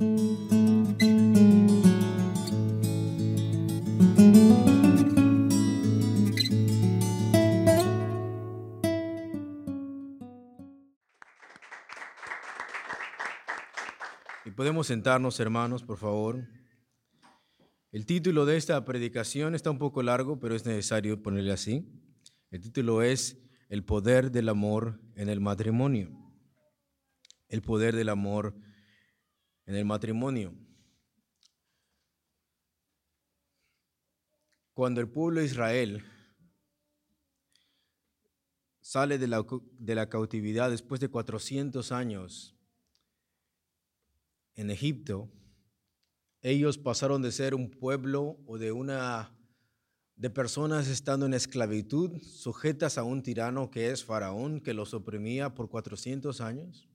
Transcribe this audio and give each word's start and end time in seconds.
Y 0.00 0.04
podemos 14.52 14.86
sentarnos, 14.86 15.40
hermanos, 15.40 15.82
por 15.82 15.98
favor. 15.98 16.46
El 17.90 18.06
título 18.06 18.46
de 18.46 18.56
esta 18.56 18.84
predicación 18.84 19.56
está 19.56 19.72
un 19.72 19.78
poco 19.78 20.04
largo, 20.04 20.38
pero 20.38 20.54
es 20.54 20.64
necesario 20.64 21.20
ponerle 21.20 21.52
así. 21.52 21.90
El 22.52 22.60
título 22.60 23.02
es 23.02 23.36
El 23.68 23.84
poder 23.84 24.30
del 24.30 24.48
amor 24.48 25.00
en 25.16 25.28
el 25.28 25.40
matrimonio. 25.40 26.10
El 27.48 27.62
poder 27.62 27.96
del 27.96 28.10
amor 28.10 28.54
en 28.54 28.67
el 29.74 29.84
matrimonio. 29.84 30.54
Cuando 34.72 35.00
el 35.00 35.08
pueblo 35.08 35.40
de 35.40 35.46
Israel 35.46 36.04
sale 38.80 39.18
de 39.18 39.26
la, 39.26 39.44
de 39.78 39.94
la 39.94 40.08
cautividad 40.08 40.70
después 40.70 41.00
de 41.00 41.08
400 41.08 41.92
años 41.92 42.56
en 44.54 44.70
Egipto, 44.70 45.30
ellos 46.40 46.78
pasaron 46.78 47.20
de 47.20 47.32
ser 47.32 47.54
un 47.54 47.70
pueblo 47.70 48.38
o 48.46 48.56
de 48.56 48.72
una 48.72 49.34
de 50.16 50.30
personas 50.30 50.88
estando 50.88 51.26
en 51.26 51.34
esclavitud, 51.34 52.20
sujetas 52.22 52.96
a 52.96 53.02
un 53.02 53.22
tirano 53.22 53.70
que 53.70 53.90
es 53.90 54.04
Faraón, 54.04 54.60
que 54.60 54.72
los 54.72 54.94
oprimía 54.94 55.54
por 55.54 55.68
400 55.68 56.40
años. 56.40 56.88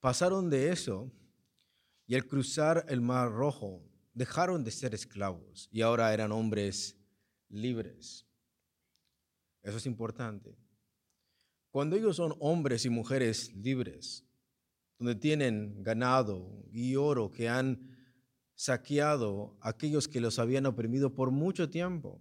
Pasaron 0.00 0.50
de 0.50 0.70
eso 0.70 1.10
y 2.06 2.14
al 2.14 2.26
cruzar 2.26 2.84
el 2.88 3.00
Mar 3.00 3.30
Rojo 3.30 3.82
dejaron 4.14 4.64
de 4.64 4.70
ser 4.70 4.94
esclavos 4.94 5.68
y 5.70 5.82
ahora 5.82 6.12
eran 6.12 6.32
hombres 6.32 6.96
libres. 7.48 8.26
Eso 9.62 9.76
es 9.76 9.86
importante. 9.86 10.56
Cuando 11.70 11.96
ellos 11.96 12.16
son 12.16 12.34
hombres 12.40 12.84
y 12.84 12.90
mujeres 12.90 13.54
libres, 13.54 14.26
donde 14.98 15.14
tienen 15.14 15.82
ganado 15.82 16.64
y 16.70 16.96
oro 16.96 17.32
que 17.32 17.48
han 17.48 17.92
saqueado 18.54 19.56
a 19.60 19.70
aquellos 19.70 20.06
que 20.06 20.20
los 20.20 20.38
habían 20.38 20.66
oprimido 20.66 21.14
por 21.14 21.30
mucho 21.30 21.68
tiempo. 21.68 22.20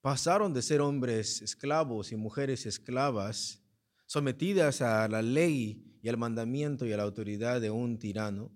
Pasaron 0.00 0.52
de 0.52 0.62
ser 0.62 0.80
hombres 0.80 1.42
esclavos 1.42 2.10
y 2.10 2.16
mujeres 2.16 2.66
esclavas, 2.66 3.62
sometidas 4.06 4.82
a 4.82 5.06
la 5.08 5.22
ley 5.22 5.98
y 6.02 6.08
al 6.08 6.16
mandamiento 6.16 6.86
y 6.86 6.92
a 6.92 6.96
la 6.96 7.04
autoridad 7.04 7.60
de 7.60 7.70
un 7.70 7.98
tirano, 7.98 8.50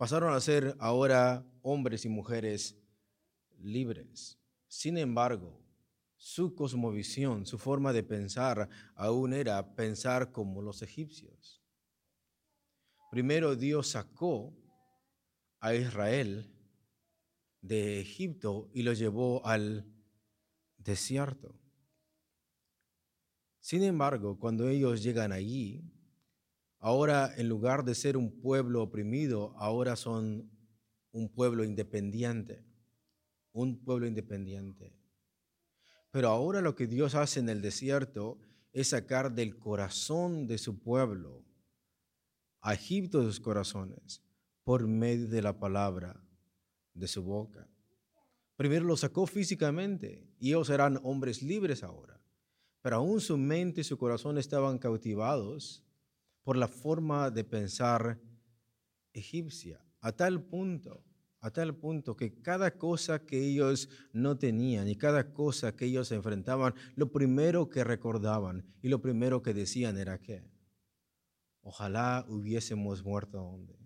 pasaron 0.00 0.32
a 0.32 0.40
ser 0.40 0.74
ahora 0.78 1.46
hombres 1.60 2.06
y 2.06 2.08
mujeres 2.08 2.74
libres. 3.58 4.40
Sin 4.66 4.96
embargo, 4.96 5.62
su 6.16 6.54
cosmovisión, 6.54 7.44
su 7.44 7.58
forma 7.58 7.92
de 7.92 8.02
pensar 8.02 8.70
aún 8.94 9.34
era 9.34 9.74
pensar 9.74 10.32
como 10.32 10.62
los 10.62 10.80
egipcios. 10.80 11.62
Primero 13.10 13.56
Dios 13.56 13.88
sacó 13.88 14.56
a 15.60 15.74
Israel 15.74 16.50
de 17.60 18.00
Egipto 18.00 18.70
y 18.72 18.84
lo 18.84 18.94
llevó 18.94 19.44
al 19.44 19.84
desierto. 20.78 21.60
Sin 23.58 23.82
embargo, 23.82 24.38
cuando 24.38 24.66
ellos 24.66 25.02
llegan 25.02 25.30
allí, 25.30 25.84
ahora 26.80 27.32
en 27.36 27.48
lugar 27.48 27.84
de 27.84 27.94
ser 27.94 28.16
un 28.16 28.40
pueblo 28.40 28.82
oprimido, 28.82 29.54
ahora 29.58 29.96
son 29.96 30.50
un 31.12 31.28
pueblo 31.28 31.62
independiente, 31.62 32.64
un 33.52 33.84
pueblo 33.84 34.06
independiente. 34.06 34.96
Pero 36.10 36.28
ahora 36.28 36.60
lo 36.60 36.74
que 36.74 36.86
Dios 36.86 37.14
hace 37.14 37.40
en 37.40 37.48
el 37.48 37.62
desierto 37.62 38.40
es 38.72 38.88
sacar 38.88 39.32
del 39.32 39.58
corazón 39.58 40.46
de 40.46 40.58
su 40.58 40.80
pueblo 40.80 41.44
a 42.62 42.74
Egipto 42.74 43.20
de 43.20 43.26
sus 43.26 43.40
corazones 43.40 44.22
por 44.64 44.86
medio 44.86 45.28
de 45.28 45.42
la 45.42 45.58
palabra 45.58 46.22
de 46.94 47.08
su 47.08 47.22
boca. 47.22 47.68
Primero 48.56 48.84
lo 48.84 48.96
sacó 48.96 49.26
físicamente 49.26 50.28
y 50.38 50.48
ellos 50.48 50.70
eran 50.70 51.00
hombres 51.02 51.42
libres 51.42 51.82
ahora, 51.82 52.20
pero 52.82 52.96
aún 52.96 53.20
su 53.20 53.36
mente 53.38 53.80
y 53.80 53.84
su 53.84 53.96
corazón 53.96 54.38
estaban 54.38 54.78
cautivados 54.78 55.84
por 56.50 56.56
la 56.56 56.66
forma 56.66 57.30
de 57.30 57.44
pensar 57.44 58.20
egipcia, 59.12 59.86
a 60.00 60.10
tal 60.10 60.42
punto, 60.42 61.04
a 61.38 61.52
tal 61.52 61.76
punto 61.76 62.16
que 62.16 62.42
cada 62.42 62.76
cosa 62.76 63.24
que 63.24 63.38
ellos 63.38 63.88
no 64.12 64.36
tenían 64.36 64.88
y 64.88 64.96
cada 64.96 65.32
cosa 65.32 65.76
que 65.76 65.84
ellos 65.84 66.10
enfrentaban, 66.10 66.74
lo 66.96 67.12
primero 67.12 67.68
que 67.68 67.84
recordaban 67.84 68.66
y 68.82 68.88
lo 68.88 69.00
primero 69.00 69.42
que 69.42 69.54
decían 69.54 69.96
era 69.96 70.18
que 70.18 70.42
Ojalá 71.62 72.26
hubiésemos 72.26 73.04
muerto 73.04 73.38
donde. 73.38 73.78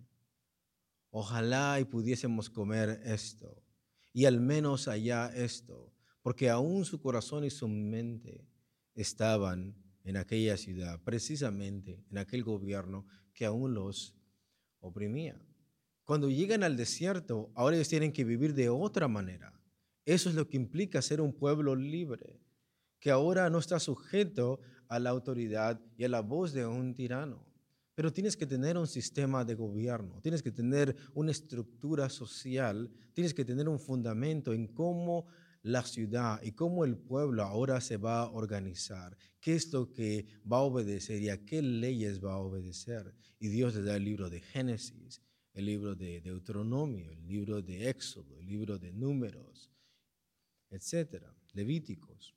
Ojalá 1.11 1.79
y 1.81 1.85
pudiésemos 1.85 2.49
comer 2.49 3.03
esto. 3.05 3.63
Y 4.11 4.25
al 4.25 4.41
menos 4.41 4.89
allá 4.89 5.31
esto. 5.35 5.93
Porque 6.23 6.49
aún 6.49 6.87
su 6.87 6.99
corazón 6.99 7.45
y 7.45 7.51
su 7.51 7.69
mente 7.69 8.49
estaban 8.95 9.84
en 10.05 10.17
aquella 10.17 10.57
ciudad, 10.57 11.01
precisamente 11.03 12.05
en 12.11 12.19
aquel 12.19 12.45
gobierno 12.45 13.07
que 13.33 13.47
aún 13.47 13.75
los 13.75 14.15
oprimía. 14.81 15.41
Cuando 16.05 16.29
llegan 16.29 16.63
al 16.63 16.77
desierto, 16.77 17.51
ahora 17.55 17.77
ellos 17.77 17.89
tienen 17.89 18.13
que 18.13 18.25
vivir 18.25 18.55
de 18.55 18.69
otra 18.69 19.09
manera. 19.09 19.59
Eso 20.05 20.29
es 20.29 20.35
lo 20.35 20.47
que 20.47 20.59
implica 20.59 21.01
ser 21.01 21.23
un 21.23 21.33
pueblo 21.33 21.75
libre, 21.75 22.39
que 23.01 23.11
ahora 23.11 23.49
no 23.49 23.59
está 23.59 23.81
sujeto 23.81 24.61
a 24.89 24.99
la 24.99 25.11
autoridad 25.11 25.81
y 25.97 26.05
a 26.05 26.09
la 26.09 26.21
voz 26.21 26.53
de 26.53 26.67
un 26.67 26.95
tirano. 26.95 27.43
Pero 27.95 28.13
tienes 28.13 28.37
que 28.37 28.47
tener 28.47 28.77
un 28.77 28.87
sistema 28.87 29.45
de 29.45 29.55
gobierno, 29.55 30.21
tienes 30.21 30.43
que 30.43 30.51
tener 30.51 30.95
una 31.15 31.31
estructura 31.31 32.11
social, 32.11 32.91
tienes 33.15 33.33
que 33.33 33.45
tener 33.45 33.69
un 33.69 33.79
fundamento 33.79 34.53
en 34.53 34.67
cómo 34.67 35.27
la 35.65 35.83
ciudad 35.83 36.43
y 36.43 36.53
cómo 36.53 36.85
el 36.85 36.97
pueblo 36.97 37.43
ahora 37.43 37.81
se 37.81 37.97
va 37.97 38.21
a 38.21 38.31
organizar, 38.31 39.17
qué 39.41 39.55
es 39.55 39.73
lo 39.73 39.91
que 39.91 40.27
va 40.51 40.59
a 40.59 40.61
obedecer 40.61 41.23
y 41.23 41.31
a 41.31 41.43
qué 41.45 41.63
leyes 41.63 42.23
va 42.23 42.35
a 42.35 42.39
obedecer. 42.39 43.15
Y 43.39 43.49
Dios 43.49 43.75
le 43.75 43.83
da 43.83 43.97
el 43.97 44.05
libro 44.05 44.29
de 44.29 44.41
Génesis, 44.41 45.23
el 45.55 45.65
libro 45.65 45.95
de 45.95 46.21
Deuteronomio, 46.21 47.11
el 47.11 47.27
libro 47.27 47.63
de 47.63 47.89
Éxodo, 47.89 48.39
el 48.39 48.47
libro 48.47 48.79
de 48.79 48.93
Números, 48.93 49.71
etcétera, 50.69 51.35
Levíticos. 51.55 52.35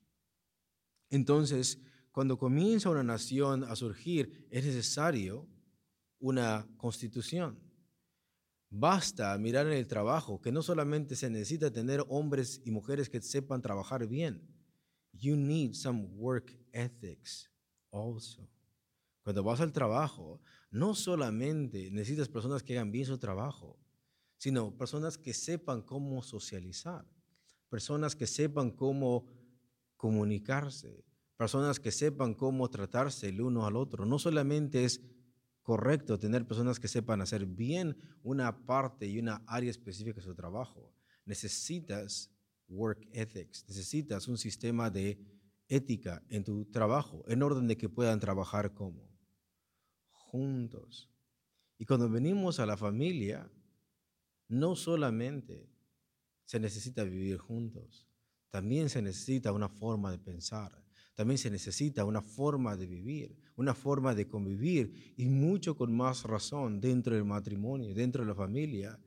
Entonces, 1.09 1.81
cuando 2.11 2.37
comienza 2.37 2.89
una 2.89 3.03
nación 3.03 3.65
a 3.65 3.75
surgir, 3.75 4.47
es 4.49 4.65
necesario 4.65 5.45
una 6.19 6.65
constitución. 6.77 7.59
Basta 8.69 9.37
mirar 9.37 9.67
en 9.67 9.73
el 9.73 9.87
trabajo 9.87 10.41
que 10.41 10.51
no 10.51 10.61
solamente 10.61 11.15
se 11.15 11.29
necesita 11.29 11.71
tener 11.71 12.03
hombres 12.09 12.61
y 12.65 12.71
mujeres 12.71 13.09
que 13.09 13.21
sepan 13.21 13.61
trabajar 13.61 14.05
bien. 14.07 14.45
You 15.13 15.35
need 15.35 15.73
some 15.73 16.07
work 16.15 16.53
ethics 16.73 17.49
also. 17.91 18.49
Cuando 19.23 19.43
vas 19.43 19.61
al 19.61 19.71
trabajo, 19.71 20.41
no 20.69 20.95
solamente 20.95 21.89
necesitas 21.91 22.29
personas 22.29 22.61
que 22.61 22.73
hagan 22.73 22.91
bien 22.91 23.05
su 23.05 23.17
trabajo, 23.17 23.77
sino 24.37 24.77
personas 24.77 25.17
que 25.17 25.33
sepan 25.33 25.81
cómo 25.81 26.21
socializar, 26.21 27.05
personas 27.69 28.15
que 28.15 28.27
sepan 28.27 28.71
cómo 28.71 29.27
comunicarse, 29.95 31.03
personas 31.35 31.79
que 31.79 31.91
sepan 31.91 32.33
cómo 32.33 32.69
tratarse 32.69 33.29
el 33.29 33.41
uno 33.41 33.65
al 33.65 33.75
otro. 33.75 34.05
No 34.05 34.19
solamente 34.19 34.85
es 34.85 35.01
correcto 35.67 36.17
tener 36.17 36.47
personas 36.47 36.79
que 36.79 36.87
sepan 36.87 37.19
hacer 37.19 37.45
bien 37.45 37.97
una 38.23 38.65
parte 38.65 39.05
y 39.05 39.19
una 39.19 39.43
área 39.45 39.69
específica 39.69 40.21
de 40.21 40.25
su 40.25 40.33
trabajo. 40.33 40.95
Necesitas 41.25 42.31
work 42.69 43.05
ethics, 43.11 43.65
necesitas 43.67 44.29
un 44.29 44.37
sistema 44.37 44.89
de 44.89 45.19
ética 45.67 46.23
en 46.29 46.45
tu 46.45 46.63
trabajo, 46.71 47.25
en 47.27 47.43
orden 47.43 47.67
de 47.67 47.75
que 47.75 47.89
puedan 47.89 48.17
trabajar 48.21 48.73
como 48.73 49.13
juntos. 50.13 51.11
Y 51.77 51.85
cuando 51.85 52.09
venimos 52.09 52.61
a 52.61 52.65
la 52.65 52.77
familia, 52.77 53.51
no 54.47 54.77
solamente 54.77 55.69
se 56.45 56.61
necesita 56.61 57.03
vivir 57.03 57.39
juntos, 57.39 58.07
también 58.49 58.87
se 58.89 59.01
necesita 59.01 59.51
una 59.51 59.67
forma 59.67 60.11
de 60.11 60.19
pensar, 60.19 60.81
también 61.13 61.37
se 61.37 61.49
necesita 61.49 62.05
una 62.05 62.21
forma 62.21 62.77
de 62.77 62.87
vivir, 62.87 63.37
una 63.57 63.75
forma 63.75 64.15
de 64.15 64.27
convivir 64.27 65.13
y 65.17 65.27
mucho 65.27 65.75
con 65.75 65.95
más 65.95 66.23
razón 66.23 66.79
dentro 66.79 67.13
del 67.13 67.25
matrimonio, 67.25 67.93
dentro 67.93 68.23
de 68.23 68.29
la 68.29 68.35
familia, 68.35 68.97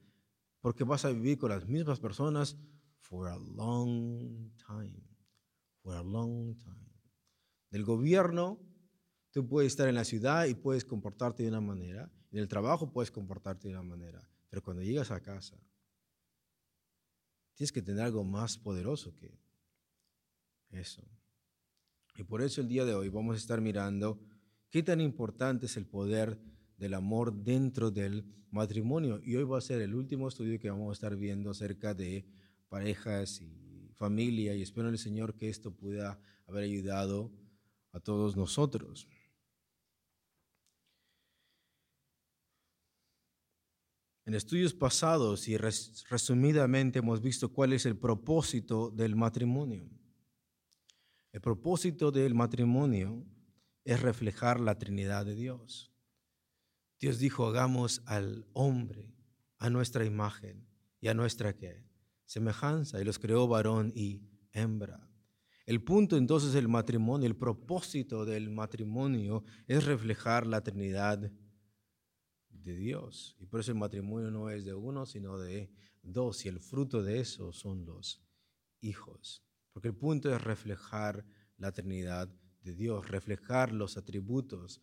porque 0.60 0.84
vas 0.84 1.04
a 1.06 1.10
vivir 1.10 1.38
con 1.38 1.48
las 1.50 1.66
mismas 1.66 1.98
personas 1.98 2.58
for 2.98 3.28
a 3.28 3.38
long 3.38 4.52
time, 4.58 5.02
for 5.82 5.94
a 5.94 6.02
long 6.02 6.54
time. 6.58 6.90
Del 7.70 7.84
gobierno 7.84 8.60
Tú 9.30 9.46
puedes 9.46 9.72
estar 9.72 9.88
en 9.88 9.94
la 9.94 10.04
ciudad 10.04 10.46
y 10.46 10.54
puedes 10.54 10.84
comportarte 10.84 11.44
de 11.44 11.48
una 11.48 11.60
manera, 11.60 12.10
en 12.32 12.38
el 12.38 12.48
trabajo 12.48 12.92
puedes 12.92 13.10
comportarte 13.10 13.68
de 13.68 13.74
una 13.74 13.82
manera, 13.82 14.28
pero 14.48 14.62
cuando 14.62 14.82
llegas 14.82 15.10
a 15.12 15.20
casa, 15.20 15.56
tienes 17.54 17.70
que 17.70 17.82
tener 17.82 18.02
algo 18.02 18.24
más 18.24 18.58
poderoso 18.58 19.14
que 19.14 19.38
eso. 20.70 21.02
Y 22.16 22.24
por 22.24 22.42
eso 22.42 22.60
el 22.60 22.68
día 22.68 22.84
de 22.84 22.94
hoy 22.94 23.08
vamos 23.08 23.36
a 23.36 23.38
estar 23.38 23.60
mirando 23.60 24.20
qué 24.70 24.82
tan 24.82 25.00
importante 25.00 25.66
es 25.66 25.76
el 25.76 25.86
poder 25.86 26.38
del 26.76 26.94
amor 26.94 27.34
dentro 27.34 27.90
del 27.90 28.24
matrimonio. 28.50 29.20
Y 29.22 29.36
hoy 29.36 29.44
va 29.44 29.58
a 29.58 29.62
ser 29.62 29.82
el 29.82 29.94
último 29.94 30.28
estudio 30.28 30.58
que 30.58 30.70
vamos 30.70 30.90
a 30.90 30.92
estar 30.92 31.16
viendo 31.16 31.50
acerca 31.50 31.92
de 31.92 32.24
parejas 32.68 33.40
y 33.42 33.92
familia. 33.96 34.54
Y 34.54 34.62
espero 34.62 34.88
en 34.88 34.94
el 34.94 34.98
Señor 34.98 35.34
que 35.34 35.48
esto 35.48 35.72
pueda 35.72 36.18
haber 36.46 36.64
ayudado 36.64 37.30
a 37.92 38.00
todos 38.00 38.36
nosotros. 38.36 39.08
En 44.24 44.34
estudios 44.34 44.72
pasados 44.72 45.48
y 45.48 45.56
resumidamente 45.56 47.00
hemos 47.00 47.20
visto 47.20 47.52
cuál 47.52 47.72
es 47.72 47.84
el 47.84 47.96
propósito 47.96 48.90
del 48.90 49.16
matrimonio. 49.16 49.90
El 51.32 51.40
propósito 51.40 52.12
del 52.12 52.34
matrimonio 52.34 53.24
es 53.92 54.02
reflejar 54.02 54.60
la 54.60 54.78
Trinidad 54.78 55.26
de 55.26 55.34
Dios. 55.34 55.92
Dios 57.00 57.18
dijo, 57.18 57.48
hagamos 57.48 58.02
al 58.06 58.46
hombre 58.52 59.16
a 59.58 59.68
nuestra 59.68 60.04
imagen 60.04 60.68
y 61.00 61.08
a 61.08 61.14
nuestra 61.14 61.56
¿qué? 61.56 61.84
semejanza, 62.24 63.00
y 63.00 63.04
los 63.04 63.18
creó 63.18 63.48
varón 63.48 63.92
y 63.96 64.22
hembra. 64.52 65.10
El 65.66 65.82
punto 65.82 66.16
entonces 66.16 66.52
del 66.52 66.68
matrimonio, 66.68 67.26
el 67.26 67.36
propósito 67.36 68.24
del 68.24 68.50
matrimonio 68.50 69.42
es 69.66 69.84
reflejar 69.84 70.46
la 70.46 70.62
Trinidad 70.62 71.18
de 72.48 72.74
Dios. 72.74 73.36
Y 73.40 73.46
por 73.46 73.58
eso 73.58 73.72
el 73.72 73.78
matrimonio 73.78 74.30
no 74.30 74.50
es 74.50 74.64
de 74.64 74.74
uno, 74.74 75.04
sino 75.04 75.36
de 75.36 75.68
dos, 76.00 76.44
y 76.44 76.48
el 76.48 76.60
fruto 76.60 77.02
de 77.02 77.18
eso 77.18 77.52
son 77.52 77.84
los 77.84 78.22
hijos. 78.80 79.42
Porque 79.72 79.88
el 79.88 79.96
punto 79.96 80.32
es 80.32 80.40
reflejar 80.40 81.26
la 81.56 81.72
Trinidad 81.72 82.32
de 82.62 82.74
Dios, 82.74 83.08
reflejar 83.08 83.72
los 83.72 83.96
atributos 83.96 84.80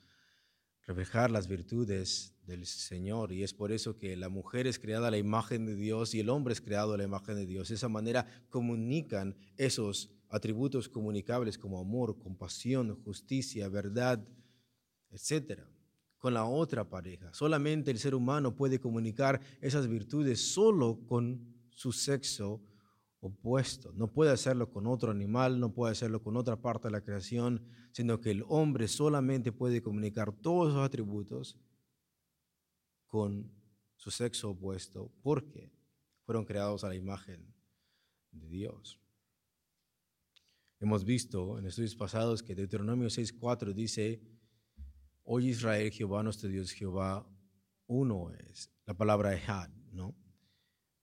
reflejar 0.87 1.29
las 1.29 1.47
virtudes 1.49 2.33
del 2.45 2.65
Señor. 2.65 3.33
Y 3.33 3.43
es 3.43 3.53
por 3.53 3.71
eso 3.71 3.97
que 3.97 4.15
la 4.15 4.29
mujer 4.29 4.67
es 4.67 4.79
creada 4.79 5.09
a 5.09 5.11
la 5.11 5.17
imagen 5.17 5.65
de 5.65 5.75
Dios 5.75 6.15
y 6.15 6.21
el 6.21 6.29
hombre 6.29 6.53
es 6.53 6.61
creado 6.61 6.93
a 6.93 6.97
la 6.97 7.03
imagen 7.03 7.35
de 7.35 7.45
Dios. 7.45 7.67
De 7.67 7.75
esa 7.75 7.89
manera 7.89 8.25
comunican 8.49 9.35
esos 9.57 10.09
atributos 10.29 10.87
comunicables 10.87 11.57
como 11.57 11.79
amor, 11.79 12.17
compasión, 12.17 12.95
justicia, 13.03 13.67
verdad, 13.67 14.25
etcétera, 15.09 15.69
con 16.17 16.33
la 16.33 16.45
otra 16.45 16.89
pareja. 16.89 17.33
Solamente 17.33 17.91
el 17.91 17.99
ser 17.99 18.15
humano 18.15 18.55
puede 18.55 18.79
comunicar 18.79 19.41
esas 19.59 19.87
virtudes 19.87 20.39
solo 20.39 21.01
con 21.05 21.53
su 21.69 21.91
sexo 21.91 22.61
opuesto. 23.19 23.91
No 23.93 24.11
puede 24.11 24.31
hacerlo 24.31 24.69
con 24.69 24.87
otro 24.87 25.11
animal, 25.11 25.59
no 25.59 25.73
puede 25.73 25.91
hacerlo 25.91 26.21
con 26.21 26.37
otra 26.37 26.61
parte 26.61 26.87
de 26.87 26.91
la 26.91 27.01
creación, 27.01 27.65
sino 27.91 28.19
que 28.19 28.31
el 28.31 28.43
hombre 28.47 28.87
solamente 28.87 29.51
puede 29.51 29.81
comunicar 29.81 30.31
todos 30.31 30.69
esos 30.69 30.85
atributos 30.85 31.57
con 33.07 33.51
su 33.95 34.11
sexo 34.11 34.51
opuesto, 34.51 35.11
porque 35.21 35.71
fueron 36.23 36.45
creados 36.45 36.83
a 36.83 36.89
la 36.89 36.95
imagen 36.95 37.53
de 38.31 38.47
Dios. 38.47 38.99
Hemos 40.79 41.03
visto 41.03 41.57
en 41.57 41.65
estudios 41.65 41.95
pasados 41.95 42.43
que 42.43 42.53
Deuteronomio 42.53 43.07
6.4 43.07 43.73
dice, 43.73 44.21
Hoy 45.23 45.49
Israel, 45.49 45.91
Jehová 45.91 46.21
nuestro 46.23 46.47
Dios, 46.49 46.71
Jehová 46.71 47.27
uno 47.87 48.31
es. 48.31 48.71
La 48.85 48.93
palabra 48.93 49.33
Ehad, 49.33 49.69
¿no? 49.91 50.15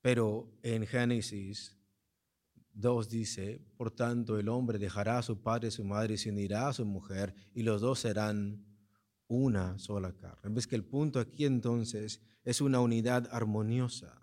Pero 0.01 0.57
en 0.63 0.87
Génesis 0.87 1.77
2 2.75 3.09
dice, 3.09 3.61
por 3.77 3.91
tanto 3.91 4.39
el 4.39 4.49
hombre 4.49 4.79
dejará 4.79 5.19
a 5.19 5.23
su 5.23 5.41
padre 5.41 5.69
y 5.69 5.71
su 5.71 5.85
madre 5.85 6.15
y 6.15 6.19
se 6.19 6.31
unirá 6.31 6.69
a 6.69 6.73
su 6.73 6.85
mujer 6.85 7.35
y 7.55 7.63
los 7.63 7.81
dos 7.81 8.01
serán 8.01 8.65
una 9.29 9.79
sola 9.79 10.13
carne. 10.13 10.55
Ves 10.55 10.67
que 10.67 10.77
el 10.77 10.85
punto 10.85 11.21
aquí 11.21 11.45
entonces 11.45 12.21
es 12.43 12.61
una 12.61 12.81
unidad 12.81 13.29
armoniosa, 13.33 14.21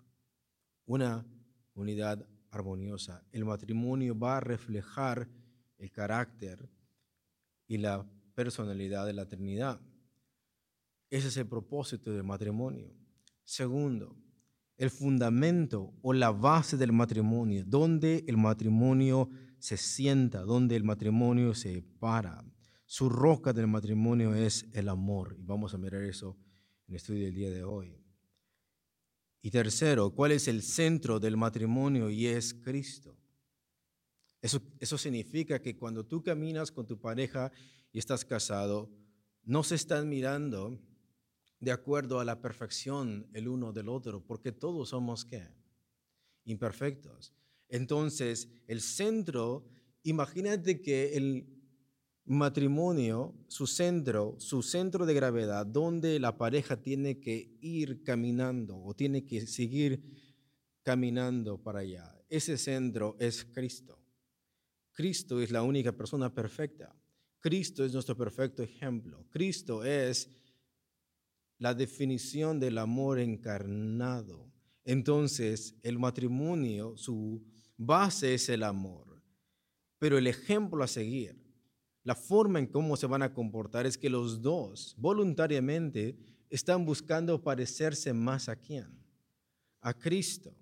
una 0.84 1.26
unidad 1.74 2.26
armoniosa. 2.50 3.24
El 3.32 3.44
matrimonio 3.44 4.18
va 4.18 4.36
a 4.36 4.40
reflejar 4.40 5.28
el 5.78 5.90
carácter 5.90 6.68
y 7.66 7.78
la 7.78 8.06
personalidad 8.34 9.06
de 9.06 9.14
la 9.14 9.26
Trinidad. 9.26 9.80
Ese 11.10 11.28
es 11.28 11.36
el 11.36 11.46
propósito 11.46 12.12
del 12.12 12.22
matrimonio. 12.22 12.94
Segundo, 13.44 14.16
el 14.82 14.90
fundamento 14.90 15.94
o 16.02 16.12
la 16.12 16.32
base 16.32 16.76
del 16.76 16.92
matrimonio, 16.92 17.62
donde 17.64 18.24
el 18.26 18.36
matrimonio 18.36 19.30
se 19.60 19.76
sienta, 19.76 20.40
donde 20.40 20.74
el 20.74 20.82
matrimonio 20.82 21.54
se 21.54 21.84
para. 22.00 22.44
Su 22.84 23.08
roca 23.08 23.52
del 23.52 23.68
matrimonio 23.68 24.34
es 24.34 24.66
el 24.72 24.88
amor. 24.88 25.36
Y 25.38 25.44
vamos 25.44 25.72
a 25.72 25.78
mirar 25.78 26.02
eso 26.02 26.36
en 26.88 26.94
el 26.94 26.96
estudio 26.96 27.26
del 27.26 27.34
día 27.34 27.50
de 27.50 27.62
hoy. 27.62 27.96
Y 29.40 29.52
tercero, 29.52 30.10
¿cuál 30.10 30.32
es 30.32 30.48
el 30.48 30.62
centro 30.62 31.20
del 31.20 31.36
matrimonio? 31.36 32.10
Y 32.10 32.26
es 32.26 32.52
Cristo. 32.52 33.16
Eso, 34.40 34.98
significa 34.98 35.62
que 35.62 35.76
cuando 35.76 36.04
tú 36.04 36.24
caminas 36.24 36.72
con 36.72 36.88
tu 36.88 36.98
pareja 36.98 37.52
y 37.92 38.00
estás 38.00 38.24
casado, 38.24 38.90
no 39.44 39.62
se 39.62 39.76
están 39.76 40.08
mirando 40.08 40.76
de 41.62 41.70
acuerdo 41.70 42.18
a 42.18 42.24
la 42.24 42.40
perfección 42.42 43.28
el 43.32 43.46
uno 43.46 43.72
del 43.72 43.88
otro, 43.88 44.20
porque 44.26 44.50
todos 44.50 44.88
somos 44.88 45.24
qué? 45.24 45.46
Imperfectos. 46.44 47.32
Entonces, 47.68 48.48
el 48.66 48.80
centro, 48.80 49.64
imagínate 50.02 50.82
que 50.82 51.16
el 51.16 51.46
matrimonio, 52.24 53.36
su 53.46 53.68
centro, 53.68 54.34
su 54.38 54.64
centro 54.64 55.06
de 55.06 55.14
gravedad, 55.14 55.64
donde 55.64 56.18
la 56.18 56.36
pareja 56.36 56.82
tiene 56.82 57.20
que 57.20 57.56
ir 57.60 58.02
caminando 58.02 58.76
o 58.82 58.92
tiene 58.94 59.24
que 59.24 59.46
seguir 59.46 60.02
caminando 60.82 61.62
para 61.62 61.78
allá. 61.78 62.12
Ese 62.28 62.58
centro 62.58 63.14
es 63.20 63.44
Cristo. 63.44 64.02
Cristo 64.90 65.40
es 65.40 65.52
la 65.52 65.62
única 65.62 65.92
persona 65.92 66.34
perfecta. 66.34 66.92
Cristo 67.38 67.84
es 67.84 67.92
nuestro 67.92 68.16
perfecto 68.16 68.64
ejemplo. 68.64 69.24
Cristo 69.30 69.84
es 69.84 70.28
la 71.62 71.74
definición 71.74 72.58
del 72.58 72.76
amor 72.76 73.20
encarnado. 73.20 74.50
Entonces, 74.84 75.76
el 75.84 75.96
matrimonio, 75.96 76.96
su 76.96 77.40
base 77.76 78.34
es 78.34 78.48
el 78.48 78.64
amor, 78.64 79.22
pero 80.00 80.18
el 80.18 80.26
ejemplo 80.26 80.82
a 80.82 80.88
seguir, 80.88 81.40
la 82.02 82.16
forma 82.16 82.58
en 82.58 82.66
cómo 82.66 82.96
se 82.96 83.06
van 83.06 83.22
a 83.22 83.32
comportar 83.32 83.86
es 83.86 83.96
que 83.96 84.10
los 84.10 84.42
dos 84.42 84.96
voluntariamente 84.98 86.18
están 86.50 86.84
buscando 86.84 87.40
parecerse 87.40 88.12
más 88.12 88.48
a 88.48 88.56
quién? 88.56 88.88
A 89.82 89.94
Cristo. 89.94 90.52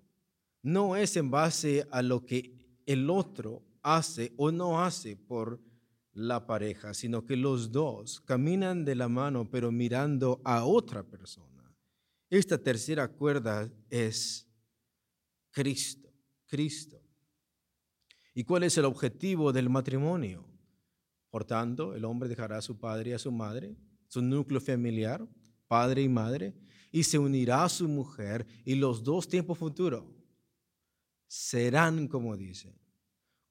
No 0.61 0.95
es 0.95 1.17
en 1.17 1.31
base 1.31 1.87
a 1.89 2.03
lo 2.03 2.23
que 2.23 2.53
el 2.85 3.09
otro 3.09 3.63
hace 3.81 4.33
o 4.37 4.51
no 4.51 4.79
hace 4.79 5.15
por 5.15 5.59
la 6.13 6.45
pareja, 6.45 6.93
sino 6.93 7.25
que 7.25 7.37
los 7.37 7.71
dos 7.71 8.21
caminan 8.21 8.83
de 8.85 8.95
la 8.95 9.07
mano 9.07 9.49
pero 9.49 9.71
mirando 9.71 10.41
a 10.43 10.65
otra 10.65 11.03
persona. 11.03 11.73
Esta 12.29 12.57
tercera 12.57 13.07
cuerda 13.07 13.69
es 13.89 14.47
Cristo, 15.51 16.13
Cristo. 16.47 17.01
¿Y 18.33 18.43
cuál 18.43 18.63
es 18.63 18.77
el 18.77 18.85
objetivo 18.85 19.51
del 19.51 19.69
matrimonio? 19.69 20.45
Por 21.29 21.45
tanto, 21.45 21.95
el 21.95 22.05
hombre 22.05 22.29
dejará 22.29 22.57
a 22.57 22.61
su 22.61 22.79
padre 22.79 23.11
y 23.11 23.13
a 23.13 23.19
su 23.19 23.31
madre, 23.31 23.75
su 24.07 24.21
núcleo 24.21 24.59
familiar, 24.61 25.25
padre 25.67 26.01
y 26.03 26.09
madre, 26.09 26.53
y 26.91 27.03
se 27.03 27.17
unirá 27.17 27.63
a 27.63 27.69
su 27.69 27.87
mujer 27.87 28.45
y 28.65 28.75
los 28.75 29.03
dos 29.03 29.27
tiempos 29.27 29.57
futuros 29.57 30.03
serán, 31.27 32.09
como 32.09 32.35
dice, 32.35 32.77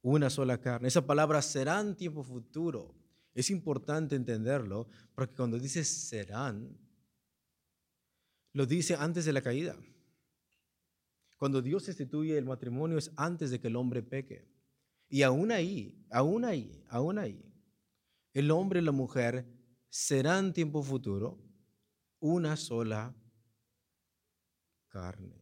una 0.02 0.30
sola 0.30 0.58
carne. 0.58 0.88
Esa 0.88 1.06
palabra 1.06 1.42
serán 1.42 1.96
tiempo 1.96 2.22
futuro. 2.22 2.94
Es 3.34 3.50
importante 3.50 4.16
entenderlo 4.16 4.88
porque 5.14 5.34
cuando 5.34 5.58
dice 5.58 5.84
serán, 5.84 6.76
lo 8.52 8.66
dice 8.66 8.94
antes 8.94 9.24
de 9.24 9.32
la 9.32 9.42
caída. 9.42 9.76
Cuando 11.36 11.62
Dios 11.62 11.88
instituye 11.88 12.36
el 12.36 12.44
matrimonio 12.44 12.98
es 12.98 13.12
antes 13.16 13.50
de 13.50 13.60
que 13.60 13.68
el 13.68 13.76
hombre 13.76 14.02
peque. 14.02 14.46
Y 15.08 15.22
aún 15.22 15.50
ahí, 15.50 16.06
aún 16.10 16.44
ahí, 16.44 16.84
aún 16.88 17.18
ahí, 17.18 17.42
el 18.32 18.50
hombre 18.50 18.80
y 18.80 18.84
la 18.84 18.92
mujer 18.92 19.46
serán 19.88 20.52
tiempo 20.52 20.82
futuro 20.82 21.38
una 22.20 22.56
sola 22.56 23.14
carne. 24.88 25.39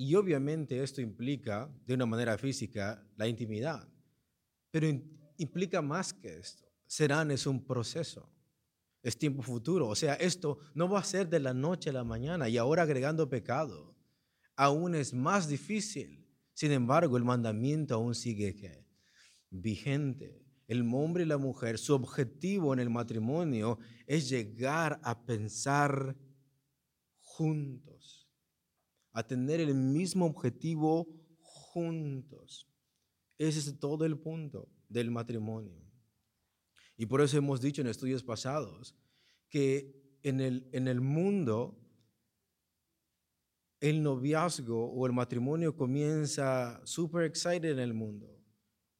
Y 0.00 0.14
obviamente 0.14 0.80
esto 0.80 1.00
implica, 1.00 1.68
de 1.84 1.94
una 1.94 2.06
manera 2.06 2.38
física, 2.38 3.04
la 3.16 3.26
intimidad, 3.26 3.88
pero 4.70 4.86
implica 5.38 5.82
más 5.82 6.14
que 6.14 6.38
esto. 6.38 6.64
Serán 6.86 7.32
es 7.32 7.46
un 7.48 7.66
proceso. 7.66 8.32
es 9.02 9.18
tiempo 9.18 9.42
futuro. 9.42 9.88
O 9.88 9.96
sea, 9.96 10.14
esto 10.14 10.58
no 10.74 10.88
va 10.88 11.00
a 11.00 11.04
ser 11.04 11.28
de 11.28 11.40
la 11.40 11.52
noche 11.52 11.90
a 11.90 11.94
la 11.94 12.04
mañana 12.04 12.48
y 12.48 12.58
ahora 12.58 12.82
agregando 12.82 13.28
pecado. 13.28 13.96
Aún 14.54 14.94
es 14.94 15.12
más 15.12 15.48
difícil. 15.48 16.24
Sin 16.54 16.70
embargo, 16.70 17.16
el 17.16 17.24
mandamiento 17.24 17.94
aún 17.94 18.14
sigue 18.14 18.54
vigente. 19.50 20.44
El 20.68 20.82
hombre 20.94 21.24
y 21.24 21.26
la 21.26 21.38
mujer, 21.38 21.76
su 21.76 21.94
objetivo 21.94 22.72
en 22.72 22.78
el 22.78 22.90
matrimonio 22.90 23.80
es 24.06 24.28
llegar 24.28 25.00
a 25.02 25.24
pensar 25.24 26.16
juntos, 27.20 28.17
a 29.18 29.26
tener 29.26 29.60
el 29.60 29.74
mismo 29.74 30.26
objetivo 30.26 31.08
juntos. 31.40 32.68
Ese 33.36 33.58
es 33.58 33.80
todo 33.80 34.04
el 34.04 34.16
punto 34.16 34.68
del 34.88 35.10
matrimonio. 35.10 35.76
Y 36.96 37.06
por 37.06 37.20
eso 37.20 37.36
hemos 37.36 37.60
dicho 37.60 37.80
en 37.80 37.88
estudios 37.88 38.22
pasados 38.22 38.94
que 39.48 40.18
en 40.22 40.40
el, 40.40 40.68
en 40.72 40.86
el 40.86 41.00
mundo 41.00 41.76
el 43.80 44.02
noviazgo 44.04 44.88
o 44.88 45.06
el 45.06 45.12
matrimonio 45.12 45.74
comienza 45.74 46.80
súper 46.84 47.24
excited 47.24 47.72
en 47.72 47.78
el 47.80 47.94
mundo, 47.94 48.40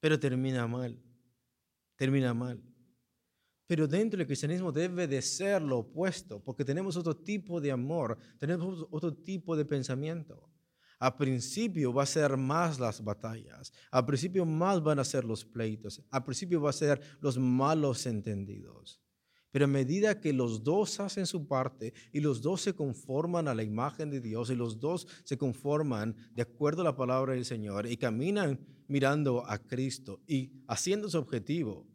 pero 0.00 0.18
termina 0.18 0.66
mal, 0.66 1.00
termina 1.96 2.34
mal. 2.34 2.60
Pero 3.68 3.86
dentro 3.86 4.16
del 4.16 4.26
cristianismo 4.26 4.72
debe 4.72 5.06
de 5.06 5.20
ser 5.20 5.60
lo 5.60 5.80
opuesto, 5.80 6.42
porque 6.42 6.64
tenemos 6.64 6.96
otro 6.96 7.14
tipo 7.14 7.60
de 7.60 7.70
amor, 7.70 8.16
tenemos 8.38 8.86
otro 8.90 9.12
tipo 9.12 9.54
de 9.54 9.66
pensamiento. 9.66 10.50
A 10.98 11.14
principio 11.14 11.92
va 11.92 12.04
a 12.04 12.06
ser 12.06 12.38
más 12.38 12.80
las 12.80 13.04
batallas, 13.04 13.70
a 13.90 14.04
principio 14.04 14.46
más 14.46 14.82
van 14.82 14.98
a 14.98 15.04
ser 15.04 15.22
los 15.22 15.44
pleitos, 15.44 16.02
a 16.10 16.24
principio 16.24 16.62
va 16.62 16.70
a 16.70 16.72
ser 16.72 16.98
los 17.20 17.36
malos 17.36 18.06
entendidos. 18.06 19.02
Pero 19.50 19.66
a 19.66 19.68
medida 19.68 20.18
que 20.18 20.32
los 20.32 20.64
dos 20.64 20.98
hacen 20.98 21.26
su 21.26 21.46
parte 21.46 21.92
y 22.10 22.20
los 22.20 22.40
dos 22.40 22.62
se 22.62 22.74
conforman 22.74 23.48
a 23.48 23.54
la 23.54 23.62
imagen 23.62 24.08
de 24.08 24.22
Dios 24.22 24.48
y 24.48 24.54
los 24.54 24.80
dos 24.80 25.06
se 25.24 25.36
conforman 25.36 26.16
de 26.34 26.42
acuerdo 26.42 26.80
a 26.80 26.84
la 26.86 26.96
palabra 26.96 27.34
del 27.34 27.44
Señor 27.44 27.86
y 27.86 27.98
caminan 27.98 28.58
mirando 28.88 29.46
a 29.46 29.58
Cristo 29.58 30.22
y 30.26 30.52
haciendo 30.66 31.10
su 31.10 31.18
objetivo, 31.18 31.86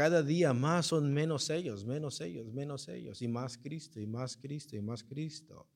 cada 0.00 0.22
día 0.22 0.54
más 0.54 0.86
son 0.86 1.12
menos 1.12 1.50
ellos, 1.50 1.84
menos 1.84 2.22
ellos, 2.22 2.50
menos 2.54 2.88
ellos 2.88 3.20
y 3.20 3.28
más 3.28 3.58
Cristo 3.58 4.00
y 4.00 4.06
más 4.06 4.34
Cristo 4.34 4.74
y 4.74 4.80
más 4.80 5.04
Cristo. 5.04 5.68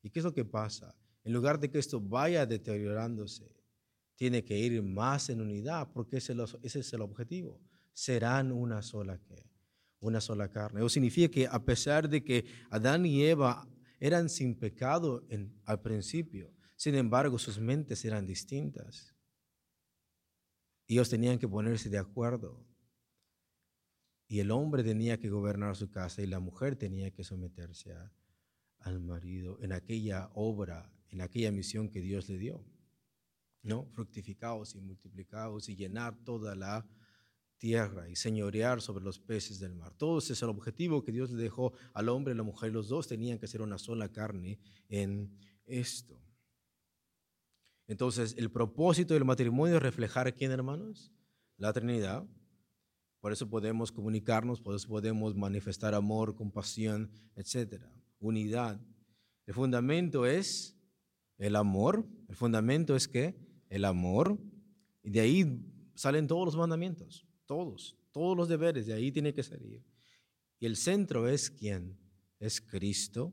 ¿Y 0.00 0.10
qué 0.10 0.20
es 0.20 0.24
lo 0.24 0.32
que 0.32 0.44
pasa? 0.44 0.94
en 1.24 1.32
lugar 1.32 1.58
de 1.58 1.68
que 1.68 1.78
esto 1.78 2.00
vaya 2.00 2.46
deteriorándose, 2.46 3.52
tiene 4.14 4.44
que 4.44 4.56
ir 4.56 4.80
más 4.82 5.28
en 5.28 5.40
unidad, 5.40 5.90
porque 5.92 6.18
ese, 6.18 6.34
es 6.62 6.92
el 6.92 7.00
objetivo. 7.02 7.60
Serán 7.92 8.52
una 8.52 8.80
sola 8.80 9.18
que, 9.18 9.50
una 10.00 10.20
sola 10.20 10.48
carne. 10.48 10.80
Eso 10.80 10.88
significa 10.88 11.28
que 11.28 11.46
a 11.46 11.62
pesar 11.64 12.08
de 12.08 12.24
que 12.24 12.46
Adán 12.70 13.04
y 13.04 13.24
Eva 13.24 13.68
eran 14.00 14.28
sin 14.28 14.54
pecado 14.54 15.26
al 15.64 15.82
principio, 15.82 16.54
sin 16.76 16.94
embargo 16.94 17.38
sus 17.38 17.58
mentes 17.58 18.04
eran 18.04 18.24
distintas. 18.24 19.14
Ellos 20.86 21.10
tenían 21.10 21.38
que 21.38 21.48
ponerse 21.48 21.90
de 21.90 21.98
acuerdo. 21.98 22.64
Y 24.28 24.40
el 24.40 24.50
hombre 24.50 24.84
tenía 24.84 25.18
que 25.18 25.30
gobernar 25.30 25.74
su 25.74 25.90
casa 25.90 26.22
y 26.22 26.26
la 26.26 26.38
mujer 26.38 26.76
tenía 26.76 27.10
que 27.10 27.24
someterse 27.24 27.94
al 28.78 29.00
marido 29.00 29.58
en 29.62 29.72
aquella 29.72 30.30
obra 30.34 30.92
en 31.10 31.20
aquella 31.20 31.50
misión 31.52 31.88
que 31.88 32.00
Dios 32.00 32.28
le 32.28 32.38
dio. 32.38 32.64
¿No? 33.62 33.86
Fructificaos 33.92 34.74
y 34.74 34.80
multiplicaos 34.80 35.68
y 35.68 35.76
llenar 35.76 36.16
toda 36.24 36.54
la 36.54 36.86
tierra 37.58 38.08
y 38.08 38.14
señorear 38.14 38.80
sobre 38.80 39.04
los 39.04 39.18
peces 39.18 39.58
del 39.58 39.74
mar. 39.74 39.92
Todo 39.96 40.18
ese 40.18 40.32
es 40.32 40.42
el 40.42 40.48
objetivo 40.48 41.04
que 41.04 41.10
Dios 41.10 41.30
le 41.30 41.42
dejó 41.42 41.72
al 41.92 42.08
hombre 42.08 42.34
y 42.34 42.36
la 42.36 42.44
mujer. 42.44 42.72
Los 42.72 42.88
dos 42.88 43.08
tenían 43.08 43.38
que 43.38 43.48
ser 43.48 43.60
una 43.60 43.78
sola 43.78 44.10
carne 44.10 44.60
en 44.88 45.36
esto. 45.66 46.22
Entonces, 47.88 48.34
el 48.38 48.50
propósito 48.50 49.14
del 49.14 49.24
matrimonio 49.24 49.76
es 49.76 49.82
reflejar 49.82 50.28
a 50.28 50.32
quién, 50.32 50.52
hermanos? 50.52 51.10
La 51.56 51.72
Trinidad. 51.72 52.24
Por 53.20 53.32
eso 53.32 53.48
podemos 53.48 53.90
comunicarnos, 53.90 54.60
por 54.60 54.74
eso 54.74 54.88
podemos 54.88 55.34
manifestar 55.34 55.94
amor, 55.94 56.34
compasión, 56.34 57.10
etcétera. 57.34 57.92
Unidad. 58.20 58.80
El 59.46 59.54
fundamento 59.54 60.26
es 60.26 60.76
el 61.38 61.56
amor, 61.56 62.06
el 62.28 62.36
fundamento 62.36 62.94
es 62.94 63.08
que 63.08 63.36
el 63.70 63.84
amor, 63.84 64.38
y 65.02 65.10
de 65.10 65.20
ahí 65.20 65.64
salen 65.94 66.26
todos 66.26 66.46
los 66.46 66.56
mandamientos, 66.56 67.26
todos, 67.46 67.96
todos 68.12 68.36
los 68.36 68.48
deberes, 68.48 68.86
de 68.86 68.94
ahí 68.94 69.10
tiene 69.10 69.34
que 69.34 69.42
salir. 69.42 69.84
Y 70.60 70.66
el 70.66 70.76
centro 70.76 71.28
es 71.28 71.50
quién? 71.50 71.98
Es 72.38 72.60
Cristo. 72.60 73.32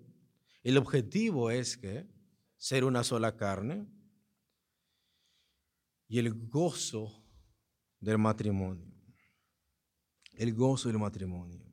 El 0.63 0.77
objetivo 0.77 1.51
es 1.51 1.77
que 1.77 2.07
ser 2.57 2.85
una 2.85 3.03
sola 3.03 3.35
carne 3.35 3.87
y 6.07 6.19
el 6.19 6.33
gozo 6.49 7.23
del 7.99 8.17
matrimonio. 8.17 8.94
El 10.37 10.53
gozo 10.53 10.89
del 10.89 10.99
matrimonio. 10.99 11.65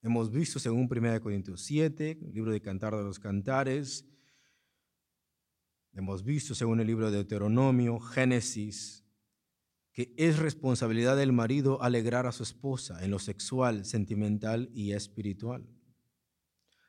Hemos 0.00 0.30
visto 0.30 0.58
según 0.58 0.88
1 0.90 1.20
Corintios 1.20 1.62
7, 1.62 2.18
el 2.22 2.34
libro 2.34 2.50
de 2.50 2.60
Cantar 2.60 2.96
de 2.96 3.04
los 3.04 3.18
Cantares. 3.18 4.04
Hemos 5.92 6.24
visto 6.24 6.54
según 6.54 6.80
el 6.80 6.86
libro 6.86 7.10
de 7.10 7.18
Deuteronomio, 7.18 8.00
Génesis, 8.00 9.04
que 9.92 10.12
es 10.16 10.38
responsabilidad 10.38 11.16
del 11.16 11.32
marido 11.32 11.82
alegrar 11.82 12.26
a 12.26 12.32
su 12.32 12.42
esposa 12.42 13.04
en 13.04 13.10
lo 13.10 13.18
sexual, 13.18 13.84
sentimental 13.84 14.70
y 14.74 14.92
espiritual. 14.92 15.68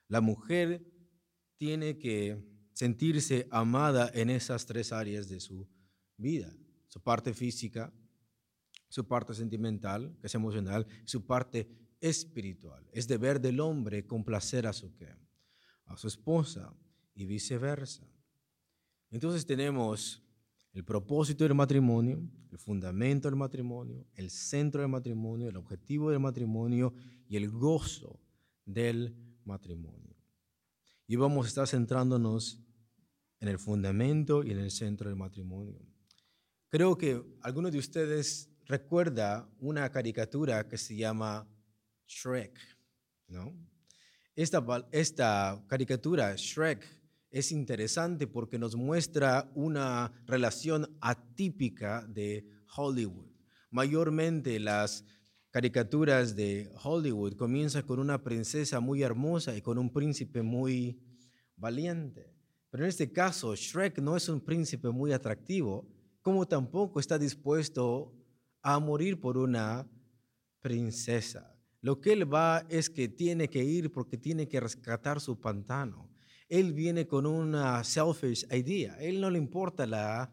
La 0.07 0.21
mujer 0.21 0.85
tiene 1.57 1.97
que 1.97 2.43
sentirse 2.71 3.47
amada 3.51 4.09
en 4.13 4.29
esas 4.29 4.65
tres 4.65 4.91
áreas 4.91 5.27
de 5.27 5.39
su 5.39 5.69
vida, 6.17 6.55
su 6.87 7.01
parte 7.01 7.33
física, 7.33 7.93
su 8.93 9.07
parte 9.07 9.33
sentimental, 9.33 10.15
que 10.21 10.27
es 10.27 10.35
emocional, 10.35 10.85
su 11.03 11.25
parte 11.25 11.67
espiritual. 11.99 12.87
Es 12.91 13.07
deber 13.07 13.41
del 13.41 13.59
hombre 13.59 14.05
complacer 14.05 14.67
a 14.67 14.71
su, 14.71 14.93
a 15.85 15.97
su 15.97 16.07
esposa 16.07 16.71
y 17.15 17.25
viceversa. 17.25 18.07
Entonces 19.09 19.47
tenemos 19.47 20.21
el 20.73 20.85
propósito 20.85 21.43
del 21.43 21.55
matrimonio, 21.55 22.21
el 22.51 22.59
fundamento 22.59 23.27
del 23.27 23.35
matrimonio, 23.35 24.05
el 24.13 24.29
centro 24.29 24.81
del 24.81 24.91
matrimonio, 24.91 25.49
el 25.49 25.57
objetivo 25.57 26.11
del 26.11 26.19
matrimonio 26.19 26.93
y 27.27 27.37
el 27.37 27.49
gozo 27.49 28.19
del 28.63 29.17
matrimonio. 29.43 30.15
Y 31.07 31.15
vamos 31.15 31.47
a 31.47 31.49
estar 31.49 31.67
centrándonos 31.67 32.61
en 33.39 33.47
el 33.47 33.57
fundamento 33.57 34.43
y 34.43 34.51
en 34.51 34.59
el 34.59 34.69
centro 34.69 35.09
del 35.09 35.17
matrimonio. 35.17 35.79
Creo 36.69 36.95
que 36.95 37.23
algunos 37.41 37.71
de 37.71 37.79
ustedes 37.79 38.52
recuerda 38.65 39.49
una 39.59 39.89
caricatura 39.91 40.67
que 40.67 40.77
se 40.77 40.95
llama 40.95 41.47
Shrek, 42.07 42.59
¿no? 43.27 43.53
Esta, 44.35 44.65
esta 44.91 45.63
caricatura, 45.67 46.35
Shrek, 46.35 46.83
es 47.29 47.51
interesante 47.51 48.27
porque 48.27 48.59
nos 48.59 48.75
muestra 48.75 49.51
una 49.55 50.11
relación 50.25 50.97
atípica 51.01 52.05
de 52.07 52.47
Hollywood. 52.75 53.27
Mayormente 53.69 54.59
las 54.59 55.03
caricaturas 55.49 56.35
de 56.35 56.71
Hollywood 56.83 57.35
comienzan 57.35 57.83
con 57.83 57.99
una 57.99 58.23
princesa 58.23 58.79
muy 58.79 59.03
hermosa 59.03 59.55
y 59.55 59.61
con 59.61 59.77
un 59.77 59.91
príncipe 59.91 60.41
muy 60.41 60.99
valiente. 61.55 62.33
Pero 62.69 62.83
en 62.83 62.89
este 62.89 63.11
caso, 63.11 63.55
Shrek 63.55 63.99
no 63.99 64.17
es 64.17 64.29
un 64.29 64.41
príncipe 64.41 64.89
muy 64.89 65.11
atractivo, 65.11 65.87
como 66.23 66.47
tampoco 66.47 66.99
está 66.99 67.19
dispuesto 67.19 68.13
a 68.63 68.79
morir 68.79 69.19
por 69.19 69.37
una 69.37 69.87
princesa. 70.61 71.55
Lo 71.81 71.99
que 71.99 72.13
él 72.13 72.33
va 72.33 72.65
es 72.69 72.89
que 72.89 73.09
tiene 73.09 73.49
que 73.49 73.63
ir 73.63 73.91
porque 73.91 74.17
tiene 74.17 74.47
que 74.47 74.61
rescatar 74.61 75.19
su 75.19 75.39
pantano. 75.39 76.09
Él 76.47 76.73
viene 76.73 77.05
con 77.05 77.25
una 77.25 77.83
selfish 77.83 78.45
idea. 78.51 78.95
él 78.99 79.19
no 79.19 79.29
le 79.29 79.37
importa 79.37 79.85
la, 79.85 80.31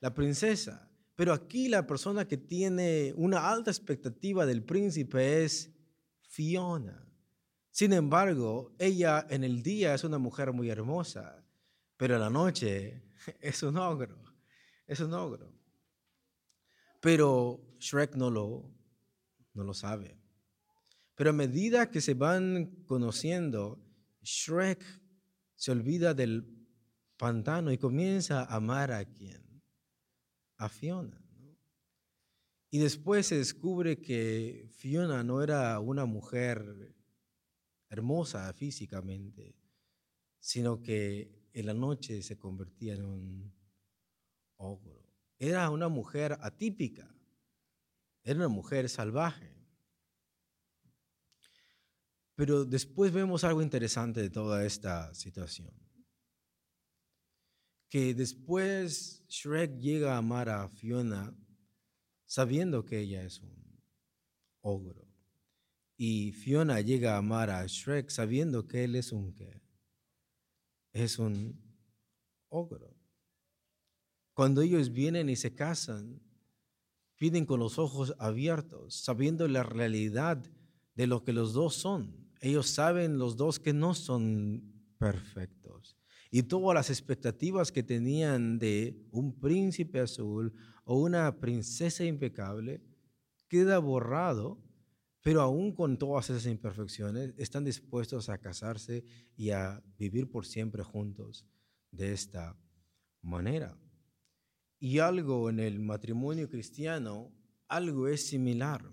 la 0.00 0.14
princesa. 0.14 0.88
Pero 1.16 1.32
aquí 1.32 1.68
la 1.68 1.86
persona 1.86 2.28
que 2.28 2.36
tiene 2.36 3.12
una 3.16 3.50
alta 3.50 3.70
expectativa 3.70 4.46
del 4.46 4.62
príncipe 4.62 5.42
es 5.44 5.72
Fiona. 6.20 7.04
Sin 7.70 7.92
embargo, 7.92 8.74
ella 8.78 9.26
en 9.28 9.42
el 9.42 9.62
día 9.62 9.94
es 9.94 10.04
una 10.04 10.18
mujer 10.18 10.52
muy 10.52 10.70
hermosa, 10.70 11.44
pero 11.96 12.14
en 12.14 12.20
la 12.20 12.30
noche 12.30 13.02
es 13.40 13.62
un 13.62 13.76
ogro. 13.76 14.16
Es 14.86 15.00
un 15.00 15.12
ogro. 15.14 15.55
Pero 17.06 17.60
Shrek 17.78 18.16
no 18.16 18.32
lo, 18.32 18.68
no 19.54 19.62
lo 19.62 19.74
sabe. 19.74 20.18
Pero 21.14 21.30
a 21.30 21.32
medida 21.32 21.88
que 21.88 22.00
se 22.00 22.14
van 22.14 22.82
conociendo, 22.84 23.80
Shrek 24.22 24.82
se 25.54 25.70
olvida 25.70 26.14
del 26.14 26.66
pantano 27.16 27.70
y 27.70 27.78
comienza 27.78 28.42
a 28.42 28.56
amar 28.56 28.90
a 28.90 29.04
quién? 29.04 29.62
A 30.56 30.68
Fiona. 30.68 31.24
Y 32.70 32.80
después 32.80 33.28
se 33.28 33.38
descubre 33.38 34.00
que 34.00 34.68
Fiona 34.72 35.22
no 35.22 35.44
era 35.44 35.78
una 35.78 36.06
mujer 36.06 36.92
hermosa 37.88 38.52
físicamente, 38.52 39.54
sino 40.40 40.82
que 40.82 41.46
en 41.52 41.66
la 41.66 41.74
noche 41.74 42.20
se 42.20 42.36
convertía 42.36 42.94
en 42.94 43.04
un 43.04 43.54
ogro. 44.56 45.05
Era 45.38 45.70
una 45.70 45.88
mujer 45.88 46.38
atípica, 46.40 47.14
era 48.22 48.38
una 48.38 48.48
mujer 48.48 48.88
salvaje. 48.88 49.54
Pero 52.34 52.64
después 52.64 53.12
vemos 53.12 53.44
algo 53.44 53.62
interesante 53.62 54.20
de 54.20 54.30
toda 54.30 54.64
esta 54.64 55.14
situación. 55.14 55.72
Que 57.88 58.14
después 58.14 59.24
Shrek 59.28 59.78
llega 59.78 60.14
a 60.14 60.18
amar 60.18 60.48
a 60.48 60.68
Fiona 60.68 61.34
sabiendo 62.26 62.84
que 62.84 63.00
ella 63.00 63.22
es 63.22 63.40
un 63.40 63.80
ogro. 64.60 65.06
Y 65.96 66.32
Fiona 66.32 66.80
llega 66.80 67.14
a 67.14 67.18
amar 67.18 67.48
a 67.48 67.64
Shrek 67.66 68.10
sabiendo 68.10 68.66
que 68.66 68.84
él 68.84 68.96
es 68.96 69.12
un 69.12 69.32
qué? 69.32 69.62
Es 70.92 71.18
un 71.18 71.58
ogro. 72.48 72.95
Cuando 74.36 74.60
ellos 74.60 74.92
vienen 74.92 75.30
y 75.30 75.36
se 75.36 75.54
casan, 75.54 76.20
piden 77.16 77.46
con 77.46 77.58
los 77.58 77.78
ojos 77.78 78.14
abiertos, 78.18 78.94
sabiendo 78.94 79.48
la 79.48 79.62
realidad 79.62 80.44
de 80.94 81.06
lo 81.06 81.24
que 81.24 81.32
los 81.32 81.54
dos 81.54 81.74
son. 81.74 82.28
Ellos 82.42 82.68
saben 82.68 83.16
los 83.16 83.38
dos 83.38 83.58
que 83.58 83.72
no 83.72 83.94
son 83.94 84.62
perfectos. 84.98 85.96
Y 86.30 86.42
todas 86.42 86.74
las 86.74 86.90
expectativas 86.90 87.72
que 87.72 87.82
tenían 87.82 88.58
de 88.58 89.08
un 89.10 89.40
príncipe 89.40 90.00
azul 90.00 90.52
o 90.84 91.00
una 91.00 91.40
princesa 91.40 92.04
impecable 92.04 92.82
queda 93.48 93.78
borrado, 93.78 94.62
pero 95.22 95.40
aún 95.40 95.72
con 95.72 95.96
todas 95.96 96.28
esas 96.28 96.44
imperfecciones 96.44 97.32
están 97.38 97.64
dispuestos 97.64 98.28
a 98.28 98.36
casarse 98.36 99.02
y 99.34 99.48
a 99.48 99.82
vivir 99.98 100.30
por 100.30 100.44
siempre 100.44 100.82
juntos 100.82 101.46
de 101.90 102.12
esta 102.12 102.54
manera. 103.22 103.78
Y 104.78 104.98
algo 104.98 105.48
en 105.48 105.60
el 105.60 105.80
matrimonio 105.80 106.48
cristiano, 106.48 107.32
algo 107.68 108.08
es 108.08 108.28
similar. 108.28 108.84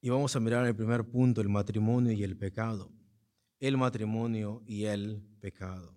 Y 0.00 0.10
vamos 0.10 0.36
a 0.36 0.40
mirar 0.40 0.66
el 0.66 0.76
primer 0.76 1.04
punto, 1.04 1.40
el 1.40 1.48
matrimonio 1.48 2.12
y 2.12 2.22
el 2.24 2.36
pecado. 2.36 2.92
El 3.58 3.76
matrimonio 3.76 4.62
y 4.66 4.84
el 4.84 5.22
pecado. 5.40 5.96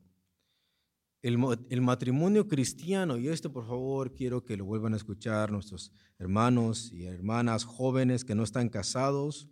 El, 1.22 1.82
matrimonio 1.82 2.48
cristiano, 2.48 3.18
y 3.18 3.28
esto 3.28 3.52
por 3.52 3.68
favor 3.68 4.14
quiero 4.14 4.46
que 4.46 4.56
lo 4.56 4.64
vuelvan 4.64 4.94
a 4.94 4.96
escuchar 4.98 5.52
nuestros 5.52 5.92
hermanos 6.20 6.90
y 6.94 7.06
hermanas 7.06 7.66
jóvenes 7.66 8.24
que 8.24 8.34
no 8.34 8.44
están 8.44 8.70
casados 8.70 9.50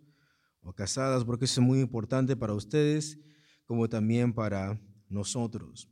o 0.62 0.72
casadas, 0.72 1.24
porque 1.24 1.44
eso 1.44 1.60
es 1.60 1.66
muy 1.66 1.80
importante 1.80 2.34
para 2.34 2.54
ustedes 2.54 3.18
como 3.66 3.90
también 3.90 4.32
para 4.32 4.80
nosotros. 5.10 5.90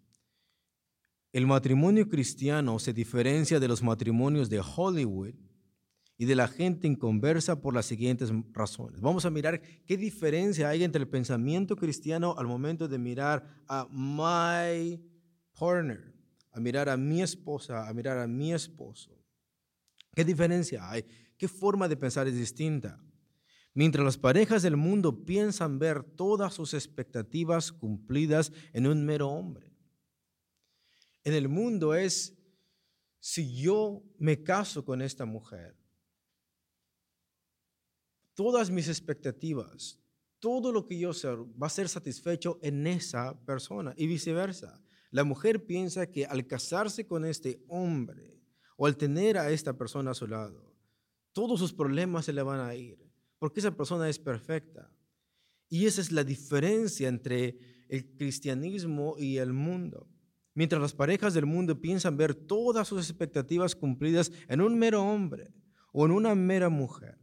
El 1.34 1.48
matrimonio 1.48 2.08
cristiano 2.08 2.78
se 2.78 2.92
diferencia 2.92 3.58
de 3.58 3.66
los 3.66 3.82
matrimonios 3.82 4.48
de 4.48 4.60
Hollywood 4.60 5.34
y 6.16 6.26
de 6.26 6.36
la 6.36 6.46
gente 6.46 6.86
inconversa 6.86 7.60
por 7.60 7.74
las 7.74 7.86
siguientes 7.86 8.30
razones. 8.52 9.00
Vamos 9.00 9.24
a 9.24 9.30
mirar 9.30 9.60
qué 9.84 9.96
diferencia 9.96 10.68
hay 10.68 10.84
entre 10.84 11.02
el 11.02 11.08
pensamiento 11.08 11.74
cristiano 11.74 12.36
al 12.38 12.46
momento 12.46 12.86
de 12.86 12.98
mirar 13.00 13.64
a 13.66 13.88
my 13.90 15.04
partner, 15.58 16.14
a 16.52 16.60
mirar 16.60 16.88
a 16.88 16.96
mi 16.96 17.20
esposa, 17.20 17.88
a 17.88 17.92
mirar 17.92 18.18
a 18.18 18.28
mi 18.28 18.54
esposo. 18.54 19.20
¿Qué 20.14 20.24
diferencia 20.24 20.88
hay? 20.88 21.04
¿Qué 21.36 21.48
forma 21.48 21.88
de 21.88 21.96
pensar 21.96 22.28
es 22.28 22.36
distinta? 22.36 23.02
Mientras 23.74 24.04
las 24.04 24.18
parejas 24.18 24.62
del 24.62 24.76
mundo 24.76 25.24
piensan 25.24 25.80
ver 25.80 26.04
todas 26.04 26.54
sus 26.54 26.74
expectativas 26.74 27.72
cumplidas 27.72 28.52
en 28.72 28.86
un 28.86 29.04
mero 29.04 29.30
hombre. 29.30 29.73
En 31.24 31.32
el 31.32 31.48
mundo 31.48 31.94
es, 31.94 32.36
si 33.18 33.56
yo 33.56 34.02
me 34.18 34.42
caso 34.42 34.84
con 34.84 35.00
esta 35.00 35.24
mujer, 35.24 35.74
todas 38.34 38.70
mis 38.70 38.88
expectativas, 38.88 39.98
todo 40.38 40.70
lo 40.70 40.86
que 40.86 40.98
yo 40.98 41.14
sé 41.14 41.28
va 41.30 41.68
a 41.68 41.70
ser 41.70 41.88
satisfecho 41.88 42.58
en 42.62 42.86
esa 42.86 43.40
persona 43.46 43.94
y 43.96 44.06
viceversa. 44.06 44.82
La 45.10 45.24
mujer 45.24 45.64
piensa 45.64 46.10
que 46.10 46.26
al 46.26 46.46
casarse 46.46 47.06
con 47.06 47.24
este 47.24 47.64
hombre 47.68 48.42
o 48.76 48.86
al 48.86 48.98
tener 48.98 49.38
a 49.38 49.50
esta 49.50 49.78
persona 49.78 50.10
a 50.10 50.14
su 50.14 50.26
lado, 50.26 50.74
todos 51.32 51.58
sus 51.58 51.72
problemas 51.72 52.26
se 52.26 52.32
le 52.34 52.42
van 52.42 52.60
a 52.60 52.74
ir, 52.74 52.98
porque 53.38 53.60
esa 53.60 53.74
persona 53.74 54.08
es 54.08 54.18
perfecta. 54.18 54.90
Y 55.70 55.86
esa 55.86 56.02
es 56.02 56.12
la 56.12 56.24
diferencia 56.24 57.08
entre 57.08 57.86
el 57.88 58.14
cristianismo 58.16 59.16
y 59.18 59.38
el 59.38 59.52
mundo. 59.52 60.08
Mientras 60.54 60.80
las 60.80 60.94
parejas 60.94 61.34
del 61.34 61.46
mundo 61.46 61.80
piensan 61.80 62.16
ver 62.16 62.34
todas 62.34 62.86
sus 62.86 63.08
expectativas 63.08 63.74
cumplidas 63.74 64.30
en 64.48 64.60
un 64.60 64.78
mero 64.78 65.02
hombre 65.02 65.52
o 65.92 66.06
en 66.06 66.12
una 66.12 66.34
mera 66.34 66.68
mujer, 66.68 67.18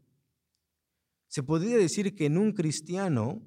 se 1.28 1.42
podría 1.42 1.78
decir 1.78 2.14
que 2.14 2.26
en 2.26 2.38
un 2.38 2.52
cristiano 2.52 3.42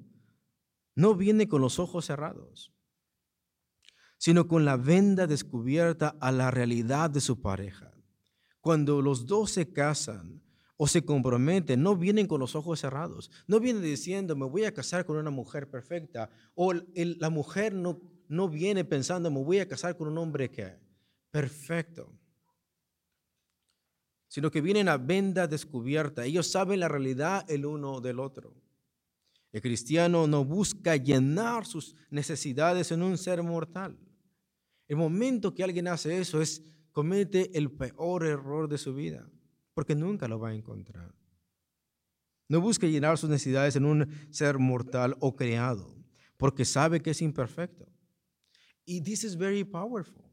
no 0.95 1.13
viene 1.13 1.47
con 1.47 1.61
los 1.61 1.77
ojos 1.77 2.05
cerrados, 2.05 2.73
sino 4.17 4.47
con 4.47 4.65
la 4.65 4.75
venda 4.75 5.27
descubierta 5.27 6.15
a 6.19 6.31
la 6.31 6.49
realidad 6.49 7.11
de 7.11 7.21
su 7.21 7.41
pareja. 7.41 7.93
Cuando 8.59 9.03
los 9.03 9.27
dos 9.27 9.51
se 9.51 9.71
casan 9.71 10.41
o 10.77 10.87
se 10.87 11.05
comprometen, 11.05 11.83
no 11.83 11.95
vienen 11.95 12.25
con 12.25 12.39
los 12.39 12.55
ojos 12.55 12.79
cerrados, 12.79 13.29
no 13.45 13.59
vienen 13.59 13.83
diciendo, 13.83 14.35
me 14.35 14.47
voy 14.47 14.63
a 14.63 14.73
casar 14.73 15.05
con 15.05 15.17
una 15.17 15.29
mujer 15.29 15.69
perfecta, 15.69 16.31
o 16.55 16.73
la 16.73 17.29
mujer 17.29 17.75
no, 17.75 18.01
no 18.27 18.49
viene 18.49 18.85
pensando, 18.85 19.29
me 19.31 19.43
voy 19.43 19.59
a 19.59 19.67
casar 19.67 19.95
con 19.97 20.07
un 20.07 20.17
hombre 20.17 20.49
que 20.49 20.77
perfecto 21.31 22.11
sino 24.35 24.51
que 24.51 24.59
vienen 24.59 24.89
a 24.89 24.97
venda 24.97 25.47
descubierta. 25.47 26.25
Ellos 26.25 26.51
saben 26.51 26.81
la 26.81 26.89
realidad 26.89 27.49
el 27.49 27.65
uno 27.65 28.01
del 28.01 28.19
otro. 28.19 28.53
El 29.53 29.61
cristiano 29.61 30.27
no 30.27 30.43
busca 30.43 30.97
llenar 30.97 31.65
sus 31.65 31.95
necesidades 32.09 32.91
en 32.91 33.01
un 33.01 33.17
ser 33.17 33.41
mortal. 33.43 33.97
El 34.89 34.97
momento 34.97 35.53
que 35.53 35.63
alguien 35.63 35.87
hace 35.87 36.17
eso 36.17 36.41
es 36.41 36.61
comete 36.91 37.57
el 37.57 37.71
peor 37.71 38.25
error 38.25 38.67
de 38.67 38.77
su 38.77 38.93
vida, 38.93 39.25
porque 39.73 39.95
nunca 39.95 40.27
lo 40.27 40.37
va 40.37 40.49
a 40.49 40.53
encontrar. 40.53 41.15
No 42.49 42.59
busca 42.59 42.87
llenar 42.87 43.17
sus 43.17 43.29
necesidades 43.29 43.77
en 43.77 43.85
un 43.85 44.05
ser 44.31 44.59
mortal 44.59 45.15
o 45.21 45.37
creado, 45.37 45.95
porque 46.35 46.65
sabe 46.65 47.01
que 47.01 47.11
es 47.11 47.21
imperfecto. 47.21 47.87
Y 48.85 49.01
this 49.01 49.23
is 49.23 49.35
very 49.35 49.63
powerful. 49.63 50.23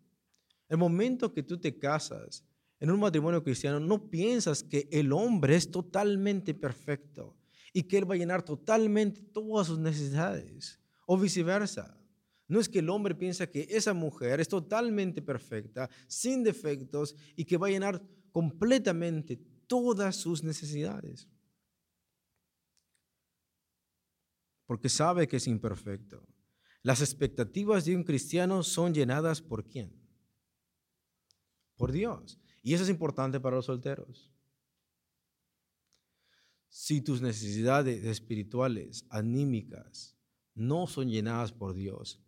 El 0.69 0.79
momento 0.79 1.33
que 1.33 1.43
tú 1.43 1.59
te 1.59 1.77
casas 1.77 2.45
en 2.81 2.91
un 2.91 3.01
matrimonio 3.01 3.43
cristiano 3.43 3.79
no 3.79 4.11
piensas 4.11 4.63
que 4.63 4.89
el 4.91 5.13
hombre 5.13 5.57
es 5.57 5.71
totalmente 5.71 6.55
perfecto 6.55 7.37
y 7.73 7.85
que 7.85 7.99
él 7.99 8.11
va 8.11 8.15
a 8.15 8.19
llenar 8.19 8.43
totalmente 8.43 9.23
todas 9.23 9.69
sus 9.69 9.79
necesidades 9.79 10.81
o 11.07 11.17
viceversa. 11.17 11.99
No 12.49 12.61
es 12.61 12.69
que 12.69 12.81
el 12.81 12.91
hombre 12.91 13.15
piensa 13.15 13.47
que 13.47 13.67
esa 13.71 13.95
mujer 13.95 14.41
es 14.41 14.49
totalmente 14.49 15.23
perfecta, 15.23 15.89
sin 16.07 16.43
defectos 16.43 17.15
y 17.37 17.45
que 17.45 17.57
va 17.57 17.69
a 17.69 17.71
llenar 17.71 18.03
completamente 18.31 19.39
todas 19.67 20.17
sus 20.17 20.43
necesidades. 20.43 21.29
Porque 24.67 24.89
sabe 24.89 25.29
que 25.29 25.37
es 25.37 25.47
imperfecto. 25.47 26.27
Las 26.83 27.01
expectativas 27.01 27.85
de 27.85 27.95
un 27.95 28.03
cristiano 28.03 28.63
son 28.63 28.93
llenadas 28.93 29.41
por 29.41 29.65
quién? 29.65 29.93
Por 31.77 31.93
Dios. 31.93 32.41
Y 32.63 32.75
eso 32.75 32.85
es 32.85 32.91
importante 32.91 33.41
para 33.41 33.57
los 33.57 33.67
solteros. 33.67 34.33
Si 36.69 37.03
tus 37.03 37.21
necesidades 37.21 38.05
espirituales, 38.05 39.05
anímicas, 39.11 40.17
no 40.55 40.87
son 40.87 41.09
llenadas 41.09 41.53
por 41.53 41.75
Dios, 41.75 42.23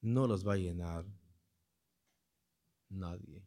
no 0.00 0.26
las 0.26 0.46
va 0.46 0.54
a 0.54 0.58
llenar 0.58 1.06
nadie. 2.88 3.46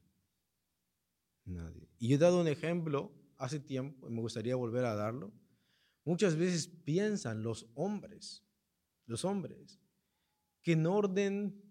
Nadie. 1.45 1.89
Y 1.99 2.13
he 2.13 2.17
dado 2.17 2.41
un 2.41 2.47
ejemplo 2.47 3.11
hace 3.37 3.59
tiempo 3.59 4.07
y 4.07 4.11
me 4.11 4.21
gustaría 4.21 4.55
volver 4.55 4.85
a 4.85 4.95
darlo. 4.95 5.33
Muchas 6.03 6.35
veces 6.35 6.67
piensan 6.67 7.43
los 7.43 7.67
hombres, 7.75 8.44
los 9.05 9.25
hombres, 9.25 9.79
que 10.61 10.73
en 10.73 10.85
orden 10.87 11.65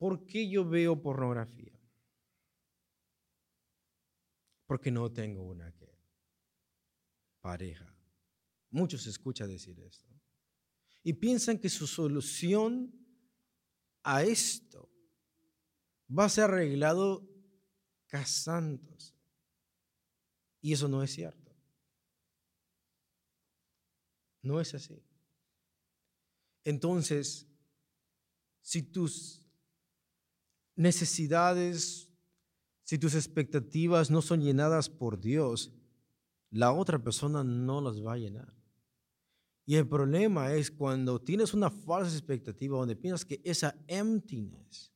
¿Por 0.00 0.24
qué 0.24 0.48
yo 0.48 0.66
veo 0.66 1.02
pornografía? 1.02 1.78
Porque 4.66 4.90
no 4.90 5.12
tengo 5.12 5.42
una 5.42 5.70
pareja. 7.42 7.94
Muchos 8.70 9.06
escuchan 9.06 9.50
decir 9.50 9.78
esto. 9.80 10.08
y 11.02 11.12
piensan 11.12 11.58
que 11.58 11.68
su 11.68 11.86
solución 11.86 12.92
a 14.02 14.22
esto 14.22 14.90
va 16.08 16.24
a 16.24 16.28
ser 16.30 16.44
arreglado 16.44 17.28
casándose. 18.06 19.19
Y 20.60 20.72
eso 20.72 20.88
no 20.88 21.02
es 21.02 21.12
cierto. 21.12 21.54
No 24.42 24.60
es 24.60 24.74
así. 24.74 25.02
Entonces, 26.64 27.46
si 28.60 28.82
tus 28.82 29.46
necesidades, 30.76 32.10
si 32.84 32.98
tus 32.98 33.14
expectativas 33.14 34.10
no 34.10 34.22
son 34.22 34.42
llenadas 34.42 34.88
por 34.88 35.20
Dios, 35.20 35.72
la 36.50 36.72
otra 36.72 36.98
persona 36.98 37.44
no 37.44 37.80
las 37.80 38.04
va 38.04 38.14
a 38.14 38.18
llenar. 38.18 38.54
Y 39.64 39.76
el 39.76 39.86
problema 39.86 40.52
es 40.52 40.70
cuando 40.70 41.20
tienes 41.20 41.54
una 41.54 41.70
falsa 41.70 42.12
expectativa 42.12 42.78
donde 42.78 42.96
piensas 42.96 43.24
que 43.24 43.40
esa 43.44 43.76
emptiness, 43.86 44.92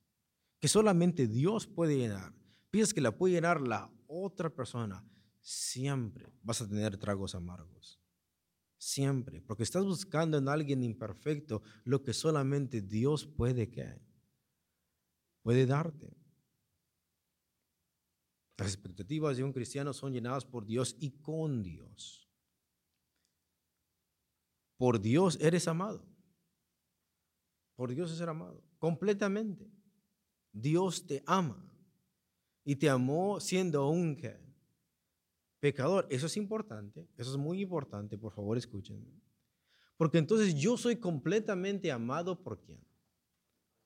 que 0.59 0.67
solamente 0.67 1.27
Dios 1.27 1.65
puede 1.65 1.97
llenar, 1.97 2.33
piensas 2.71 2.93
que 2.93 3.01
la 3.01 3.15
puede 3.15 3.35
llenar 3.35 3.61
la 3.61 3.89
otra 4.07 4.49
persona, 4.49 5.03
siempre 5.45 6.33
vas 6.41 6.59
a 6.61 6.67
tener 6.67 6.97
tragos 6.97 7.35
amargos. 7.35 8.01
Siempre, 8.77 9.41
porque 9.41 9.63
estás 9.63 9.85
buscando 9.85 10.37
en 10.37 10.49
alguien 10.49 10.83
imperfecto 10.83 11.61
lo 11.83 12.01
que 12.01 12.13
solamente 12.13 12.81
Dios 12.81 13.25
puede 13.25 13.69
que 13.69 14.01
puede 15.43 15.67
darte. 15.67 16.17
Las 18.57 18.73
expectativas 18.73 19.37
de 19.37 19.43
un 19.43 19.53
cristiano 19.53 19.93
son 19.93 20.13
llenadas 20.13 20.45
por 20.45 20.65
Dios 20.65 20.95
y 20.99 21.11
con 21.21 21.61
Dios. 21.61 22.27
Por 24.77 24.99
Dios 24.99 25.37
eres 25.39 25.67
amado. 25.67 26.03
Por 27.75 27.93
Dios 27.93 28.11
es 28.11 28.17
ser 28.17 28.29
amado. 28.29 28.63
Completamente. 28.79 29.71
Dios 30.51 31.05
te 31.05 31.23
ama. 31.27 31.71
Y 32.63 32.77
te 32.77 32.89
amó 32.89 33.39
siendo 33.39 33.87
un 33.89 34.15
pecador. 35.65 36.05
Eso 36.11 36.27
es 36.27 36.37
importante. 36.37 37.07
Eso 37.17 37.31
es 37.31 37.37
muy 37.37 37.59
importante. 37.59 38.19
Por 38.19 38.31
favor, 38.31 38.55
escúchenme. 38.55 39.19
Porque 39.97 40.19
entonces 40.19 40.53
yo 40.53 40.77
soy 40.77 40.97
completamente 40.97 41.91
amado 41.91 42.39
por 42.39 42.61
quién? 42.61 42.79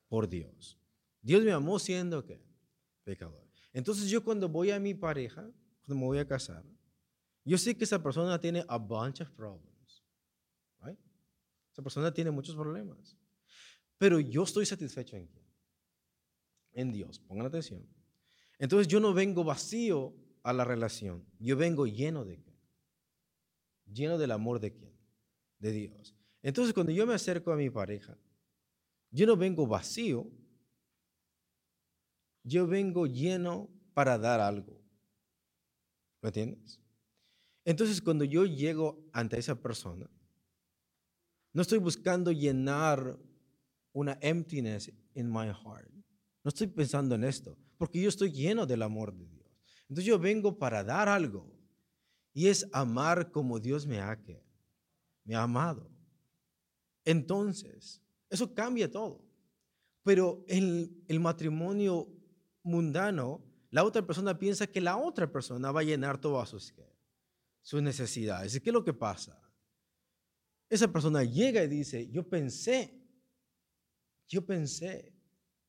Por 0.10 0.28
Dios. 0.28 0.78
Dios 1.22 1.42
me 1.42 1.54
amó 1.54 1.80
siendo 1.80 2.26
qué? 2.26 2.44
Pecador. 3.06 3.48
Entonces 3.72 4.10
yo 4.10 4.22
cuando 4.26 4.50
voy 4.50 4.72
a 4.72 4.80
mi 4.80 4.94
pareja, 4.94 5.50
cuando 5.86 6.02
me 6.02 6.06
voy 6.06 6.18
a 6.18 6.28
casar, 6.28 6.66
yo 7.46 7.58
sé 7.58 7.78
que 7.78 7.86
esa 7.86 8.04
persona 8.04 8.38
tiene 8.42 8.66
a 8.68 8.78
bunch 8.78 9.22
of 9.22 9.30
problems. 9.32 10.04
Esa 11.72 11.82
persona 11.82 12.14
tiene 12.14 12.30
muchos 12.30 12.58
problemas. 12.58 13.16
Pero 13.98 14.20
yo 14.20 14.44
estoy 14.44 14.66
satisfecho 14.66 15.16
en 15.16 15.28
quién? 15.28 15.46
En 16.74 16.92
Dios. 16.92 17.20
Pongan 17.20 17.46
atención. 17.46 17.88
Entonces 18.58 18.86
yo 18.86 19.00
no 19.00 19.14
vengo 19.14 19.46
vacío 19.46 20.14
a 20.44 20.54
la 20.54 20.66
relación. 20.66 21.26
Yo 21.40 21.58
vengo 21.58 21.86
lleno 21.86 22.26
de 22.26 22.42
qué? 22.42 22.58
Lleno 23.92 24.18
del 24.18 24.32
amor 24.32 24.60
de 24.60 24.74
quién? 24.74 24.94
De 25.60 25.72
Dios. 25.72 26.16
Entonces 26.42 26.74
cuando 26.74 26.92
yo 26.92 27.06
me 27.06 27.14
acerco 27.14 27.52
a 27.52 27.56
mi 27.56 27.70
pareja, 27.70 28.18
yo 29.12 29.26
no 29.26 29.36
vengo 29.36 29.68
vacío, 29.68 30.30
yo 32.44 32.68
vengo 32.68 33.08
lleno 33.08 33.70
para 33.94 34.18
dar 34.18 34.40
algo. 34.40 34.80
¿Me 36.22 36.30
entiendes? 36.30 36.80
Entonces, 37.66 38.02
cuando 38.02 38.24
yo 38.24 38.46
llego 38.46 39.00
ante 39.14 39.38
esa 39.38 39.56
persona, 39.56 40.10
no 41.54 41.62
estoy 41.62 41.78
buscando 41.80 42.32
llenar 42.32 43.18
una 43.94 44.18
emptiness 44.22 44.92
in 45.14 45.32
my 45.32 45.48
heart. 45.48 45.92
No 46.44 46.50
estoy 46.50 46.68
pensando 46.68 47.16
en 47.16 47.24
esto, 47.24 47.58
porque 47.78 48.02
yo 48.02 48.10
estoy 48.10 48.32
lleno 48.32 48.66
del 48.66 48.82
amor 48.82 49.14
de 49.14 49.26
Dios. 49.28 49.39
Entonces 49.90 50.06
yo 50.06 50.20
vengo 50.20 50.58
para 50.58 50.84
dar 50.84 51.10
algo 51.10 51.52
y 52.32 52.48
es 52.48 52.68
amar 52.72 53.32
como 53.32 53.60
Dios 53.60 53.88
me 53.88 54.00
ha, 54.00 54.18
me 55.24 55.36
ha 55.36 55.44
amado. 55.44 55.90
Entonces, 57.04 58.02
eso 58.30 58.54
cambia 58.54 58.90
todo. 58.90 59.26
Pero 60.04 60.46
el, 60.48 61.04
el 61.08 61.20
matrimonio 61.20 62.08
mundano, 62.62 63.44
la 63.72 63.84
otra 63.84 64.06
persona 64.06 64.38
piensa 64.38 64.68
que 64.68 64.80
la 64.80 64.96
otra 64.98 65.32
persona 65.32 65.72
va 65.72 65.82
a 65.82 65.84
llenar 65.84 66.22
todas 66.22 66.50
sus, 66.50 66.74
sus 67.62 67.82
necesidades. 67.82 68.56
¿Y 68.56 68.62
qué 68.62 68.70
es 68.70 68.74
lo 68.74 68.84
que 68.84 68.94
pasa? 68.94 69.42
Esa 70.70 70.92
persona 70.92 71.24
llega 71.24 71.64
y 71.64 71.68
dice, 71.68 72.08
yo 72.10 72.28
pensé, 72.28 72.94
yo 74.28 74.46
pensé 74.46 75.16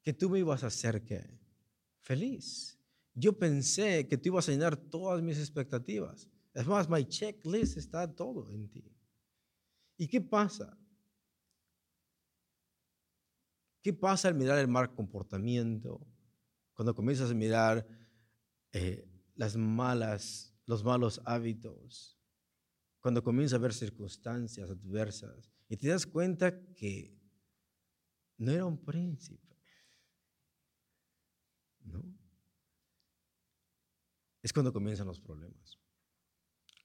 que 0.03 0.13
tú 0.13 0.29
me 0.29 0.39
ibas 0.39 0.63
a 0.63 0.67
hacer 0.67 1.03
feliz. 2.01 2.80
Yo 3.15 3.37
pensé 3.37 4.07
que 4.09 4.17
tú 4.17 4.29
ibas 4.29 4.49
a 4.49 4.53
llenar 4.53 4.77
todas 4.77 5.23
mis 5.23 5.39
expectativas. 5.39 6.29
Es 6.55 6.67
más, 6.67 6.89
my 6.89 7.05
checklist 7.05 7.77
está 7.77 8.13
todo 8.13 8.51
en 8.51 8.69
ti. 8.69 8.85
¿Y 9.97 10.09
qué 10.09 10.21
pasa? 10.21 10.77
¿Qué 13.83 13.93
pasa 13.93 14.29
al 14.29 14.35
mirar 14.35 14.59
el 14.59 14.69
mal 14.69 14.95
comportamiento, 14.95 16.07
cuando 16.75 16.95
comienzas 16.95 17.31
a 17.31 17.35
mirar 17.35 17.87
eh, 18.73 19.07
las 19.35 19.57
malas, 19.57 20.55
los 20.67 20.85
malos 20.85 21.21
hábitos, 21.25 22.19
cuando 23.01 23.23
comienzas 23.23 23.59
a 23.59 23.63
ver 23.63 23.73
circunstancias 23.73 24.71
adversas 24.71 25.51
y 25.69 25.77
te 25.77 25.89
das 25.89 26.07
cuenta 26.07 26.59
que 26.75 27.19
no 28.37 28.53
era 28.53 28.67
un 28.67 28.83
príncipe, 28.83 29.57
¿no? 31.85 32.03
Es 34.43 34.53
cuando 34.53 34.73
comienzan 34.73 35.07
los 35.07 35.21
problemas. 35.21 35.79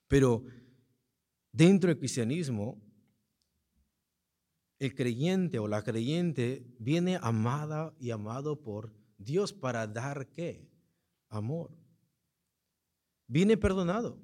Pero 0.07 0.43
dentro 1.51 1.89
del 1.89 1.99
cristianismo, 1.99 2.81
el 4.79 4.93
creyente 4.93 5.59
o 5.59 5.67
la 5.67 5.83
creyente 5.83 6.65
viene 6.79 7.17
amada 7.21 7.93
y 7.99 8.11
amado 8.11 8.61
por 8.61 8.93
Dios 9.17 9.53
para 9.53 9.87
dar 9.87 10.27
qué? 10.27 10.69
Amor. 11.29 11.71
Viene 13.27 13.57
perdonado. 13.57 14.19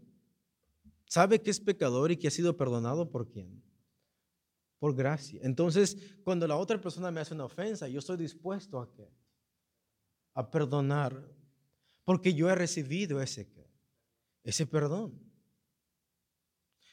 Sabe 1.05 1.41
que 1.41 1.51
es 1.51 1.59
pecador 1.59 2.11
y 2.11 2.17
que 2.17 2.27
ha 2.27 2.31
sido 2.31 2.55
perdonado 2.55 3.09
por 3.09 3.27
quién? 3.29 3.61
Por 4.79 4.95
gracia. 4.95 5.39
Entonces, 5.43 5.97
cuando 6.23 6.47
la 6.47 6.57
otra 6.57 6.79
persona 6.79 7.11
me 7.11 7.19
hace 7.19 7.33
una 7.33 7.45
ofensa, 7.45 7.87
yo 7.87 7.99
estoy 7.99 8.17
dispuesto 8.17 8.79
a 8.79 8.91
qué? 8.93 9.09
A 10.33 10.49
perdonar. 10.49 11.29
Porque 12.03 12.33
yo 12.33 12.49
he 12.49 12.55
recibido 12.55 13.21
ese? 13.21 13.47
Ese 14.43 14.65
perdón. 14.65 15.19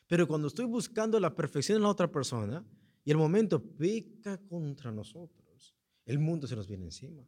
Pero 0.07 0.27
cuando 0.27 0.49
estoy 0.49 0.67
buscando 0.67 1.19
la 1.21 1.35
perfección 1.35 1.77
en 1.77 1.83
la 1.83 1.91
otra 1.91 2.11
persona 2.11 2.67
y 3.05 3.11
el 3.11 3.17
momento 3.17 3.63
peca 3.63 4.39
contra 4.49 4.91
nosotros, 4.91 5.77
el 6.05 6.19
mundo 6.19 6.47
se 6.47 6.57
nos 6.57 6.67
viene 6.67 6.87
encima. 6.87 7.27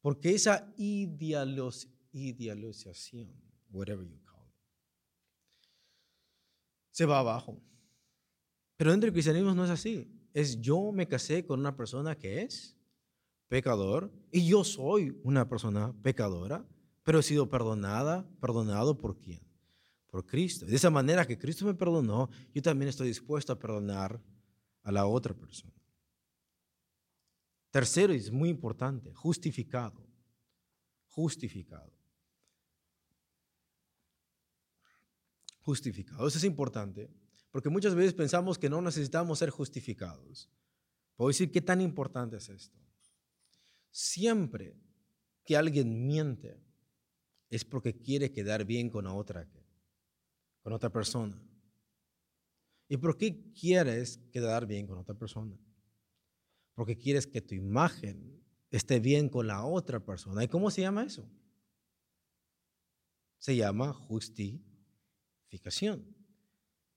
Porque 0.00 0.30
esa 0.30 0.72
idealización, 0.76 3.32
whatever 3.70 4.06
you 4.06 4.20
call 4.24 4.48
it, 4.48 4.54
se 6.90 7.06
va 7.06 7.18
abajo. 7.18 7.60
Pero 8.76 8.92
dentro 8.92 9.06
del 9.06 9.12
cristianismo 9.12 9.54
no 9.54 9.64
es 9.64 9.70
así. 9.70 10.08
Es 10.32 10.60
yo 10.60 10.92
me 10.92 11.06
casé 11.06 11.44
con 11.44 11.60
una 11.60 11.76
persona 11.76 12.16
que 12.16 12.42
es 12.42 12.76
pecador 13.52 14.10
y 14.30 14.46
yo 14.46 14.64
soy 14.64 15.20
una 15.24 15.46
persona 15.46 15.92
pecadora, 16.02 16.66
pero 17.02 17.18
he 17.18 17.22
sido 17.22 17.50
perdonada, 17.50 18.26
perdonado 18.40 18.96
por 18.96 19.18
quién? 19.18 19.42
Por 20.06 20.24
Cristo. 20.24 20.64
De 20.64 20.74
esa 20.74 20.88
manera 20.88 21.26
que 21.26 21.36
Cristo 21.36 21.66
me 21.66 21.74
perdonó, 21.74 22.30
yo 22.54 22.62
también 22.62 22.88
estoy 22.88 23.08
dispuesto 23.08 23.52
a 23.52 23.58
perdonar 23.58 24.18
a 24.82 24.90
la 24.90 25.04
otra 25.04 25.34
persona. 25.34 25.74
Tercero, 27.70 28.14
y 28.14 28.16
es 28.16 28.32
muy 28.32 28.48
importante, 28.48 29.12
justificado. 29.12 30.02
Justificado. 31.08 31.92
Justificado. 35.60 36.26
Eso 36.26 36.38
es 36.38 36.44
importante, 36.44 37.10
porque 37.50 37.68
muchas 37.68 37.94
veces 37.94 38.14
pensamos 38.14 38.58
que 38.58 38.70
no 38.70 38.80
necesitamos 38.80 39.40
ser 39.40 39.50
justificados. 39.50 40.48
Puedo 41.16 41.28
decir 41.28 41.52
qué 41.52 41.60
tan 41.60 41.82
importante 41.82 42.38
es 42.38 42.48
esto. 42.48 42.82
Siempre 43.92 44.76
que 45.44 45.56
alguien 45.56 46.04
miente 46.04 46.60
es 47.48 47.64
porque 47.64 47.96
quiere 47.96 48.32
quedar 48.32 48.64
bien 48.64 48.90
con 48.90 49.06
otra, 49.06 49.48
con 50.62 50.72
otra 50.72 50.90
persona. 50.90 51.40
¿Y 52.88 52.96
por 52.96 53.16
qué 53.16 53.52
quieres 53.52 54.18
quedar 54.32 54.66
bien 54.66 54.88
con 54.88 54.98
otra 54.98 55.14
persona? 55.14 55.56
porque 56.74 56.96
quieres 56.96 57.26
que 57.26 57.40
tu 57.40 57.54
imagen 57.54 58.40
esté 58.70 59.00
bien 59.00 59.28
con 59.28 59.46
la 59.46 59.64
otra 59.64 60.00
persona. 60.00 60.42
¿Y 60.42 60.48
cómo 60.48 60.70
se 60.70 60.82
llama 60.82 61.04
eso? 61.04 61.28
Se 63.38 63.56
llama 63.56 63.92
justificación. 63.92 66.06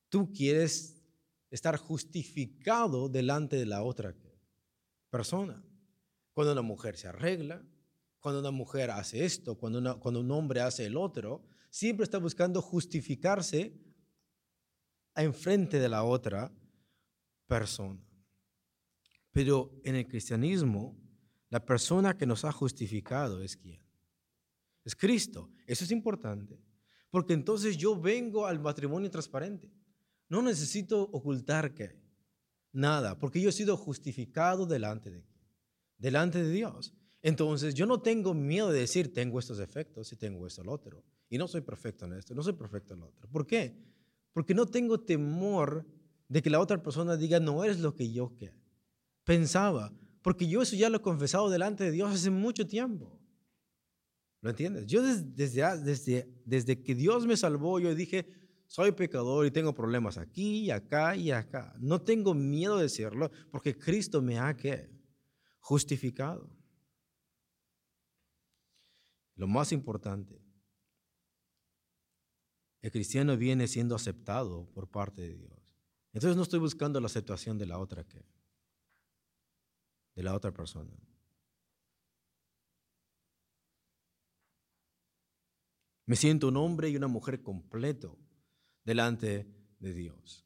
Tú 0.09 0.31
quieres 0.31 1.03
estar 1.49 1.77
justificado 1.77 3.09
delante 3.09 3.57
de 3.57 3.65
la 3.65 3.83
otra 3.83 4.15
persona. 5.09 5.61
Cuando 6.35 6.51
una 6.51 6.61
mujer 6.61 6.97
se 6.97 7.07
arregla, 7.07 7.63
cuando 8.19 8.41
una 8.41 8.51
mujer 8.51 8.91
hace 8.91 9.23
esto, 9.23 9.57
cuando, 9.57 9.97
cuando 10.01 10.19
un 10.19 10.29
hombre 10.31 10.59
hace 10.59 10.85
el 10.85 10.97
otro, 10.97 11.45
siempre 11.69 12.03
está 12.03 12.17
buscando 12.17 12.61
justificarse 12.61 13.73
enfrente 15.15 15.79
de 15.79 15.87
la 15.87 16.03
otra 16.03 16.51
persona. 17.47 18.05
Pero 19.31 19.79
en 19.85 19.95
el 19.95 20.05
cristianismo, 20.05 20.99
la 21.49 21.63
persona 21.63 22.17
que 22.17 22.25
nos 22.25 22.43
ha 22.43 22.51
justificado 22.51 23.41
es 23.41 23.55
quién? 23.55 23.81
Es 24.83 24.93
Cristo. 24.93 25.49
Eso 25.65 25.85
es 25.85 25.91
importante. 25.91 26.59
Porque 27.09 27.31
entonces 27.31 27.77
yo 27.77 27.97
vengo 27.97 28.45
al 28.45 28.59
matrimonio 28.59 29.09
transparente. 29.09 29.71
No 30.27 30.41
necesito 30.41 31.01
ocultar 31.01 31.73
que 31.73 31.97
nada, 32.73 33.17
porque 33.17 33.39
yo 33.39 33.47
he 33.47 33.53
sido 33.53 33.77
justificado 33.77 34.65
delante 34.65 35.09
de 35.09 35.23
delante 35.97 36.43
de 36.43 36.51
Dios. 36.51 36.93
Entonces 37.21 37.73
yo 37.73 37.85
no 37.85 38.01
tengo 38.01 38.33
miedo 38.33 38.71
de 38.71 38.81
decir 38.81 39.13
tengo 39.13 39.39
estos 39.39 39.59
efectos 39.59 40.11
y 40.11 40.15
tengo 40.15 40.45
esto 40.45 40.61
el 40.61 40.69
otro. 40.69 41.03
Y 41.29 41.37
no 41.37 41.47
soy 41.47 41.61
perfecto 41.61 42.05
en 42.05 42.13
esto, 42.13 42.35
no 42.35 42.43
soy 42.43 42.53
perfecto 42.53 42.93
en 42.93 42.99
lo 42.99 43.07
otro. 43.07 43.27
¿Por 43.29 43.47
qué? 43.47 43.75
Porque 44.31 44.53
no 44.53 44.65
tengo 44.65 44.99
temor 44.99 45.85
de 46.27 46.41
que 46.41 46.49
la 46.49 46.59
otra 46.59 46.81
persona 46.81 47.17
diga 47.17 47.39
no 47.39 47.63
eres 47.63 47.79
lo 47.79 47.95
que 47.95 48.11
yo 48.11 48.31
pensaba. 49.23 49.91
Porque 50.21 50.47
yo 50.47 50.61
eso 50.61 50.75
ya 50.75 50.89
lo 50.89 50.97
he 50.97 51.01
confesado 51.01 51.49
delante 51.49 51.83
de 51.83 51.91
Dios 51.91 52.13
hace 52.13 52.29
mucho 52.29 52.67
tiempo. 52.67 53.19
¿Lo 54.41 54.51
entiendes? 54.51 54.85
Yo 54.85 55.01
desde, 55.01 55.81
desde, 55.81 56.29
desde 56.45 56.83
que 56.83 56.93
Dios 56.93 57.25
me 57.25 57.35
salvó, 57.35 57.79
yo 57.79 57.95
dije, 57.95 58.27
soy 58.67 58.91
pecador 58.91 59.45
y 59.45 59.51
tengo 59.51 59.73
problemas 59.73 60.17
aquí, 60.17 60.69
acá 60.69 61.15
y 61.15 61.31
acá. 61.31 61.75
No 61.79 62.01
tengo 62.01 62.33
miedo 62.33 62.77
de 62.77 62.83
decirlo 62.83 63.31
porque 63.51 63.77
Cristo 63.77 64.21
me 64.21 64.37
ha 64.37 64.55
justificado. 65.65 66.47
Lo 69.33 69.47
más 69.47 69.71
importante, 69.71 70.39
el 72.81 72.91
cristiano 72.91 73.35
viene 73.35 73.67
siendo 73.67 73.95
aceptado 73.95 74.69
por 74.69 74.87
parte 74.87 75.23
de 75.23 75.35
Dios. 75.35 75.75
Entonces 76.13 76.37
no 76.37 76.43
estoy 76.43 76.59
buscando 76.59 76.99
la 76.99 77.07
aceptación 77.07 77.57
de 77.57 77.65
la 77.65 77.79
otra 77.79 78.03
que 78.03 78.23
de 80.13 80.23
la 80.23 80.35
otra 80.35 80.53
persona. 80.53 80.93
Me 86.05 86.15
siento 86.15 86.47
un 86.49 86.57
hombre 86.57 86.89
y 86.89 86.95
una 86.95 87.07
mujer 87.07 87.41
completo 87.41 88.19
delante 88.83 89.51
de 89.79 89.93
Dios. 89.95 90.45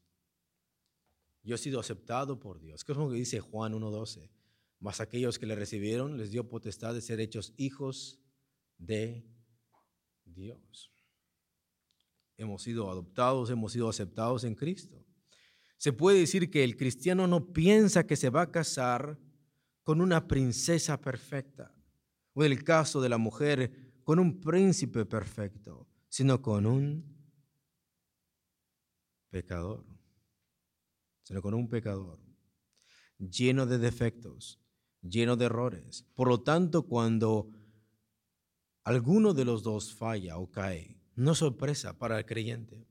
Yo 1.42 1.54
he 1.54 1.58
sido 1.58 1.78
aceptado 1.78 2.40
por 2.40 2.58
Dios. 2.58 2.82
¿Qué 2.82 2.92
es 2.92 2.98
lo 2.98 3.10
que 3.10 3.16
dice 3.16 3.38
Juan 3.38 3.74
1.12? 3.74 4.39
Mas 4.80 5.00
aquellos 5.00 5.38
que 5.38 5.46
le 5.46 5.54
recibieron 5.54 6.16
les 6.16 6.30
dio 6.30 6.48
potestad 6.48 6.94
de 6.94 7.02
ser 7.02 7.20
hechos 7.20 7.52
hijos 7.58 8.18
de 8.78 9.30
Dios. 10.24 10.90
Hemos 12.36 12.62
sido 12.62 12.90
adoptados, 12.90 13.50
hemos 13.50 13.72
sido 13.72 13.90
aceptados 13.90 14.44
en 14.44 14.54
Cristo. 14.54 15.06
Se 15.76 15.92
puede 15.92 16.20
decir 16.20 16.50
que 16.50 16.64
el 16.64 16.76
cristiano 16.76 17.26
no 17.26 17.52
piensa 17.52 18.06
que 18.06 18.16
se 18.16 18.30
va 18.30 18.42
a 18.42 18.50
casar 18.50 19.18
con 19.82 20.00
una 20.00 20.26
princesa 20.26 21.00
perfecta, 21.00 21.74
o 22.32 22.44
en 22.44 22.52
el 22.52 22.64
caso 22.64 23.00
de 23.00 23.08
la 23.08 23.18
mujer, 23.18 24.00
con 24.02 24.18
un 24.18 24.40
príncipe 24.40 25.04
perfecto, 25.04 25.88
sino 26.08 26.40
con 26.40 26.66
un 26.66 27.20
pecador, 29.30 29.84
sino 31.22 31.42
con 31.42 31.54
un 31.54 31.68
pecador, 31.68 32.18
lleno 33.18 33.66
de 33.66 33.78
defectos, 33.78 34.60
lleno 35.02 35.36
de 35.36 35.46
errores. 35.46 36.06
Por 36.14 36.28
lo 36.28 36.40
tanto, 36.42 36.82
cuando 36.82 37.50
alguno 38.84 39.34
de 39.34 39.44
los 39.44 39.62
dos 39.62 39.94
falla 39.94 40.38
o 40.38 40.50
cae, 40.50 40.96
no 41.14 41.34
sorpresa 41.34 41.98
para 41.98 42.18
el 42.18 42.26
creyente. 42.26 42.86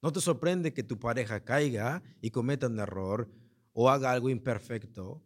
No 0.00 0.12
te 0.12 0.20
sorprende 0.20 0.72
que 0.72 0.82
tu 0.82 0.98
pareja 0.98 1.44
caiga 1.44 2.02
y 2.20 2.30
cometa 2.30 2.66
un 2.66 2.78
error 2.80 3.30
o 3.72 3.88
haga 3.88 4.10
algo 4.10 4.30
imperfecto 4.30 5.22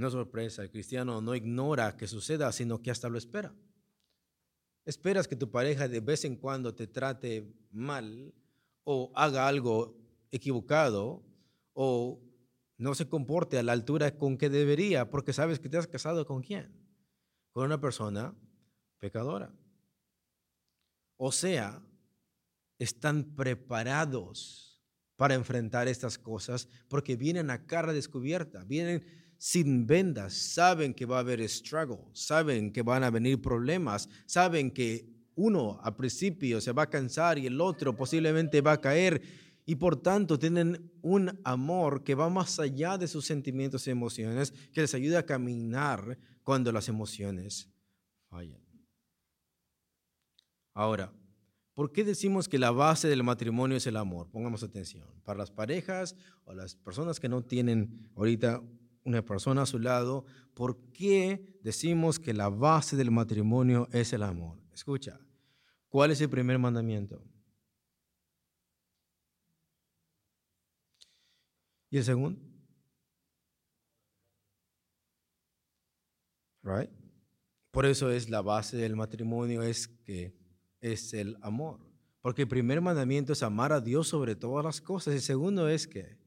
No 0.00 0.10
sorpresa, 0.10 0.62
el 0.62 0.70
cristiano 0.70 1.20
no 1.20 1.34
ignora 1.34 1.94
que 1.98 2.08
suceda, 2.08 2.50
sino 2.52 2.80
que 2.80 2.90
hasta 2.90 3.10
lo 3.10 3.18
espera. 3.18 3.54
Esperas 4.86 5.28
que 5.28 5.36
tu 5.36 5.50
pareja 5.50 5.88
de 5.88 6.00
vez 6.00 6.24
en 6.24 6.36
cuando 6.36 6.74
te 6.74 6.86
trate 6.86 7.52
mal 7.70 8.32
o 8.84 9.12
haga 9.14 9.46
algo 9.46 9.94
equivocado 10.30 11.22
o 11.74 12.18
no 12.80 12.94
se 12.94 13.08
comporte 13.08 13.58
a 13.58 13.62
la 13.62 13.72
altura 13.72 14.16
con 14.16 14.38
que 14.38 14.48
debería, 14.48 15.10
porque 15.10 15.34
sabes 15.34 15.60
que 15.60 15.68
te 15.68 15.76
has 15.76 15.86
casado 15.86 16.26
con 16.26 16.40
quién? 16.40 16.72
Con 17.52 17.66
una 17.66 17.78
persona 17.78 18.34
pecadora. 18.98 19.54
O 21.18 21.30
sea, 21.30 21.82
están 22.78 23.36
preparados 23.36 24.82
para 25.16 25.34
enfrentar 25.34 25.88
estas 25.88 26.16
cosas 26.16 26.68
porque 26.88 27.16
vienen 27.16 27.50
a 27.50 27.66
cara 27.66 27.92
descubierta, 27.92 28.64
vienen 28.64 29.04
sin 29.36 29.86
vendas, 29.86 30.32
saben 30.32 30.94
que 30.94 31.04
va 31.04 31.18
a 31.18 31.20
haber 31.20 31.46
struggle, 31.50 32.06
saben 32.14 32.72
que 32.72 32.80
van 32.80 33.04
a 33.04 33.10
venir 33.10 33.42
problemas, 33.42 34.08
saben 34.24 34.70
que 34.70 35.06
uno 35.34 35.78
al 35.82 35.96
principio 35.96 36.62
se 36.62 36.72
va 36.72 36.84
a 36.84 36.90
cansar 36.90 37.38
y 37.38 37.46
el 37.46 37.60
otro 37.60 37.94
posiblemente 37.94 38.62
va 38.62 38.72
a 38.72 38.80
caer 38.80 39.20
y 39.70 39.76
por 39.76 40.02
tanto 40.02 40.36
tienen 40.36 40.90
un 41.00 41.38
amor 41.44 42.02
que 42.02 42.16
va 42.16 42.28
más 42.28 42.58
allá 42.58 42.98
de 42.98 43.06
sus 43.06 43.24
sentimientos 43.24 43.86
y 43.86 43.92
emociones, 43.92 44.50
que 44.72 44.80
les 44.80 44.94
ayuda 44.94 45.20
a 45.20 45.26
caminar 45.26 46.18
cuando 46.42 46.72
las 46.72 46.88
emociones 46.88 47.70
fallan. 48.28 48.60
Ahora, 50.74 51.12
¿por 51.72 51.92
qué 51.92 52.02
decimos 52.02 52.48
que 52.48 52.58
la 52.58 52.72
base 52.72 53.06
del 53.06 53.22
matrimonio 53.22 53.76
es 53.76 53.86
el 53.86 53.96
amor? 53.96 54.28
Pongamos 54.28 54.64
atención. 54.64 55.06
Para 55.22 55.38
las 55.38 55.52
parejas 55.52 56.16
o 56.46 56.52
las 56.52 56.74
personas 56.74 57.20
que 57.20 57.28
no 57.28 57.44
tienen 57.44 58.10
ahorita 58.16 58.60
una 59.04 59.24
persona 59.24 59.62
a 59.62 59.66
su 59.66 59.78
lado, 59.78 60.24
¿por 60.52 60.90
qué 60.90 61.60
decimos 61.62 62.18
que 62.18 62.34
la 62.34 62.48
base 62.48 62.96
del 62.96 63.12
matrimonio 63.12 63.88
es 63.92 64.12
el 64.12 64.24
amor? 64.24 64.58
Escucha, 64.74 65.20
¿cuál 65.88 66.10
es 66.10 66.20
el 66.20 66.28
primer 66.28 66.58
mandamiento? 66.58 67.22
¿Y 71.90 71.98
el 71.98 72.04
segundo? 72.04 72.40
Right? 76.62 76.90
Por 77.70 77.86
eso 77.86 78.10
es 78.10 78.28
la 78.28 78.42
base 78.42 78.76
del 78.76 78.96
matrimonio 78.96 79.62
es 79.62 79.88
que 79.88 80.36
es 80.80 81.12
el 81.14 81.36
amor. 81.42 81.80
Porque 82.20 82.42
el 82.42 82.48
primer 82.48 82.80
mandamiento 82.80 83.32
es 83.32 83.42
amar 83.42 83.72
a 83.72 83.80
Dios 83.80 84.08
sobre 84.08 84.36
todas 84.36 84.64
las 84.64 84.80
cosas. 84.80 85.14
El 85.14 85.20
segundo 85.20 85.68
es 85.68 85.86
que 85.86 86.18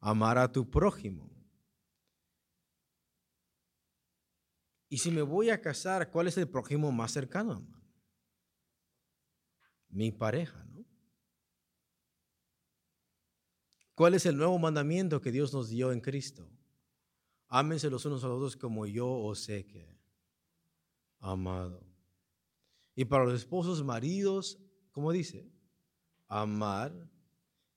amar 0.00 0.38
a 0.38 0.50
tu 0.50 0.70
prójimo. 0.70 1.30
Y 4.88 4.98
si 4.98 5.10
me 5.10 5.22
voy 5.22 5.50
a 5.50 5.60
casar, 5.60 6.10
¿cuál 6.10 6.28
es 6.28 6.38
el 6.38 6.48
prójimo 6.48 6.92
más 6.92 7.12
cercano, 7.12 7.66
Mi 9.88 10.12
pareja, 10.12 10.64
¿no? 10.64 10.75
¿Cuál 13.96 14.12
es 14.12 14.26
el 14.26 14.36
nuevo 14.36 14.58
mandamiento 14.58 15.22
que 15.22 15.32
Dios 15.32 15.54
nos 15.54 15.70
dio 15.70 15.90
en 15.90 16.02
Cristo? 16.02 16.46
Ámense 17.48 17.88
los 17.88 18.04
unos 18.04 18.22
a 18.24 18.28
los 18.28 18.36
otros 18.36 18.56
como 18.56 18.84
yo 18.84 19.08
os 19.08 19.40
sé 19.40 19.64
que 19.64 19.96
amado. 21.18 21.82
Y 22.94 23.06
para 23.06 23.24
los 23.24 23.32
esposos, 23.32 23.82
maridos, 23.82 24.58
¿cómo 24.90 25.12
dice? 25.12 25.50
Amar. 26.28 27.10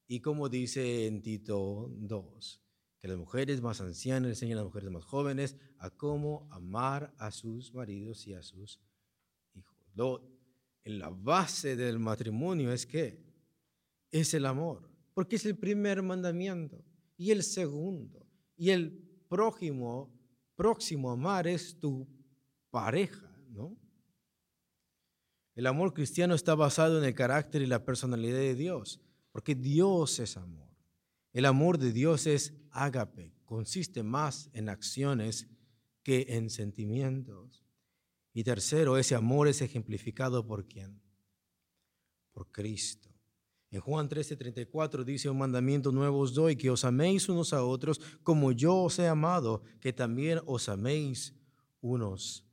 Y 0.07 0.19
como 0.19 0.49
dice 0.49 1.07
en 1.07 1.21
Tito 1.21 1.89
2, 1.89 2.61
que 2.99 3.07
las 3.07 3.17
mujeres 3.17 3.61
más 3.61 3.79
ancianas 3.79 4.31
enseñen 4.31 4.57
a 4.57 4.61
las 4.61 4.65
mujeres 4.65 4.91
más 4.91 5.05
jóvenes 5.05 5.55
a 5.77 5.89
cómo 5.89 6.49
amar 6.51 7.13
a 7.17 7.31
sus 7.31 7.73
maridos 7.73 8.27
y 8.27 8.33
a 8.33 8.43
sus 8.43 8.81
hijos. 9.53 9.77
en 10.83 10.99
la 10.99 11.11
base 11.11 11.77
del 11.77 11.97
matrimonio 11.97 12.73
es 12.73 12.85
que 12.85 13.23
es 14.11 14.33
el 14.33 14.45
amor, 14.45 14.88
porque 15.19 15.35
es 15.35 15.45
el 15.45 15.57
primer 15.57 16.01
mandamiento 16.01 16.81
y 17.17 17.31
el 17.31 17.43
segundo 17.43 18.25
y 18.55 18.69
el 18.69 18.89
próximo 19.27 20.17
próximo 20.55 21.11
amar 21.11 21.45
es 21.45 21.77
tu 21.77 22.07
pareja, 22.71 23.29
¿no? 23.49 23.77
El 25.55 25.67
amor 25.67 25.93
cristiano 25.93 26.35
está 26.35 26.55
basado 26.55 26.97
en 26.99 27.03
el 27.03 27.13
carácter 27.13 27.61
y 27.61 27.65
la 27.65 27.83
personalidad 27.83 28.37
de 28.37 28.55
Dios, 28.55 29.01
porque 29.33 29.55
Dios 29.55 30.19
es 30.19 30.37
amor. 30.37 30.69
El 31.33 31.43
amor 31.43 31.79
de 31.79 31.91
Dios 31.91 32.25
es 32.25 32.53
ágape, 32.71 33.35
consiste 33.43 34.03
más 34.03 34.49
en 34.53 34.69
acciones 34.69 35.49
que 36.01 36.27
en 36.29 36.49
sentimientos. 36.49 37.65
Y 38.31 38.45
tercero, 38.45 38.97
ese 38.97 39.15
amor 39.15 39.49
es 39.49 39.61
ejemplificado 39.61 40.47
por 40.47 40.65
quién? 40.65 41.01
Por 42.31 42.49
Cristo. 42.53 43.08
En 43.71 43.81
Juan 43.81 44.09
13:34 44.09 45.03
dice, 45.03 45.29
un 45.29 45.37
mandamiento 45.37 45.91
nuevo 45.91 46.19
os 46.19 46.33
doy, 46.33 46.55
que 46.55 46.71
os 46.71 46.83
améis 46.83 47.29
unos 47.29 47.53
a 47.53 47.63
otros 47.63 48.01
como 48.23 48.51
yo 48.51 48.75
os 48.75 48.97
he 48.97 49.07
amado, 49.07 49.61
que 49.79 49.93
también 49.93 50.39
os 50.45 50.69
améis 50.69 51.35
unos 51.81 52.45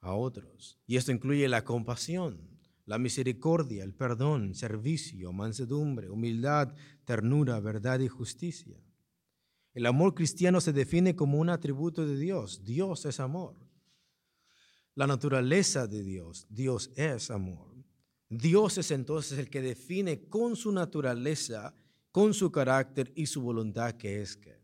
a 0.00 0.12
otros. 0.12 0.78
Y 0.86 0.96
esto 0.96 1.12
incluye 1.12 1.48
la 1.48 1.64
compasión, 1.64 2.60
la 2.84 2.98
misericordia, 2.98 3.84
el 3.84 3.94
perdón, 3.94 4.54
servicio, 4.54 5.32
mansedumbre, 5.32 6.10
humildad, 6.10 6.74
ternura, 7.04 7.58
verdad 7.60 8.00
y 8.00 8.08
justicia. 8.08 8.82
El 9.72 9.86
amor 9.86 10.14
cristiano 10.14 10.60
se 10.60 10.72
define 10.72 11.14
como 11.14 11.38
un 11.38 11.48
atributo 11.48 12.06
de 12.06 12.18
Dios. 12.18 12.64
Dios 12.64 13.06
es 13.06 13.20
amor. 13.20 13.54
La 14.94 15.06
naturaleza 15.06 15.86
de 15.86 16.02
Dios, 16.02 16.46
Dios 16.50 16.90
es 16.96 17.30
amor. 17.30 17.69
Dios 18.30 18.78
es 18.78 18.92
entonces 18.92 19.40
el 19.40 19.50
que 19.50 19.60
define 19.60 20.28
con 20.28 20.54
su 20.54 20.70
naturaleza, 20.70 21.74
con 22.12 22.32
su 22.32 22.52
carácter 22.52 23.12
y 23.16 23.26
su 23.26 23.42
voluntad 23.42 23.96
que 23.96 24.22
es 24.22 24.36
que. 24.36 24.60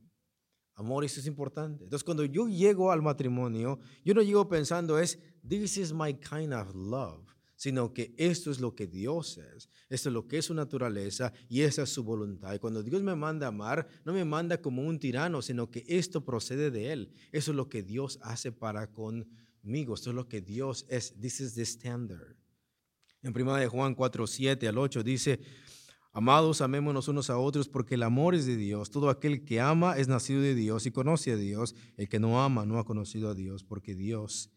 Amor, 0.74 1.05
eso 1.05 1.18
es 1.18 1.26
importante. 1.26 1.83
Entonces, 1.83 2.05
cuando 2.05 2.24
yo 2.24 2.46
llego 2.46 2.92
al 2.92 3.02
matrimonio, 3.02 3.81
yo 4.05 4.14
no 4.14 4.22
llego 4.22 4.48
pensando 4.48 4.98
es, 4.98 5.18
this 5.46 5.79
is 5.79 5.92
my 5.92 6.14
kind 6.14 6.52
of 6.52 6.74
love, 6.76 7.35
sino 7.57 7.92
que 7.92 8.14
esto 8.16 8.52
es 8.52 8.61
lo 8.61 8.74
que 8.74 8.87
Dios 8.87 9.38
es, 9.38 9.68
esto 9.88 10.11
es 10.11 10.12
lo 10.12 10.29
que 10.29 10.38
es 10.38 10.44
su 10.44 10.55
naturaleza 10.55 11.33
y 11.48 11.62
esa 11.62 11.83
es 11.83 11.88
su 11.88 12.05
voluntad. 12.05 12.55
Y 12.55 12.61
cuando 12.61 12.85
Dios 12.85 13.02
me 13.02 13.16
manda 13.16 13.46
a 13.46 13.48
amar, 13.48 13.88
no 14.05 14.12
me 14.12 14.24
manda 14.24 14.61
como 14.61 14.83
un 14.83 15.00
tirano, 15.00 15.42
sino 15.42 15.70
que 15.70 15.85
esto 15.88 16.24
procede 16.24 16.70
de 16.70 16.92
Él. 16.92 17.12
Eso 17.33 17.50
es 17.50 17.57
lo 17.57 17.68
que 17.68 17.83
Dios 17.83 18.20
hace 18.22 18.52
para 18.52 18.92
conmigo, 18.92 19.94
esto 19.94 20.11
es 20.11 20.14
lo 20.14 20.29
que 20.29 20.40
Dios 20.40 20.87
es. 20.88 21.18
This 21.18 21.40
is 21.40 21.55
the 21.55 21.62
standard. 21.62 22.37
En 23.27 23.37
1 23.37 23.57
de 23.57 23.67
Juan 23.67 23.97
4, 23.97 24.25
7 24.25 24.69
al 24.69 24.79
8 24.79 25.03
dice, 25.03 25.41
Amados, 26.12 26.61
amémonos 26.61 27.09
unos 27.09 27.29
a 27.29 27.39
otros 27.39 27.69
porque 27.69 27.97
el 27.97 28.05
amor 28.05 28.37
es 28.37 28.47
de 28.47 28.57
Dios. 28.57 28.89
Todo 28.91 29.11
aquel 29.11 29.45
que 29.45 29.61
ama 29.61 29.99
es 29.99 30.07
nacido 30.07 30.41
de 30.41 30.55
Dios 30.55 30.87
y 30.87 30.93
conoce 30.93 31.33
a 31.33 31.37
Dios. 31.37 31.75
El 31.97 32.09
que 32.09 32.21
no 32.21 32.41
ama 32.41 32.65
no 32.65 32.79
ha 32.79 32.85
conocido 32.85 33.29
a 33.29 33.35
Dios 33.35 33.65
porque 33.65 33.97
Dios 33.97 34.53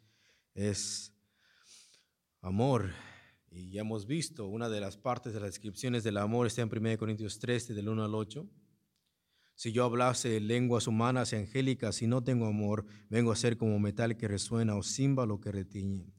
es 0.53 1.11
amor. 2.41 2.91
Y 3.49 3.71
ya 3.71 3.81
hemos 3.81 4.05
visto 4.05 4.45
una 4.45 4.69
de 4.69 4.81
las 4.81 4.97
partes 4.97 5.33
de 5.33 5.39
las 5.39 5.49
descripciones 5.49 6.03
del 6.03 6.17
amor 6.17 6.45
está 6.45 6.61
en 6.61 6.69
1 6.71 6.97
Corintios 6.99 7.39
13 7.39 7.73
del 7.73 7.89
1 7.89 8.05
al 8.05 8.13
8. 8.13 8.47
Si 9.55 9.71
yo 9.71 9.83
hablase 9.83 10.39
lenguas 10.39 10.85
humanas 10.85 11.33
y 11.33 11.37
angélicas 11.37 12.03
y 12.03 12.07
no 12.07 12.23
tengo 12.23 12.45
amor, 12.45 12.85
vengo 13.09 13.31
a 13.31 13.35
ser 13.35 13.57
como 13.57 13.79
metal 13.79 14.15
que 14.15 14.27
resuena 14.27 14.75
o 14.75 14.83
címbalo 14.83 15.41
que 15.41 15.51
retiñe 15.51 16.18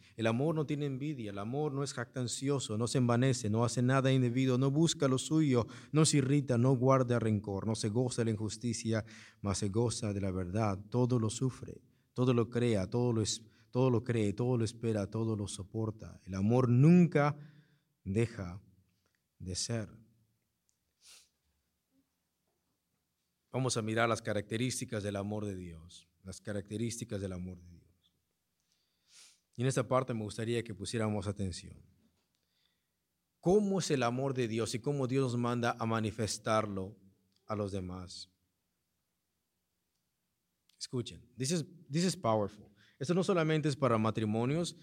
el 0.21 0.27
amor 0.27 0.55
no 0.55 0.65
tiene 0.65 0.85
envidia, 0.85 1.31
el 1.31 1.37
amor 1.39 1.73
no 1.73 1.83
es 1.83 1.93
jactancioso, 1.93 2.77
no 2.77 2.87
se 2.87 2.99
envanece, 2.99 3.49
no 3.49 3.65
hace 3.65 3.81
nada 3.81 4.11
indebido, 4.11 4.57
no 4.57 4.71
busca 4.71 5.07
lo 5.07 5.17
suyo, 5.17 5.67
no 5.91 6.05
se 6.05 6.17
irrita, 6.17 6.57
no 6.57 6.75
guarda 6.75 7.19
rencor, 7.19 7.67
no 7.67 7.75
se 7.75 7.89
goza 7.89 8.21
de 8.21 8.25
la 8.25 8.31
injusticia, 8.31 9.03
mas 9.41 9.57
se 9.57 9.69
goza 9.69 10.13
de 10.13 10.21
la 10.21 10.31
verdad. 10.31 10.79
Todo 10.89 11.19
lo 11.19 11.29
sufre, 11.29 11.81
todo 12.13 12.33
lo 12.33 12.49
crea, 12.49 12.87
todo 12.87 13.11
lo, 13.13 13.23
todo 13.71 13.89
lo 13.89 14.03
cree, 14.03 14.33
todo 14.33 14.57
lo 14.57 14.63
espera, 14.63 15.07
todo 15.07 15.35
lo 15.35 15.47
soporta. 15.47 16.21
El 16.25 16.35
amor 16.35 16.69
nunca 16.69 17.35
deja 18.03 18.61
de 19.39 19.55
ser. 19.55 19.89
Vamos 23.51 23.75
a 23.75 23.81
mirar 23.81 24.07
las 24.07 24.21
características 24.21 25.03
del 25.03 25.15
amor 25.15 25.45
de 25.45 25.55
Dios, 25.55 26.07
las 26.23 26.39
características 26.39 27.19
del 27.19 27.33
amor 27.33 27.57
de 27.57 27.67
Dios. 27.69 27.80
En 29.61 29.67
esta 29.67 29.87
parte 29.87 30.11
me 30.11 30.23
gustaría 30.23 30.63
que 30.63 30.73
pusiéramos 30.73 31.27
atención. 31.27 31.79
¿Cómo 33.39 33.77
es 33.77 33.91
el 33.91 34.01
amor 34.01 34.33
de 34.33 34.47
Dios 34.47 34.73
y 34.73 34.79
cómo 34.79 35.05
Dios 35.05 35.21
nos 35.21 35.39
manda 35.39 35.77
a 35.77 35.85
manifestarlo 35.85 36.97
a 37.45 37.55
los 37.55 37.71
demás? 37.71 38.27
Escuchen, 40.79 41.21
this 41.37 41.51
is, 41.51 41.63
this 41.91 42.03
is 42.03 42.17
powerful. 42.17 42.71
Esto 42.97 43.13
no 43.13 43.23
solamente 43.23 43.69
es 43.69 43.75
para 43.75 43.99
matrimonios, 43.99 44.75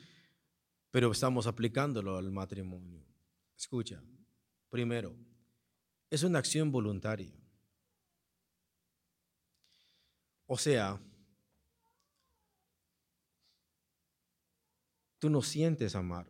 pero 0.93 1.11
estamos 1.11 1.49
aplicándolo 1.49 2.17
al 2.17 2.31
matrimonio. 2.31 3.05
Escucha, 3.57 4.01
primero, 4.71 5.17
es 6.09 6.23
una 6.23 6.38
acción 6.38 6.71
voluntaria. 6.71 7.37
O 10.47 10.57
sea, 10.57 11.03
Tú 15.19 15.31
no 15.31 15.43
sientes 15.43 15.95
amar 15.95 16.27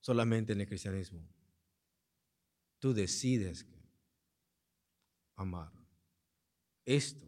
solamente 0.00 0.52
en 0.52 0.60
el 0.60 0.68
cristianismo. 0.68 1.26
Tú 2.78 2.92
decides 2.92 3.66
amar. 5.36 5.72
Esto 6.84 7.26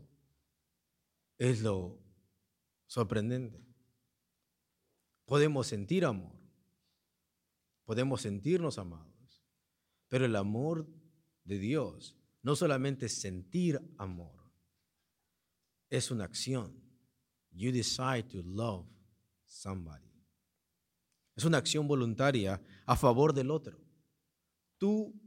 es 1.38 1.62
lo 1.62 1.98
sorprendente. 2.86 3.64
Podemos 5.24 5.68
sentir 5.68 6.04
amor, 6.04 6.36
podemos 7.84 8.22
sentirnos 8.22 8.78
amados, 8.78 9.44
pero 10.08 10.24
el 10.24 10.34
amor 10.34 10.88
de 11.44 11.58
Dios 11.58 12.16
no 12.42 12.56
solamente 12.56 13.06
es 13.06 13.20
sentir 13.20 13.80
amor, 13.96 14.50
es 15.88 16.10
una 16.10 16.24
acción. 16.24 16.82
You 17.52 17.70
decide 17.72 18.24
to 18.24 18.42
love 18.42 18.86
somebody. 19.44 20.09
Es 21.40 21.46
una 21.46 21.56
acción 21.56 21.88
voluntaria 21.88 22.60
a 22.84 22.96
favor 22.96 23.32
del 23.32 23.50
otro. 23.50 23.78
Tú 24.76 25.18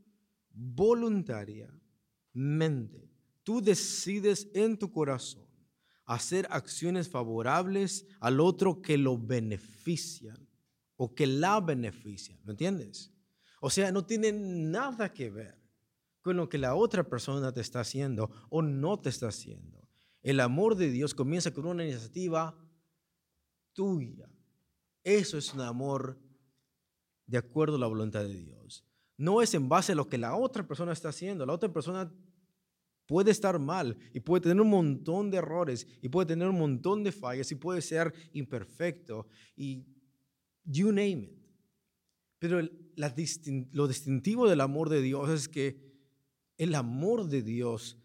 voluntariamente, 0.52 3.10
tú 3.42 3.64
decides 3.64 4.48
en 4.54 4.78
tu 4.78 4.92
corazón 4.92 5.48
hacer 6.06 6.46
acciones 6.52 7.10
favorables 7.10 8.06
al 8.20 8.42
otro 8.42 8.80
que 8.80 8.96
lo 8.96 9.18
benefician 9.18 10.48
o 10.98 11.16
que 11.16 11.26
la 11.26 11.60
benefician. 11.60 12.40
¿Me 12.44 12.52
entiendes? 12.52 13.12
O 13.60 13.72
sea, 13.72 13.92
no 13.92 14.06
tiene 14.06 14.32
nada 14.32 15.12
que 15.12 15.32
ver 15.32 15.60
con 16.22 16.38
lo 16.38 16.48
que 16.48 16.60
la 16.60 16.76
otra 16.76 17.10
persona 17.10 17.52
te 17.52 17.62
está 17.62 17.80
haciendo 17.80 18.30
o 18.52 18.62
no 18.62 19.00
te 19.00 19.10
está 19.10 19.30
haciendo. 19.30 19.90
El 20.22 20.42
amor 20.42 20.76
de 20.76 20.92
Dios 20.92 21.16
comienza 21.16 21.52
con 21.52 21.66
una 21.66 21.84
iniciativa 21.84 22.56
tuya. 23.74 24.30
Eso 25.04 25.38
es 25.38 25.54
un 25.54 25.62
amor 25.62 26.18
de 27.28 27.38
acuerdo 27.38 27.76
a 27.76 27.80
la 27.80 27.88
voluntad 27.88 28.24
de 28.24 28.36
Dios. 28.36 28.86
No 29.18 29.42
es 29.42 29.54
en 29.54 29.70
base 29.70 29.92
a 29.92 29.96
lo 29.96 30.08
que 30.08 30.18
la 30.18 30.36
otra 30.36 30.66
persona 30.66 30.94
está 30.94 31.10
haciendo. 31.10 31.46
La 31.46 31.54
otra 31.54 31.72
persona 31.72 32.12
puede 33.06 33.32
estar 33.32 33.60
mal 33.60 33.98
y 34.14 34.22
puede 34.22 34.42
tener 34.42 34.62
un 34.62 34.70
montón 34.70 35.30
de 35.30 35.38
errores 35.38 35.88
y 36.02 36.10
puede 36.10 36.28
tener 36.28 36.48
un 36.48 36.58
montón 36.58 37.04
de 37.04 37.12
fallas 37.12 37.52
y 37.52 37.56
puede 37.56 37.82
ser 37.82 38.14
imperfecto 38.32 39.28
y 39.56 39.86
you 40.64 40.88
name 40.88 41.24
it. 41.24 41.44
Pero 42.40 42.62
lo 42.96 43.88
distintivo 43.88 44.50
del 44.50 44.62
amor 44.62 44.90
de 44.90 45.02
Dios 45.02 45.30
es 45.30 45.48
que 45.48 45.94
el 46.58 46.76
amor 46.76 47.28
de 47.28 47.42
Dios 47.42 47.98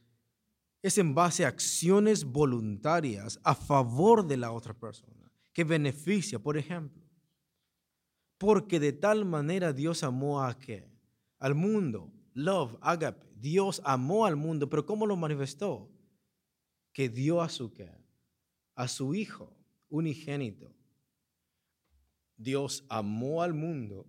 es 0.82 0.98
en 0.98 1.14
base 1.14 1.44
a 1.44 1.48
acciones 1.48 2.24
voluntarias 2.24 3.40
a 3.42 3.54
favor 3.54 4.26
de 4.26 4.37
la 4.37 4.52
otra 4.52 4.74
persona 4.74 5.27
que 5.59 5.64
beneficia, 5.64 6.38
por 6.38 6.57
ejemplo. 6.57 7.03
Porque 8.38 8.79
de 8.79 8.92
tal 8.92 9.25
manera 9.25 9.73
Dios 9.73 10.04
amó 10.04 10.40
a 10.40 10.56
qué? 10.56 10.88
Al 11.40 11.56
mundo. 11.56 12.13
Love, 12.33 12.79
agape. 12.81 13.27
Dios 13.35 13.83
amó 13.85 14.25
al 14.25 14.37
mundo, 14.37 14.71
pero 14.71 14.87
¿cómo 14.87 15.04
lo 15.04 15.17
manifestó? 15.17 15.90
Que 16.92 17.09
dio 17.09 17.42
a 17.42 17.48
su 17.48 17.73
qué? 17.73 17.90
A 18.77 18.87
su 18.87 19.17
hijo 19.17 19.52
unigénito. 19.88 20.73
Dios 22.37 22.85
amó 22.88 23.42
al 23.42 23.52
mundo 23.52 24.06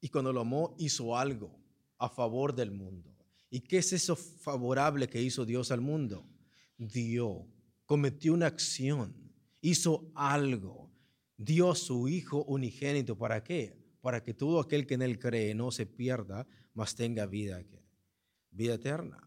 y 0.00 0.10
cuando 0.10 0.32
lo 0.32 0.42
amó 0.42 0.76
hizo 0.78 1.18
algo 1.18 1.58
a 1.98 2.08
favor 2.08 2.54
del 2.54 2.70
mundo. 2.70 3.12
¿Y 3.50 3.62
qué 3.62 3.78
es 3.78 3.92
eso 3.92 4.14
favorable 4.14 5.08
que 5.08 5.20
hizo 5.20 5.44
Dios 5.44 5.72
al 5.72 5.80
mundo? 5.80 6.24
Dio, 6.78 7.48
cometió 7.84 8.32
una 8.32 8.46
acción 8.46 9.21
hizo 9.62 10.12
algo. 10.14 10.92
Dio 11.38 11.74
su 11.74 12.08
Hijo 12.08 12.44
unigénito. 12.44 13.16
¿Para 13.16 13.42
qué? 13.42 13.78
Para 14.02 14.22
que 14.22 14.34
todo 14.34 14.60
aquel 14.60 14.86
que 14.86 14.94
en 14.94 15.02
Él 15.02 15.18
cree 15.18 15.54
no 15.54 15.70
se 15.70 15.86
pierda, 15.86 16.46
mas 16.74 16.94
tenga 16.94 17.24
vida, 17.24 17.62
vida 18.50 18.74
eterna. 18.74 19.26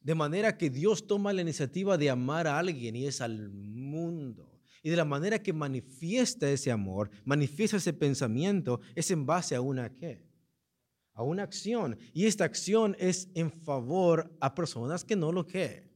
De 0.00 0.14
manera 0.14 0.58
que 0.58 0.68
Dios 0.68 1.06
toma 1.06 1.32
la 1.32 1.42
iniciativa 1.42 1.96
de 1.96 2.10
amar 2.10 2.46
a 2.46 2.58
alguien 2.58 2.96
y 2.96 3.06
es 3.06 3.20
al 3.20 3.50
mundo. 3.50 4.60
Y 4.82 4.90
de 4.90 4.96
la 4.96 5.04
manera 5.04 5.42
que 5.42 5.52
manifiesta 5.52 6.50
ese 6.50 6.70
amor, 6.70 7.10
manifiesta 7.24 7.76
ese 7.76 7.92
pensamiento, 7.92 8.80
es 8.94 9.10
en 9.10 9.26
base 9.26 9.54
a 9.54 9.60
una 9.60 9.94
qué? 9.94 10.26
A 11.12 11.22
una 11.22 11.42
acción. 11.42 11.98
Y 12.14 12.24
esta 12.24 12.44
acción 12.44 12.96
es 12.98 13.28
en 13.34 13.52
favor 13.52 14.34
a 14.40 14.54
personas 14.54 15.04
que 15.04 15.16
no 15.16 15.32
lo 15.32 15.46
que 15.46 15.90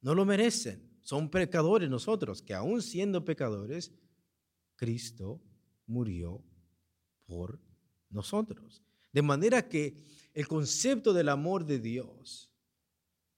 no 0.00 0.14
lo 0.14 0.24
merecen. 0.24 0.85
Son 1.06 1.30
pecadores 1.30 1.88
nosotros, 1.88 2.42
que 2.42 2.52
aún 2.52 2.82
siendo 2.82 3.24
pecadores, 3.24 3.92
Cristo 4.74 5.40
murió 5.86 6.42
por 7.26 7.60
nosotros. 8.10 8.82
De 9.12 9.22
manera 9.22 9.68
que 9.68 9.94
el 10.34 10.48
concepto 10.48 11.12
del 11.12 11.28
amor 11.28 11.64
de 11.64 11.78
Dios 11.78 12.50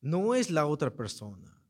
no 0.01 0.35
es 0.35 0.51
la 0.51 0.64
otra 0.64 0.97
persona. 0.97 1.62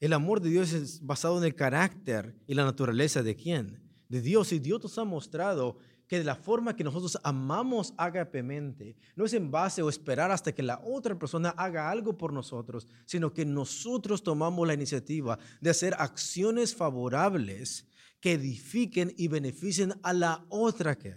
El 0.00 0.14
amor 0.14 0.40
de 0.40 0.48
Dios 0.48 0.72
es 0.72 1.04
basado 1.04 1.36
en 1.36 1.44
el 1.44 1.54
carácter 1.54 2.34
y 2.46 2.54
la 2.54 2.64
naturaleza 2.64 3.22
de 3.22 3.36
quién? 3.36 3.82
De 4.08 4.22
Dios. 4.22 4.54
Y 4.54 4.58
Dios 4.58 4.82
nos 4.82 4.96
ha 4.96 5.04
mostrado 5.04 5.76
que 6.06 6.18
de 6.18 6.24
la 6.24 6.36
forma 6.36 6.76
que 6.76 6.84
nosotros 6.84 7.18
amamos 7.24 7.94
agapemente, 7.96 8.96
no 9.16 9.24
es 9.24 9.32
en 9.32 9.50
base 9.50 9.82
o 9.82 9.88
esperar 9.88 10.30
hasta 10.30 10.52
que 10.52 10.62
la 10.62 10.80
otra 10.84 11.18
persona 11.18 11.50
haga 11.50 11.90
algo 11.90 12.16
por 12.16 12.32
nosotros, 12.32 12.86
sino 13.04 13.32
que 13.32 13.44
nosotros 13.44 14.22
tomamos 14.22 14.66
la 14.66 14.74
iniciativa 14.74 15.38
de 15.60 15.70
hacer 15.70 15.94
acciones 15.98 16.74
favorables 16.74 17.86
que 18.20 18.32
edifiquen 18.32 19.12
y 19.16 19.28
beneficien 19.28 19.94
a 20.02 20.12
la 20.12 20.44
otra 20.48 20.96
que. 20.96 21.14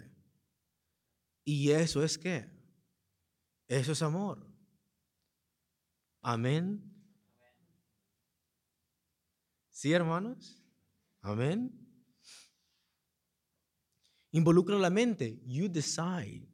Y 1.45 1.71
eso 1.71 2.03
es 2.03 2.17
qué? 2.17 2.49
Eso 3.67 3.91
es 3.91 4.01
amor. 4.01 4.45
Amén. 6.21 6.83
¿Sí, 9.69 9.93
hermanos? 9.93 10.61
Amén. 11.21 11.88
Involucra 14.31 14.77
la 14.77 14.89
mente. 14.89 15.39
You 15.45 15.67
decide. 15.69 16.47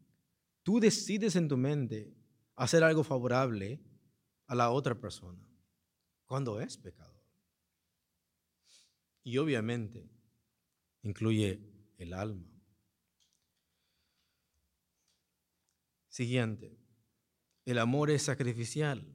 Tú 0.63 0.79
decides 0.79 1.35
en 1.35 1.47
tu 1.47 1.57
mente 1.57 2.13
hacer 2.55 2.83
algo 2.83 3.03
favorable 3.03 3.79
a 4.47 4.55
la 4.55 4.71
otra 4.71 4.95
persona 4.95 5.47
cuando 6.25 6.59
es 6.59 6.77
pecador. 6.77 7.23
Y 9.23 9.37
obviamente 9.37 10.09
incluye 11.01 11.59
el 11.97 12.13
alma. 12.13 12.47
Siguiente. 16.09 16.77
El 17.65 17.79
amor 17.79 18.09
es 18.09 18.23
sacrificial. 18.23 19.05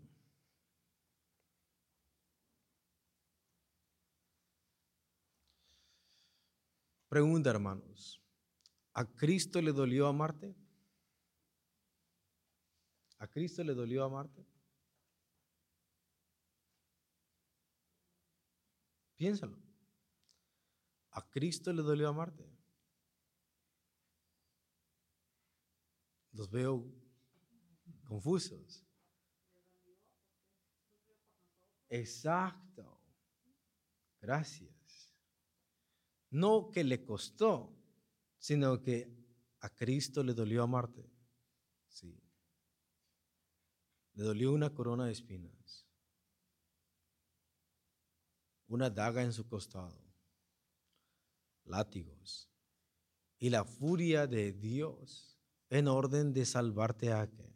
Pregunta, 7.09 7.51
hermanos. 7.51 8.20
¿A 8.93 9.05
Cristo 9.05 9.63
le 9.63 9.73
dolió 9.73 10.07
amarte? 10.07 10.55
¿A 13.19 13.27
Cristo 13.29 13.63
le 13.63 13.75
dolió 13.75 14.05
amarte? 14.05 14.45
Piénsalo. 19.17 19.59
¿A 21.13 21.29
Cristo 21.29 21.73
le 21.73 21.83
dolió 21.83 22.09
amarte? 22.09 22.51
Los 26.33 26.51
veo 26.51 26.87
confusos. 28.05 28.85
Exacto. 31.89 33.01
Gracias. 34.21 35.15
No 36.31 36.71
que 36.71 36.85
le 36.85 37.05
costó, 37.05 37.80
sino 38.41 38.83
que 38.83 39.15
a 39.61 39.69
Cristo 39.69 40.25
le 40.25 40.33
dolió 40.33 40.63
amarte. 40.63 41.09
Sí. 41.87 42.19
Le 44.15 44.25
dolió 44.25 44.53
una 44.53 44.75
corona 44.75 45.07
de 45.07 45.13
espinas, 45.13 45.87
una 48.67 48.91
daga 48.91 49.23
en 49.23 49.33
su 49.33 49.47
costado, 49.47 50.03
látigos 51.65 52.51
y 53.39 53.51
la 53.51 53.65
furia 53.65 54.27
de 54.27 54.53
Dios 54.53 55.39
en 55.69 55.87
orden 55.87 56.33
de 56.33 56.45
salvarte 56.45 57.13
a 57.13 57.31
qué? 57.31 57.55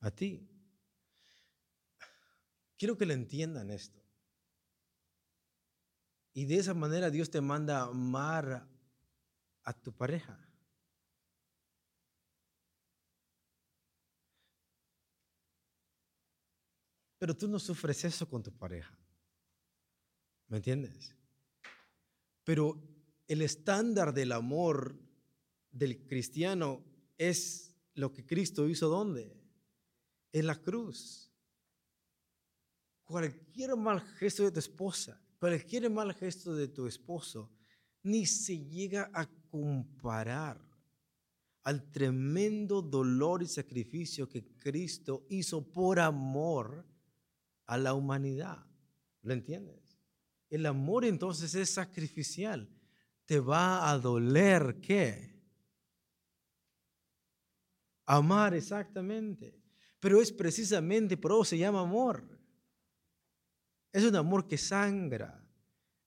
A 0.00 0.10
ti. 0.10 0.46
Quiero 2.76 2.96
que 2.96 3.06
le 3.06 3.14
entiendan 3.14 3.70
esto. 3.70 4.00
Y 6.32 6.44
de 6.44 6.56
esa 6.56 6.74
manera 6.74 7.10
Dios 7.10 7.30
te 7.30 7.40
manda 7.40 7.82
amar 7.82 8.68
a 9.64 9.72
tu 9.72 9.92
pareja. 9.92 10.38
Pero 17.18 17.36
tú 17.36 17.46
no 17.48 17.58
sufres 17.58 18.02
eso 18.04 18.28
con 18.28 18.42
tu 18.42 18.50
pareja. 18.50 18.98
¿Me 20.48 20.56
entiendes? 20.56 21.14
Pero 22.44 22.82
el 23.28 23.42
estándar 23.42 24.14
del 24.14 24.32
amor 24.32 24.98
del 25.70 26.06
cristiano 26.06 26.82
es 27.18 27.76
lo 27.94 28.12
que 28.12 28.24
Cristo 28.24 28.66
hizo 28.68 28.88
¿dónde? 28.88 29.36
En 30.32 30.46
la 30.46 30.56
cruz. 30.56 31.30
Cualquier 33.04 33.76
mal 33.76 34.00
gesto 34.00 34.44
de 34.44 34.52
tu 34.52 34.58
esposa, 34.58 35.20
cualquier 35.38 35.90
mal 35.90 36.14
gesto 36.14 36.54
de 36.54 36.68
tu 36.68 36.86
esposo, 36.86 37.52
ni 38.02 38.24
se 38.24 38.58
llega 38.64 39.10
a 39.12 39.28
comparar 39.50 40.58
al 41.64 41.90
tremendo 41.90 42.80
dolor 42.80 43.42
y 43.42 43.46
sacrificio 43.46 44.28
que 44.28 44.44
Cristo 44.58 45.26
hizo 45.28 45.70
por 45.70 46.00
amor 46.00 46.86
a 47.66 47.76
la 47.76 47.94
humanidad. 47.94 48.64
¿Lo 49.22 49.32
entiendes? 49.32 49.98
El 50.48 50.66
amor 50.66 51.04
entonces 51.04 51.54
es 51.54 51.70
sacrificial. 51.70 52.68
Te 53.26 53.38
va 53.38 53.90
a 53.90 53.98
doler 53.98 54.80
qué? 54.80 55.38
Amar 58.06 58.54
exactamente. 58.54 59.60
Pero 60.00 60.20
es 60.20 60.32
precisamente 60.32 61.16
por 61.16 61.32
eso 61.32 61.44
se 61.44 61.58
llama 61.58 61.80
amor. 61.80 62.26
Es 63.92 64.04
un 64.04 64.16
amor 64.16 64.48
que 64.48 64.56
sangra. 64.56 65.39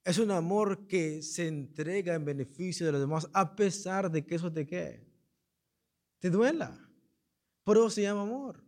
Es 0.04 0.18
un 0.18 0.32
amor 0.32 0.86
que 0.88 1.22
se 1.22 1.48
entrega 1.48 2.14
en 2.14 2.26
beneficio 2.26 2.86
de 2.86 2.92
los 2.92 3.02
demás 3.02 3.30
a 3.34 3.56
pesar 3.56 4.12
de 4.12 4.26
que 4.26 4.36
eso 4.36 4.52
te 4.52 4.66
quede. 4.66 5.08
Te 6.20 6.30
duela. 6.30 6.78
Por 7.64 7.78
eso 7.78 7.90
se 7.90 8.02
llama 8.02 8.24
amor. 8.24 8.62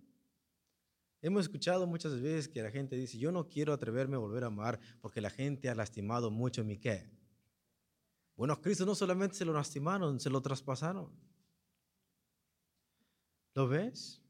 Hemos 1.22 1.46
escuchado 1.46 1.88
muchas 1.88 2.22
veces 2.22 2.48
que 2.48 2.62
la 2.62 2.72
gente 2.72 2.96
dice, 2.96 3.18
yo 3.18 3.32
no 3.32 3.48
quiero 3.48 3.74
atreverme 3.74 4.16
a 4.16 4.20
volver 4.20 4.44
a 4.44 4.48
amar 4.48 4.80
porque 5.02 5.22
la 5.22 5.30
gente 5.30 5.70
ha 5.70 5.76
lastimado 5.76 6.32
mucho 6.32 6.64
mi 6.64 6.78
qué. 6.78 7.10
Bueno, 8.38 8.54
a 8.54 8.62
Cristo 8.62 8.86
no 8.86 8.96
solamente 8.96 9.36
se 9.36 9.46
lo 9.46 9.54
lastimaron, 9.54 10.20
se 10.20 10.30
lo 10.30 10.42
traspasaron. 10.42 11.10
¿Lo 13.56 13.68
ves? 13.68 14.22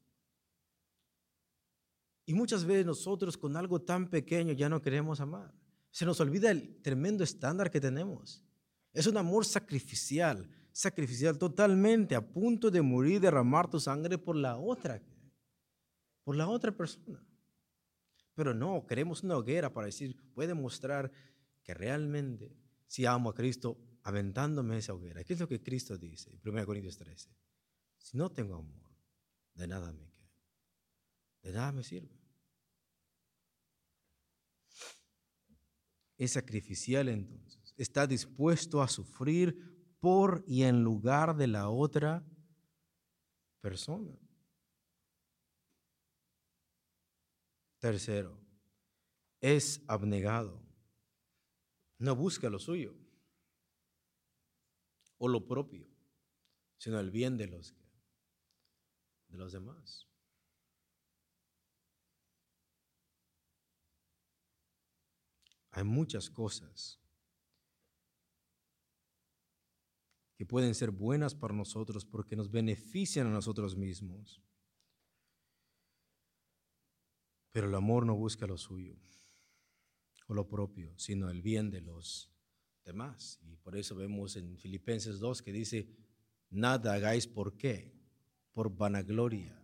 Y 2.24 2.34
muchas 2.34 2.64
veces 2.64 2.86
nosotros 2.86 3.36
con 3.36 3.56
algo 3.56 3.80
tan 3.80 4.08
pequeño 4.08 4.52
ya 4.52 4.68
no 4.68 4.80
queremos 4.80 5.20
amar. 5.20 5.52
Se 5.96 6.04
nos 6.04 6.20
olvida 6.20 6.50
el 6.50 6.82
tremendo 6.82 7.24
estándar 7.24 7.70
que 7.70 7.80
tenemos. 7.80 8.44
Es 8.92 9.06
un 9.06 9.16
amor 9.16 9.46
sacrificial, 9.46 10.46
sacrificial 10.70 11.38
totalmente, 11.38 12.14
a 12.14 12.20
punto 12.20 12.70
de 12.70 12.82
morir, 12.82 13.18
derramar 13.18 13.70
tu 13.70 13.80
sangre 13.80 14.18
por 14.18 14.36
la 14.36 14.58
otra, 14.58 15.00
por 16.22 16.36
la 16.36 16.48
otra 16.48 16.70
persona. 16.70 17.24
Pero 18.34 18.52
no, 18.52 18.86
queremos 18.86 19.22
una 19.22 19.38
hoguera 19.38 19.72
para 19.72 19.86
decir, 19.86 20.14
puede 20.34 20.52
mostrar 20.52 21.10
que 21.62 21.72
realmente 21.72 22.54
si 22.86 23.06
amo 23.06 23.30
a 23.30 23.34
Cristo 23.34 23.78
aventándome 24.02 24.76
esa 24.76 24.92
hoguera. 24.92 25.24
¿Qué 25.24 25.32
es 25.32 25.40
lo 25.40 25.48
que 25.48 25.62
Cristo 25.62 25.96
dice 25.96 26.28
en 26.30 26.46
1 26.46 26.66
Corintios 26.66 26.98
13? 26.98 27.30
Si 27.96 28.18
no 28.18 28.30
tengo 28.30 28.56
amor, 28.56 28.92
de 29.54 29.66
nada 29.66 29.90
me 29.94 30.10
queda. 30.10 30.42
De 31.40 31.52
nada 31.52 31.72
me 31.72 31.82
sirve. 31.82 32.15
Es 36.16 36.32
sacrificial 36.32 37.08
entonces. 37.08 37.74
Está 37.76 38.06
dispuesto 38.06 38.82
a 38.82 38.88
sufrir 38.88 39.56
por 40.00 40.44
y 40.46 40.62
en 40.62 40.82
lugar 40.82 41.36
de 41.36 41.46
la 41.46 41.68
otra 41.68 42.24
persona. 43.60 44.16
Tercero, 47.78 48.40
es 49.40 49.82
abnegado. 49.86 50.62
No 51.98 52.16
busca 52.16 52.48
lo 52.48 52.58
suyo 52.58 52.94
o 55.18 55.28
lo 55.28 55.46
propio, 55.46 55.86
sino 56.78 56.98
el 57.00 57.10
bien 57.10 57.36
de 57.36 57.46
los, 57.46 57.74
de 59.28 59.38
los 59.38 59.52
demás. 59.52 60.06
Hay 65.76 65.84
muchas 65.84 66.30
cosas 66.30 66.98
que 70.34 70.46
pueden 70.46 70.74
ser 70.74 70.90
buenas 70.90 71.34
para 71.34 71.52
nosotros 71.52 72.06
porque 72.06 72.34
nos 72.34 72.50
benefician 72.50 73.26
a 73.26 73.30
nosotros 73.30 73.76
mismos. 73.76 74.40
Pero 77.52 77.68
el 77.68 77.74
amor 77.74 78.06
no 78.06 78.16
busca 78.16 78.46
lo 78.46 78.56
suyo 78.56 78.96
o 80.28 80.32
lo 80.32 80.48
propio, 80.48 80.94
sino 80.96 81.28
el 81.28 81.42
bien 81.42 81.70
de 81.70 81.82
los 81.82 82.32
demás. 82.82 83.38
Y 83.42 83.56
por 83.56 83.76
eso 83.76 83.94
vemos 83.94 84.36
en 84.36 84.56
Filipenses 84.56 85.20
2 85.20 85.42
que 85.42 85.52
dice, 85.52 85.94
nada 86.48 86.94
hagáis 86.94 87.26
por 87.26 87.58
qué, 87.58 87.92
por 88.54 88.74
vanagloria. 88.74 89.62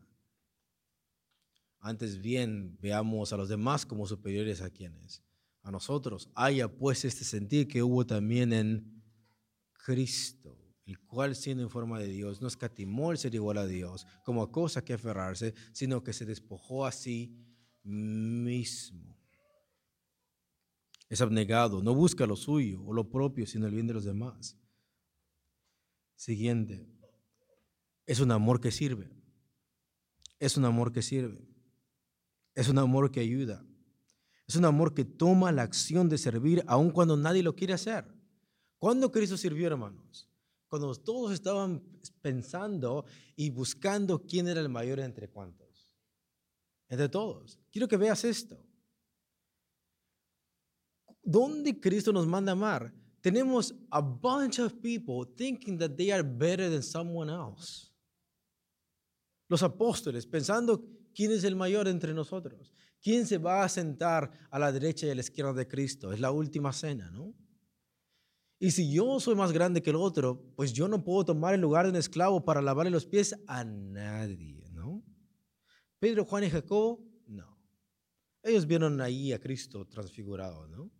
Antes 1.78 2.20
bien 2.20 2.76
veamos 2.82 3.32
a 3.32 3.38
los 3.38 3.48
demás 3.48 3.86
como 3.86 4.06
superiores 4.06 4.60
a 4.60 4.68
quienes, 4.68 5.22
a 5.62 5.70
nosotros. 5.70 6.30
Haya 6.34 6.68
pues 6.68 7.04
este 7.04 7.24
sentir 7.24 7.68
que 7.68 7.82
hubo 7.82 8.06
también 8.06 8.52
en 8.52 9.02
Cristo, 9.72 10.58
el 10.84 10.98
cual 11.00 11.34
siendo 11.36 11.62
en 11.62 11.70
forma 11.70 11.98
de 11.98 12.08
Dios 12.08 12.40
no 12.40 12.48
escatimó 12.48 13.12
el 13.12 13.18
ser 13.18 13.34
igual 13.34 13.58
a 13.58 13.66
Dios 13.66 14.06
como 14.24 14.42
a 14.42 14.50
cosa 14.50 14.84
que 14.84 14.92
aferrarse, 14.92 15.54
sino 15.72 16.02
que 16.02 16.12
se 16.12 16.26
despojó 16.26 16.86
a 16.86 16.92
sí 16.92 17.36
mismo. 17.82 19.16
Es 21.08 21.20
abnegado, 21.20 21.82
no 21.82 21.94
busca 21.94 22.26
lo 22.26 22.36
suyo 22.36 22.82
o 22.84 22.92
lo 22.92 23.08
propio, 23.10 23.46
sino 23.46 23.66
el 23.66 23.74
bien 23.74 23.86
de 23.86 23.94
los 23.94 24.04
demás. 24.04 24.56
Siguiente, 26.16 26.86
es 28.06 28.20
un 28.20 28.30
amor 28.30 28.60
que 28.60 28.70
sirve. 28.70 29.10
Es 30.38 30.56
un 30.56 30.64
amor 30.64 30.92
que 30.92 31.02
sirve. 31.02 31.46
Es 32.54 32.68
un 32.68 32.78
amor 32.78 33.10
que 33.10 33.20
ayuda. 33.20 33.64
Es 34.52 34.56
un 34.56 34.66
amor 34.66 34.92
que 34.92 35.06
toma 35.06 35.50
la 35.50 35.62
acción 35.62 36.10
de 36.10 36.18
servir 36.18 36.62
aun 36.66 36.90
cuando 36.90 37.16
nadie 37.16 37.42
lo 37.42 37.56
quiere 37.56 37.72
hacer. 37.72 38.04
¿Cuándo 38.78 39.10
Cristo 39.10 39.38
sirvió, 39.38 39.66
hermanos? 39.66 40.28
Cuando 40.68 40.94
todos 40.94 41.32
estaban 41.32 41.82
pensando 42.20 43.06
y 43.34 43.48
buscando 43.48 44.26
quién 44.26 44.48
era 44.48 44.60
el 44.60 44.68
mayor 44.68 45.00
entre 45.00 45.30
cuantos. 45.30 45.90
Entre 46.90 47.08
todos. 47.08 47.58
Quiero 47.70 47.88
que 47.88 47.96
veas 47.96 48.24
esto. 48.24 48.62
¿Dónde 51.22 51.80
Cristo 51.80 52.12
nos 52.12 52.26
manda 52.26 52.52
amar? 52.52 52.92
Tenemos 53.22 53.74
a 53.88 54.02
bunch 54.02 54.58
of 54.58 54.74
people 54.82 55.24
thinking 55.34 55.78
that 55.78 55.92
they 55.96 56.10
are 56.12 56.22
better 56.22 56.68
than 56.68 56.82
someone 56.82 57.32
else. 57.32 57.90
Los 59.48 59.62
apóstoles 59.62 60.26
pensando 60.26 60.84
quién 61.14 61.30
es 61.30 61.42
el 61.44 61.56
mayor 61.56 61.88
entre 61.88 62.12
nosotros. 62.12 62.70
¿Quién 63.02 63.26
se 63.26 63.38
va 63.38 63.64
a 63.64 63.68
sentar 63.68 64.30
a 64.48 64.58
la 64.60 64.70
derecha 64.70 65.06
y 65.06 65.10
a 65.10 65.14
la 65.14 65.22
izquierda 65.22 65.52
de 65.52 65.66
Cristo? 65.66 66.12
Es 66.12 66.20
la 66.20 66.30
última 66.30 66.72
cena, 66.72 67.10
¿no? 67.10 67.34
Y 68.60 68.70
si 68.70 68.92
yo 68.92 69.18
soy 69.18 69.34
más 69.34 69.50
grande 69.50 69.82
que 69.82 69.90
el 69.90 69.96
otro, 69.96 70.40
pues 70.54 70.72
yo 70.72 70.86
no 70.86 71.02
puedo 71.02 71.24
tomar 71.24 71.52
el 71.52 71.60
lugar 71.60 71.84
de 71.84 71.90
un 71.90 71.96
esclavo 71.96 72.44
para 72.44 72.62
lavarle 72.62 72.92
los 72.92 73.04
pies 73.04 73.34
a 73.48 73.64
nadie, 73.64 74.70
¿no? 74.70 75.02
Pedro, 75.98 76.24
Juan 76.24 76.44
y 76.44 76.50
Jacobo, 76.50 77.04
no. 77.26 77.58
Ellos 78.40 78.68
vieron 78.68 79.00
ahí 79.00 79.32
a 79.32 79.40
Cristo 79.40 79.84
transfigurado, 79.88 80.68
¿no? 80.68 80.92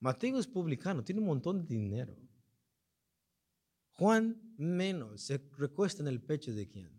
Mateo 0.00 0.38
es 0.38 0.46
publicano, 0.46 1.02
tiene 1.02 1.22
un 1.22 1.28
montón 1.28 1.66
de 1.66 1.74
dinero. 1.74 2.14
Juan 3.92 4.54
menos, 4.58 5.22
se 5.22 5.38
recuesta 5.56 6.02
en 6.02 6.08
el 6.08 6.20
pecho 6.20 6.52
de 6.52 6.68
quién? 6.68 6.92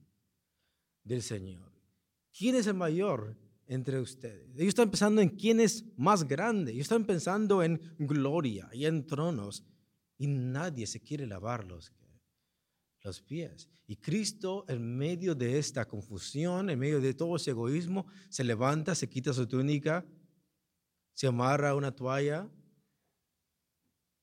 Del 1.04 1.22
Señor. 1.22 1.72
¿Quién 2.36 2.56
es 2.56 2.66
el 2.66 2.74
mayor 2.74 3.38
entre 3.70 4.02
ustedes? 4.02 4.50
Ellos 4.56 4.70
están 4.70 4.90
pensando 4.90 5.22
en 5.22 5.30
quién 5.30 5.62
es 5.62 5.86
más 5.96 6.28
grande. 6.28 6.74
Ellos 6.74 6.84
están 6.84 7.06
pensando 7.06 7.64
en 7.64 7.80
gloria 7.98 8.70
y 8.74 8.86
en 8.86 9.08
tronos. 9.08 9.64
Y 10.18 10.28
nadie 10.28 10.86
se 10.86 11.00
quiere 11.00 11.26
lavar 11.26 11.64
los, 11.64 11.94
los 13.04 13.22
pies. 13.22 13.70
Y 13.88 13.96
Cristo, 13.96 14.66
en 14.68 14.98
medio 14.98 15.34
de 15.34 15.58
esta 15.58 15.88
confusión, 15.88 16.70
en 16.70 16.78
medio 16.78 17.00
de 17.00 17.14
todo 17.14 17.38
ese 17.38 17.52
egoísmo, 17.52 18.06
se 18.30 18.44
levanta, 18.44 18.94
se 18.94 19.10
quita 19.10 19.34
su 19.34 19.48
túnica, 19.48 20.06
se 21.14 21.28
amarra 21.28 21.76
una 21.76 21.96
toalla 21.96 22.50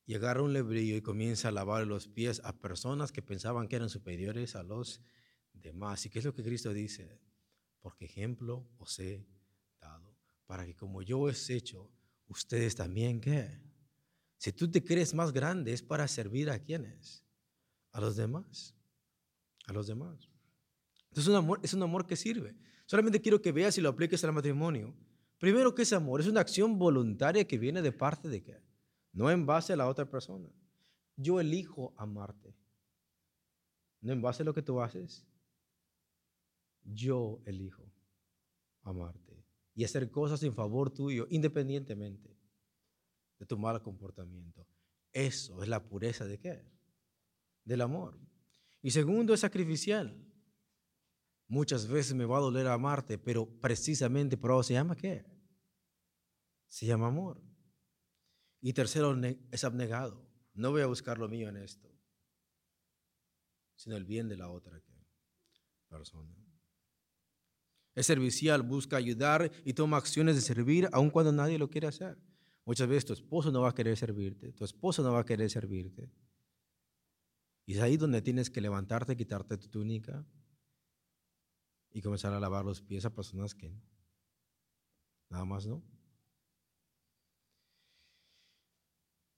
y 0.06 0.14
agarra 0.14 0.42
un 0.42 0.52
lebrillo 0.52 0.96
y 0.96 1.02
comienza 1.02 1.48
a 1.48 1.52
lavar 1.52 1.86
los 1.86 2.06
pies 2.06 2.40
a 2.44 2.52
personas 2.52 3.10
que 3.10 3.22
pensaban 3.22 3.66
que 3.66 3.76
eran 3.76 3.90
superiores 3.90 4.54
a 4.54 4.62
los 4.62 5.00
demás. 5.52 6.06
¿Y 6.06 6.10
qué 6.10 6.20
es 6.20 6.24
lo 6.24 6.34
que 6.34 6.44
Cristo 6.44 6.72
dice? 6.72 7.20
Porque 7.80 8.04
ejemplo 8.04 8.68
os 8.78 8.98
he 9.00 9.26
para 10.46 10.64
que 10.64 10.74
como 10.74 11.02
yo 11.02 11.28
he 11.28 11.34
hecho, 11.48 11.90
ustedes 12.28 12.76
también, 12.76 13.20
¿qué? 13.20 13.60
Si 14.38 14.52
tú 14.52 14.70
te 14.70 14.84
crees 14.84 15.14
más 15.14 15.32
grande, 15.32 15.72
es 15.72 15.82
para 15.82 16.06
servir 16.08 16.50
a 16.50 16.58
quienes? 16.58 17.24
A 17.92 18.00
los 18.00 18.16
demás. 18.16 18.74
A 19.66 19.72
los 19.72 19.86
demás. 19.86 20.30
Entonces 21.08 21.28
un 21.28 21.36
amor, 21.36 21.60
es 21.62 21.74
un 21.74 21.82
amor 21.82 22.06
que 22.06 22.16
sirve. 22.16 22.54
Solamente 22.86 23.20
quiero 23.20 23.42
que 23.42 23.52
veas 23.52 23.76
y 23.78 23.80
lo 23.80 23.88
apliques 23.88 24.22
al 24.24 24.32
matrimonio. 24.32 24.94
Primero, 25.38 25.74
¿qué 25.74 25.82
es 25.82 25.92
amor? 25.92 26.20
Es 26.20 26.28
una 26.28 26.40
acción 26.40 26.78
voluntaria 26.78 27.46
que 27.46 27.58
viene 27.58 27.82
de 27.82 27.92
parte 27.92 28.28
de 28.28 28.42
qué? 28.42 28.62
No 29.12 29.30
en 29.30 29.46
base 29.46 29.72
a 29.72 29.76
la 29.76 29.88
otra 29.88 30.08
persona. 30.08 30.48
Yo 31.16 31.40
elijo 31.40 31.94
amarte. 31.96 32.54
No 34.00 34.12
en 34.12 34.22
base 34.22 34.42
a 34.42 34.46
lo 34.46 34.54
que 34.54 34.62
tú 34.62 34.80
haces. 34.80 35.26
Yo 36.84 37.40
elijo 37.46 37.90
amarte 38.82 39.35
y 39.76 39.84
hacer 39.84 40.10
cosas 40.10 40.42
en 40.42 40.54
favor 40.54 40.90
tuyo, 40.90 41.26
independientemente 41.28 42.34
de 43.38 43.44
tu 43.46 43.58
mal 43.58 43.82
comportamiento. 43.82 44.66
Eso 45.12 45.62
es 45.62 45.68
la 45.68 45.86
pureza 45.86 46.24
de 46.24 46.38
qué? 46.38 46.64
Del 47.62 47.82
amor. 47.82 48.18
Y 48.80 48.90
segundo, 48.90 49.34
es 49.34 49.40
sacrificial. 49.40 50.18
Muchas 51.46 51.86
veces 51.86 52.14
me 52.14 52.24
va 52.24 52.38
a 52.38 52.40
doler 52.40 52.66
amarte, 52.66 53.18
pero 53.18 53.46
precisamente 53.60 54.38
por 54.38 54.52
eso 54.52 54.62
se 54.62 54.72
llama 54.72 54.96
qué? 54.96 55.26
Se 56.68 56.86
llama 56.86 57.08
amor. 57.08 57.42
Y 58.62 58.72
tercero, 58.72 59.14
es 59.50 59.62
abnegado. 59.62 60.26
No 60.54 60.70
voy 60.70 60.80
a 60.80 60.86
buscar 60.86 61.18
lo 61.18 61.28
mío 61.28 61.50
en 61.50 61.58
esto, 61.58 61.94
sino 63.74 63.94
el 63.96 64.06
bien 64.06 64.26
de 64.26 64.38
la 64.38 64.48
otra 64.48 64.82
persona. 65.88 66.45
Es 67.96 68.06
servicial, 68.06 68.62
busca 68.62 68.98
ayudar 68.98 69.50
y 69.64 69.72
toma 69.72 69.96
acciones 69.96 70.36
de 70.36 70.42
servir 70.42 70.88
aun 70.92 71.10
cuando 71.10 71.32
nadie 71.32 71.58
lo 71.58 71.70
quiere 71.70 71.86
hacer. 71.86 72.18
Muchas 72.66 72.86
veces 72.86 73.06
tu 73.06 73.12
esposo 73.14 73.50
no 73.50 73.62
va 73.62 73.70
a 73.70 73.74
querer 73.74 73.96
servirte, 73.96 74.52
tu 74.52 74.64
esposo 74.64 75.02
no 75.02 75.12
va 75.12 75.20
a 75.20 75.24
querer 75.24 75.50
servirte. 75.50 76.12
Y 77.64 77.74
es 77.74 77.80
ahí 77.80 77.96
donde 77.96 78.20
tienes 78.20 78.50
que 78.50 78.60
levantarte, 78.60 79.16
quitarte 79.16 79.56
tu 79.56 79.68
túnica 79.68 80.24
y 81.90 82.02
comenzar 82.02 82.34
a 82.34 82.38
lavar 82.38 82.66
los 82.66 82.82
pies 82.82 83.06
a 83.06 83.14
personas 83.14 83.54
que 83.54 83.72
nada 85.30 85.46
más 85.46 85.66
no. 85.66 85.82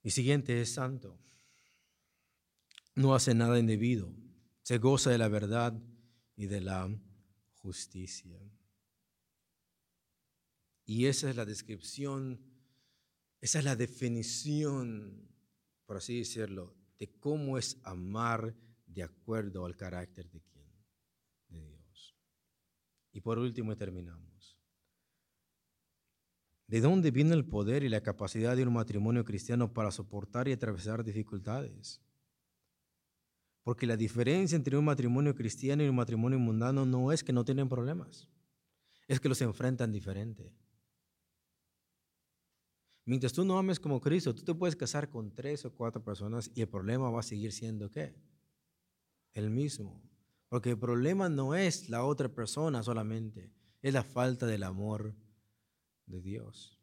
Y 0.03 0.11
siguiente 0.11 0.61
es 0.61 0.75
santo. 0.75 1.17
No 2.97 3.15
hace 3.15 3.35
nada 3.35 3.59
indebido. 3.59 4.13
Se 4.63 4.79
goza 4.79 5.11
de 5.11 5.19
la 5.19 5.29
verdad 5.29 5.81
y 6.35 6.47
de 6.47 6.61
la 6.61 6.89
justicia. 7.59 8.41
Y 10.85 11.07
esa 11.07 11.31
es 11.31 11.37
la 11.37 11.45
descripción 11.45 12.49
esa 13.41 13.61
es 13.61 13.65
la 13.65 13.77
definición, 13.77 15.29
por 15.87 15.99
así 15.99 16.19
decirlo, 16.19 16.75
de 16.99 17.09
cómo 17.21 17.57
es 17.57 17.81
amar 17.85 18.55
de 18.87 19.03
acuerdo 19.05 19.65
al 19.65 19.77
carácter 19.77 20.29
de 20.31 20.41
quién, 20.41 20.73
de 21.49 21.65
Dios. 21.65 22.17
Y 23.13 23.21
por 23.21 23.39
último 23.39 23.77
terminamos. 23.77 24.59
¿De 26.67 26.81
dónde 26.81 27.11
viene 27.11 27.35
el 27.35 27.47
poder 27.47 27.85
y 27.85 27.89
la 27.89 28.03
capacidad 28.03 28.57
de 28.57 28.67
un 28.67 28.75
matrimonio 28.75 29.25
cristiano 29.25 29.73
para 29.73 29.91
soportar 29.91 30.49
y 30.49 30.53
atravesar 30.53 31.05
dificultades? 31.05 32.03
Porque 33.69 33.87
la 33.87 33.99
diferencia 33.99 34.57
entre 34.57 34.79
un 34.79 34.85
matrimonio 34.87 35.35
cristiano 35.35 35.85
y 35.85 35.89
un 35.91 35.97
matrimonio 35.97 36.39
mundano 36.39 36.87
no 36.87 37.13
es 37.13 37.23
que 37.23 37.35
no 37.35 37.45
tienen 37.45 37.69
problemas, 37.69 38.27
es 39.07 39.21
que 39.21 39.29
los 39.29 39.43
enfrentan 39.43 39.93
diferente. 39.93 40.55
Mientras 43.05 43.35
tú 43.35 43.45
no 43.45 43.59
ames 43.59 43.79
como 43.79 44.01
Cristo, 44.01 44.35
tú 44.35 44.43
te 44.43 44.55
puedes 44.55 44.75
casar 44.75 45.11
con 45.11 45.35
tres 45.35 45.67
o 45.67 45.75
cuatro 45.75 46.03
personas 46.03 46.51
y 46.55 46.63
el 46.63 46.69
problema 46.71 47.11
va 47.11 47.21
a 47.21 47.23
seguir 47.23 47.53
siendo 47.53 47.91
qué? 47.91 48.15
El 49.35 49.51
mismo. 49.51 50.01
Porque 50.49 50.71
el 50.71 50.79
problema 50.79 51.29
no 51.29 51.55
es 51.55 51.91
la 51.91 52.05
otra 52.05 52.31
persona 52.31 52.83
solamente, 52.83 53.53
es 53.83 53.93
la 53.93 54.03
falta 54.03 54.47
del 54.47 54.63
amor 54.63 55.15
de 56.07 56.23
Dios. 56.23 56.81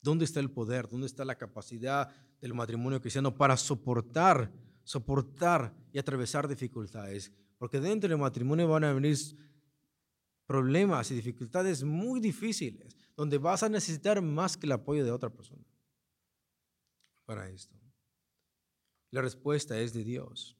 ¿Dónde 0.00 0.24
está 0.24 0.38
el 0.38 0.52
poder? 0.52 0.86
¿Dónde 0.86 1.08
está 1.08 1.24
la 1.24 1.34
capacidad 1.36 2.14
del 2.40 2.54
matrimonio 2.54 3.00
cristiano 3.00 3.34
para 3.34 3.56
soportar, 3.56 4.52
soportar 4.82 5.74
y 5.92 5.98
atravesar 5.98 6.46
dificultades? 6.48 7.32
Porque 7.58 7.80
dentro 7.80 8.08
del 8.08 8.18
matrimonio 8.18 8.68
van 8.68 8.84
a 8.84 8.92
venir 8.92 9.16
problemas 10.46 11.10
y 11.10 11.14
dificultades 11.14 11.82
muy 11.82 12.20
difíciles, 12.20 12.96
donde 13.16 13.38
vas 13.38 13.62
a 13.62 13.68
necesitar 13.68 14.22
más 14.22 14.56
que 14.56 14.66
el 14.66 14.72
apoyo 14.72 15.04
de 15.04 15.10
otra 15.10 15.30
persona. 15.30 15.64
para 17.24 17.48
esto? 17.48 17.74
La 19.10 19.20
respuesta 19.20 19.78
es 19.80 19.92
de 19.92 20.04
Dios. 20.04 20.56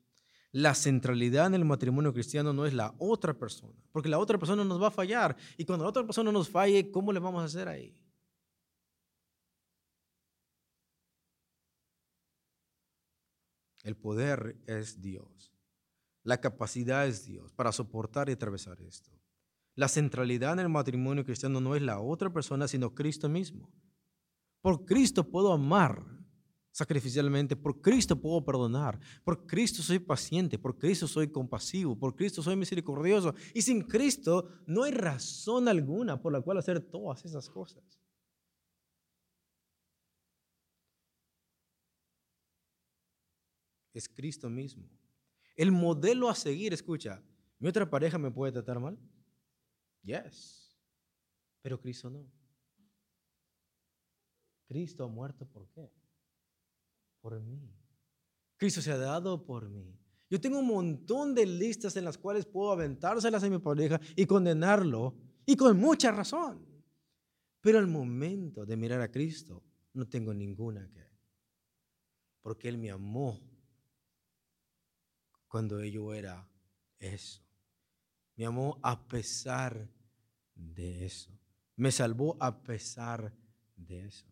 La 0.51 0.75
centralidad 0.75 1.49
en 1.49 1.55
el 1.55 1.65
matrimonio 1.65 2.13
cristiano 2.13 2.53
no 2.53 2.67
es 2.67 2.73
la 2.73 2.95
otra 2.99 3.35
persona, 3.35 3.79
porque 3.93 4.09
la 4.09 4.19
otra 4.19 4.39
persona 4.39 4.65
nos 4.65 4.83
va 4.83 4.89
a 4.89 4.91
fallar. 4.91 5.37
Y 5.59 5.65
cuando 5.65 5.85
la 5.85 5.91
otra 5.91 6.05
persona 6.05 6.33
nos 6.33 6.49
falle, 6.49 6.91
¿cómo 6.91 7.13
le 7.13 7.21
vamos 7.21 7.43
a 7.43 7.45
hacer 7.45 7.69
ahí? 7.69 7.95
El 13.87 13.95
poder 13.95 14.57
es 14.67 15.01
Dios. 15.01 15.55
La 16.25 16.41
capacidad 16.41 17.07
es 17.07 17.25
Dios 17.25 17.53
para 17.53 17.71
soportar 17.71 18.29
y 18.29 18.33
atravesar 18.33 18.81
esto. 18.83 19.13
La 19.77 19.87
centralidad 19.87 20.55
en 20.55 20.59
el 20.59 20.69
matrimonio 20.69 21.25
cristiano 21.25 21.61
no 21.61 21.77
es 21.77 21.83
la 21.83 22.01
otra 22.01 22.33
persona, 22.33 22.67
sino 22.67 22.97
Cristo 22.97 23.29
mismo. 23.29 23.71
Por 24.61 24.85
Cristo 24.85 25.23
puedo 25.23 25.53
amar 25.53 26.05
sacrificialmente, 26.73 27.55
por 27.55 27.81
Cristo 27.81 28.21
puedo 28.21 28.45
perdonar, 28.45 28.99
por 29.23 29.47
Cristo 29.47 29.85
soy 29.85 30.01
paciente, 30.01 30.59
por 30.59 30.77
Cristo 30.77 31.07
soy 31.07 31.29
compasivo, 31.29 31.97
por 31.97 32.17
Cristo 32.17 32.43
soy 32.43 32.57
misericordioso. 32.57 33.37
Y 33.55 33.63
sin 33.63 33.83
Cristo 33.83 34.49
no 34.67 34.83
hay 34.83 34.91
razón 34.91 35.69
alguna 35.69 36.21
por 36.21 36.33
la 36.33 36.41
cual 36.41 36.59
hacer 36.59 36.81
todas 36.81 37.25
esas 37.25 37.49
cosas. 37.49 38.01
Es 43.97 44.11
Cristo 44.11 44.51
mismo. 44.51 44.87
El 45.57 45.73
modelo 45.73 46.29
a 46.29 46.35
seguir, 46.35 46.75
escucha, 46.75 47.23
¿mi 47.59 47.67
otra 47.67 47.89
pareja 47.89 48.19
me 48.19 48.31
puede 48.31 48.53
tratar 48.53 48.79
mal? 48.79 48.99
Yes. 50.03 50.77
Pero 51.63 51.81
Cristo 51.81 52.11
no. 52.11 52.31
Cristo 54.67 55.03
ha 55.03 55.09
muerto 55.09 55.47
por 55.47 55.67
qué? 55.71 55.91
Por 57.23 57.41
mí. 57.41 57.75
Cristo 58.59 58.83
se 58.83 58.93
ha 58.93 58.99
dado 58.99 59.47
por 59.47 59.71
mí. 59.71 59.99
Yo 60.29 60.39
tengo 60.39 60.59
un 60.59 60.67
montón 60.67 61.35
de 61.35 61.47
listas 61.47 61.97
en 61.97 62.05
las 62.05 62.19
cuales 62.19 62.45
puedo 62.45 62.73
aventárselas 62.73 63.45
a 63.45 63.49
mi 63.49 63.59
pareja 63.59 63.99
y 64.15 64.27
condenarlo, 64.27 65.17
y 65.47 65.57
con 65.57 65.75
mucha 65.79 66.13
razón. 66.13 66.67
Pero 67.63 67.79
al 67.79 67.87
momento 67.87 68.67
de 68.67 68.77
mirar 68.77 69.01
a 69.01 69.11
Cristo, 69.11 69.65
no 69.95 70.07
tengo 70.07 70.35
ninguna 70.35 70.87
que. 70.93 71.07
Porque 72.43 72.69
Él 72.69 72.77
me 72.77 72.91
amó 72.91 73.56
cuando 75.57 75.83
yo 75.83 76.13
era 76.13 76.47
eso. 76.99 77.41
Me 78.35 78.45
amó 78.45 78.79
a 78.83 79.09
pesar 79.09 79.89
de 80.55 81.07
eso. 81.07 81.31
Me 81.77 81.91
salvó 81.91 82.37
a 82.41 82.63
pesar 82.63 83.35
de 83.75 84.05
eso. 84.05 84.27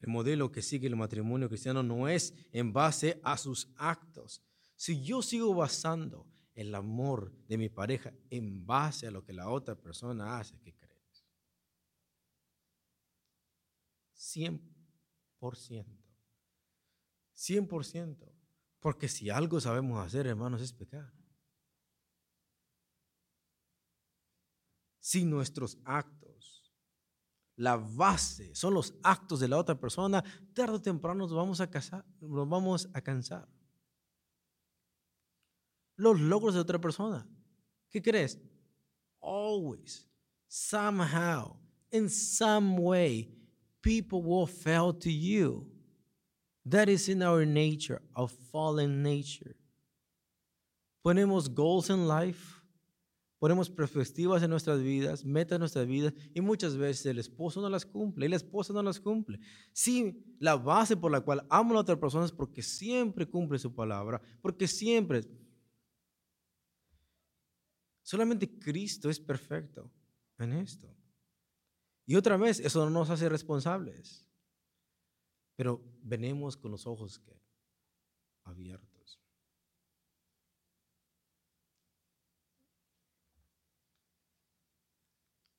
El 0.00 0.08
modelo 0.08 0.50
que 0.50 0.62
sigue 0.62 0.86
el 0.86 0.96
matrimonio 0.96 1.50
cristiano 1.50 1.82
no 1.82 2.08
es 2.08 2.32
en 2.50 2.72
base 2.72 3.20
a 3.22 3.36
sus 3.36 3.68
actos. 3.76 4.42
Si 4.76 5.02
yo 5.04 5.20
sigo 5.20 5.52
basando 5.54 6.26
el 6.54 6.74
amor 6.74 7.30
de 7.48 7.58
mi 7.58 7.68
pareja 7.68 8.14
en 8.30 8.64
base 8.64 9.08
a 9.08 9.10
lo 9.10 9.26
que 9.26 9.34
la 9.34 9.50
otra 9.50 9.74
persona 9.74 10.38
hace, 10.38 10.58
¿qué 10.60 10.72
crees? 10.72 11.26
100%. 14.16 15.84
100%. 17.36 18.37
Porque 18.80 19.08
si 19.08 19.30
algo 19.30 19.60
sabemos 19.60 20.04
hacer, 20.04 20.26
hermanos, 20.26 20.62
es 20.62 20.72
pecar. 20.72 21.12
Si 25.00 25.24
nuestros 25.24 25.78
actos, 25.84 26.72
la 27.56 27.76
base, 27.76 28.54
son 28.54 28.74
los 28.74 28.94
actos 29.02 29.40
de 29.40 29.48
la 29.48 29.58
otra 29.58 29.80
persona, 29.80 30.22
tarde 30.54 30.76
o 30.76 30.82
temprano 30.82 31.20
nos 31.20 31.34
vamos 31.34 31.60
a, 31.60 31.68
casar, 31.68 32.04
nos 32.20 32.48
vamos 32.48 32.88
a 32.94 33.00
cansar. 33.00 33.48
Los 35.96 36.20
logros 36.20 36.54
de 36.54 36.60
otra 36.60 36.80
persona. 36.80 37.26
¿Qué 37.90 38.00
crees? 38.00 38.38
Always, 39.20 40.08
somehow, 40.46 41.56
in 41.90 42.08
some 42.08 42.78
way, 42.80 43.34
people 43.82 44.22
will 44.22 44.46
fail 44.46 44.92
to 44.92 45.10
you. 45.10 45.66
That 46.68 46.88
is 46.88 47.08
in 47.08 47.22
our 47.22 47.46
nature, 47.46 48.02
our 48.14 48.28
fallen 48.28 49.02
nature. 49.02 49.56
Ponemos 51.02 51.48
goals 51.48 51.88
in 51.88 52.06
life, 52.06 52.60
ponemos 53.40 53.70
perspectivas 53.70 54.42
en 54.42 54.50
nuestras 54.50 54.82
vidas, 54.82 55.24
metas 55.24 55.56
en 55.56 55.60
nuestras 55.60 55.86
vidas, 55.86 56.12
y 56.34 56.40
muchas 56.40 56.76
veces 56.76 57.06
el 57.06 57.18
esposo 57.18 57.62
no 57.62 57.70
las 57.70 57.86
cumple 57.86 58.26
y 58.26 58.28
la 58.28 58.36
esposa 58.36 58.72
no 58.72 58.82
las 58.82 59.00
cumple. 59.00 59.38
Sí, 59.72 60.22
la 60.40 60.56
base 60.56 60.96
por 60.96 61.10
la 61.10 61.20
cual 61.20 61.46
amo 61.48 61.70
a 61.70 61.74
la 61.74 61.80
otra 61.80 61.98
persona 61.98 62.26
es 62.26 62.32
porque 62.32 62.62
siempre 62.62 63.26
cumple 63.26 63.58
su 63.58 63.74
palabra, 63.74 64.20
porque 64.42 64.68
siempre. 64.68 65.22
Solamente 68.02 68.58
Cristo 68.58 69.08
es 69.08 69.20
perfecto 69.20 69.90
en 70.38 70.52
esto. 70.52 70.94
Y 72.04 72.16
otra 72.16 72.36
vez, 72.36 72.60
eso 72.60 72.84
no 72.84 72.90
nos 72.90 73.10
hace 73.10 73.28
responsables. 73.28 74.27
Pero 75.58 75.82
venimos 76.04 76.56
con 76.56 76.70
los 76.70 76.86
ojos 76.86 77.20
abiertos. 78.44 79.20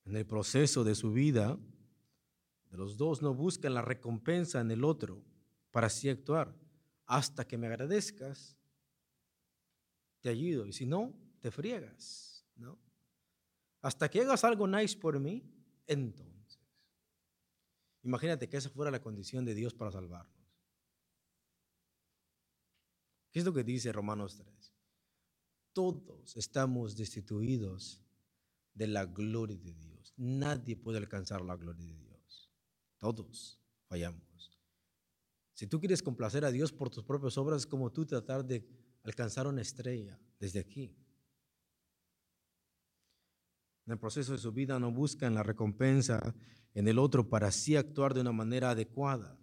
En 0.05 0.15
el 0.15 0.25
proceso 0.25 0.85
de 0.85 0.95
su 0.95 1.11
vida, 1.11 1.59
de 2.69 2.77
los 2.77 2.95
dos 2.95 3.21
no 3.21 3.33
buscan 3.33 3.73
la 3.73 3.81
recompensa 3.81 4.61
en 4.61 4.71
el 4.71 4.85
otro 4.85 5.21
para 5.69 5.87
así 5.87 6.07
actuar. 6.07 6.55
Hasta 7.05 7.45
que 7.45 7.57
me 7.57 7.67
agradezcas, 7.67 8.55
te 10.21 10.29
ayudo. 10.29 10.65
Y 10.65 10.71
si 10.71 10.85
no, 10.85 11.13
te 11.41 11.51
friegas. 11.51 12.45
¿no? 12.55 12.79
Hasta 13.81 14.09
que 14.09 14.21
hagas 14.21 14.45
algo 14.45 14.65
nice 14.65 14.97
por 14.97 15.19
mí, 15.19 15.43
entonces. 15.87 16.38
Imagínate 18.03 18.47
que 18.47 18.57
esa 18.57 18.69
fuera 18.69 18.91
la 18.91 19.01
condición 19.01 19.45
de 19.45 19.53
Dios 19.53 19.73
para 19.73 19.91
salvarnos. 19.91 20.39
¿Qué 23.31 23.39
es 23.39 23.45
lo 23.45 23.53
que 23.53 23.63
dice 23.63 23.91
Romanos 23.91 24.37
3? 24.37 24.73
Todos 25.73 26.35
estamos 26.37 26.97
destituidos 26.97 28.01
de 28.73 28.87
la 28.87 29.05
gloria 29.05 29.57
de 29.57 29.73
Dios. 29.73 30.13
Nadie 30.17 30.75
puede 30.75 30.97
alcanzar 30.97 31.41
la 31.41 31.55
gloria 31.55 31.85
de 31.85 31.95
Dios. 31.95 32.51
Todos 32.97 33.59
fallamos. 33.87 34.59
Si 35.53 35.67
tú 35.67 35.79
quieres 35.79 36.01
complacer 36.01 36.45
a 36.45 36.51
Dios 36.51 36.71
por 36.71 36.89
tus 36.89 37.03
propias 37.03 37.37
obras, 37.37 37.61
es 37.61 37.67
como 37.67 37.91
tú 37.91 38.05
tratar 38.05 38.45
de 38.45 38.65
alcanzar 39.03 39.45
una 39.45 39.61
estrella 39.61 40.19
desde 40.39 40.59
aquí. 40.59 40.95
En 43.89 43.93
el 43.93 43.97
proceso 43.99 44.33
de 44.33 44.37
su 44.37 44.51
vida 44.51 44.79
no 44.79 44.91
buscan 44.91 45.33
la 45.33 45.41
recompensa 45.41 46.35
en 46.75 46.87
el 46.87 46.99
otro 46.99 47.27
para 47.27 47.47
así 47.47 47.75
actuar 47.75 48.13
de 48.13 48.21
una 48.21 48.31
manera 48.31 48.69
adecuada. 48.69 49.35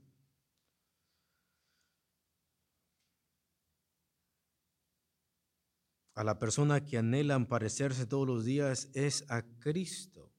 A 6.15 6.23
la 6.23 6.39
persona 6.39 6.85
que 6.85 6.97
anhelan 6.97 7.47
parecerse 7.47 8.07
todos 8.07 8.25
los 8.25 8.45
días 8.45 8.89
es 8.95 9.29
a 9.29 9.43
Cristo. 9.59 10.33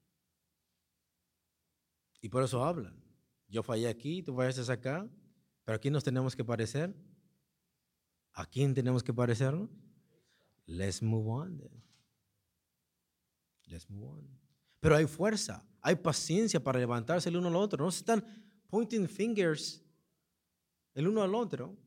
Y 2.21 2.29
por 2.29 2.43
eso 2.43 2.63
hablan. 2.63 3.03
Yo 3.49 3.61
fallé 3.61 3.89
aquí, 3.89 4.23
tú 4.23 4.33
fallaste 4.33 4.71
acá, 4.71 5.05
pero 5.65 5.75
¿a 5.75 5.79
quién 5.79 5.91
nos 5.91 6.05
tenemos 6.05 6.33
que 6.33 6.45
parecer? 6.45 6.95
¿A 8.31 8.45
quién 8.45 8.73
tenemos 8.73 9.03
que 9.03 9.13
parecernos? 9.13 9.69
Let's 10.65 11.01
move 11.01 11.29
on. 11.29 11.86
Let's 13.67 13.89
move 13.89 14.07
on. 14.07 14.39
Pero 14.79 14.95
hay 14.95 15.05
fuerza, 15.05 15.65
hay 15.81 15.95
paciencia 15.95 16.63
para 16.63 16.79
levantarse 16.79 17.29
el 17.29 17.37
uno 17.37 17.49
al 17.49 17.55
otro. 17.55 17.83
No 17.83 17.91
se 17.91 17.99
están 17.99 18.23
pointing 18.69 19.07
fingers 19.07 19.83
el 20.93 21.07
uno 21.07 21.21
al 21.21 21.35
otro. 21.35 21.77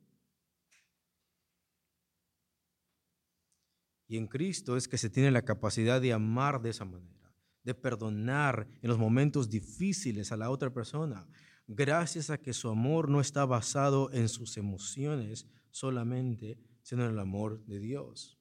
Y 4.06 4.16
en 4.16 4.26
Cristo 4.26 4.76
es 4.76 4.88
que 4.88 4.98
se 4.98 5.10
tiene 5.10 5.30
la 5.30 5.42
capacidad 5.42 6.00
de 6.00 6.12
amar 6.12 6.60
de 6.60 6.70
esa 6.70 6.84
manera, 6.84 7.32
de 7.62 7.74
perdonar 7.74 8.66
en 8.82 8.88
los 8.88 8.98
momentos 8.98 9.48
difíciles 9.48 10.32
a 10.32 10.36
la 10.36 10.50
otra 10.50 10.72
persona, 10.72 11.28
gracias 11.68 12.28
a 12.30 12.38
que 12.38 12.52
su 12.52 12.68
amor 12.68 13.08
no 13.08 13.20
está 13.20 13.44
basado 13.44 14.10
en 14.12 14.28
sus 14.28 14.56
emociones 14.56 15.46
solamente, 15.70 16.58
sino 16.82 17.04
en 17.04 17.12
el 17.12 17.18
amor 17.20 17.64
de 17.66 17.78
Dios. 17.78 18.36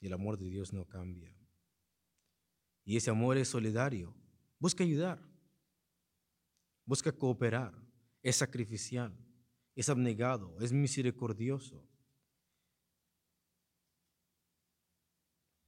Y 0.00 0.06
el 0.06 0.14
amor 0.14 0.38
de 0.38 0.48
Dios 0.48 0.72
no 0.72 0.86
cambia. 0.86 1.41
Y 2.84 2.96
ese 2.96 3.10
amor 3.10 3.36
es 3.36 3.48
solidario. 3.48 4.14
Busca 4.58 4.84
ayudar. 4.84 5.22
Busca 6.84 7.12
cooperar. 7.12 7.74
Es 8.22 8.36
sacrificial. 8.36 9.16
Es 9.74 9.88
abnegado. 9.88 10.56
Es 10.60 10.72
misericordioso. 10.72 11.88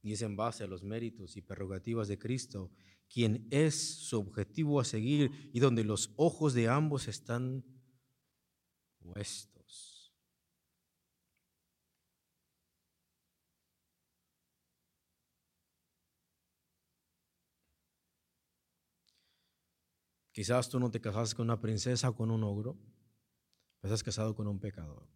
Y 0.01 0.13
es 0.13 0.21
en 0.21 0.35
base 0.35 0.63
a 0.63 0.67
los 0.67 0.83
méritos 0.83 1.35
y 1.35 1.41
prerrogativas 1.41 2.07
de 2.07 2.19
Cristo, 2.19 2.69
quien 3.09 3.47
es 3.49 3.75
su 3.75 4.19
objetivo 4.19 4.79
a 4.79 4.85
seguir 4.85 5.49
y 5.51 5.59
donde 5.59 5.83
los 5.83 6.13
ojos 6.15 6.53
de 6.53 6.67
ambos 6.67 7.07
están 7.07 7.65
puestos. 8.99 9.54
Quizás 20.35 20.67
tú 20.67 20.81
no 20.81 20.91
te 20.91 20.99
casaste 20.99 21.33
con 21.33 21.45
una 21.45 21.61
princesa 21.61 22.09
o 22.09 22.13
con 22.13 22.29
un 22.29 22.43
ogro, 22.43 22.77
pero 23.79 23.93
estás 23.93 24.03
casado 24.03 24.35
con 24.35 24.47
un 24.47 24.59
pecador. 24.59 25.07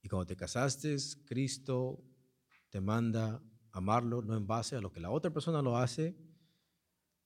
Y 0.00 0.08
cuando 0.08 0.26
te 0.26 0.36
casaste, 0.36 0.96
Cristo 1.26 2.00
te 2.68 2.80
manda 2.80 3.42
amarlo 3.72 4.22
no 4.22 4.36
en 4.36 4.46
base 4.46 4.76
a 4.76 4.80
lo 4.80 4.92
que 4.92 5.00
la 5.00 5.10
otra 5.10 5.32
persona 5.32 5.60
lo 5.60 5.76
hace, 5.76 6.16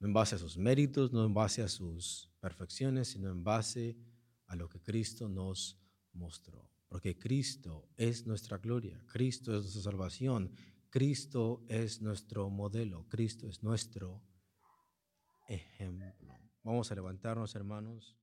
no 0.00 0.06
en 0.06 0.14
base 0.14 0.36
a 0.36 0.38
sus 0.38 0.56
méritos, 0.56 1.12
no 1.12 1.26
en 1.26 1.34
base 1.34 1.60
a 1.60 1.68
sus 1.68 2.32
perfecciones, 2.40 3.08
sino 3.08 3.30
en 3.30 3.44
base 3.44 3.98
a 4.46 4.56
lo 4.56 4.66
que 4.66 4.80
Cristo 4.80 5.28
nos 5.28 5.78
mostró. 6.14 6.70
Porque 6.88 7.18
Cristo 7.18 7.90
es 7.94 8.26
nuestra 8.26 8.56
gloria, 8.56 9.04
Cristo 9.06 9.54
es 9.54 9.64
nuestra 9.64 9.82
salvación, 9.82 10.50
Cristo 10.88 11.66
es 11.68 12.00
nuestro 12.00 12.48
modelo, 12.48 13.06
Cristo 13.10 13.50
es 13.50 13.62
nuestro 13.62 14.22
ejemplo. 15.46 16.43
Vamos 16.64 16.90
a 16.90 16.94
levantarnos, 16.94 17.54
hermanos. 17.54 18.16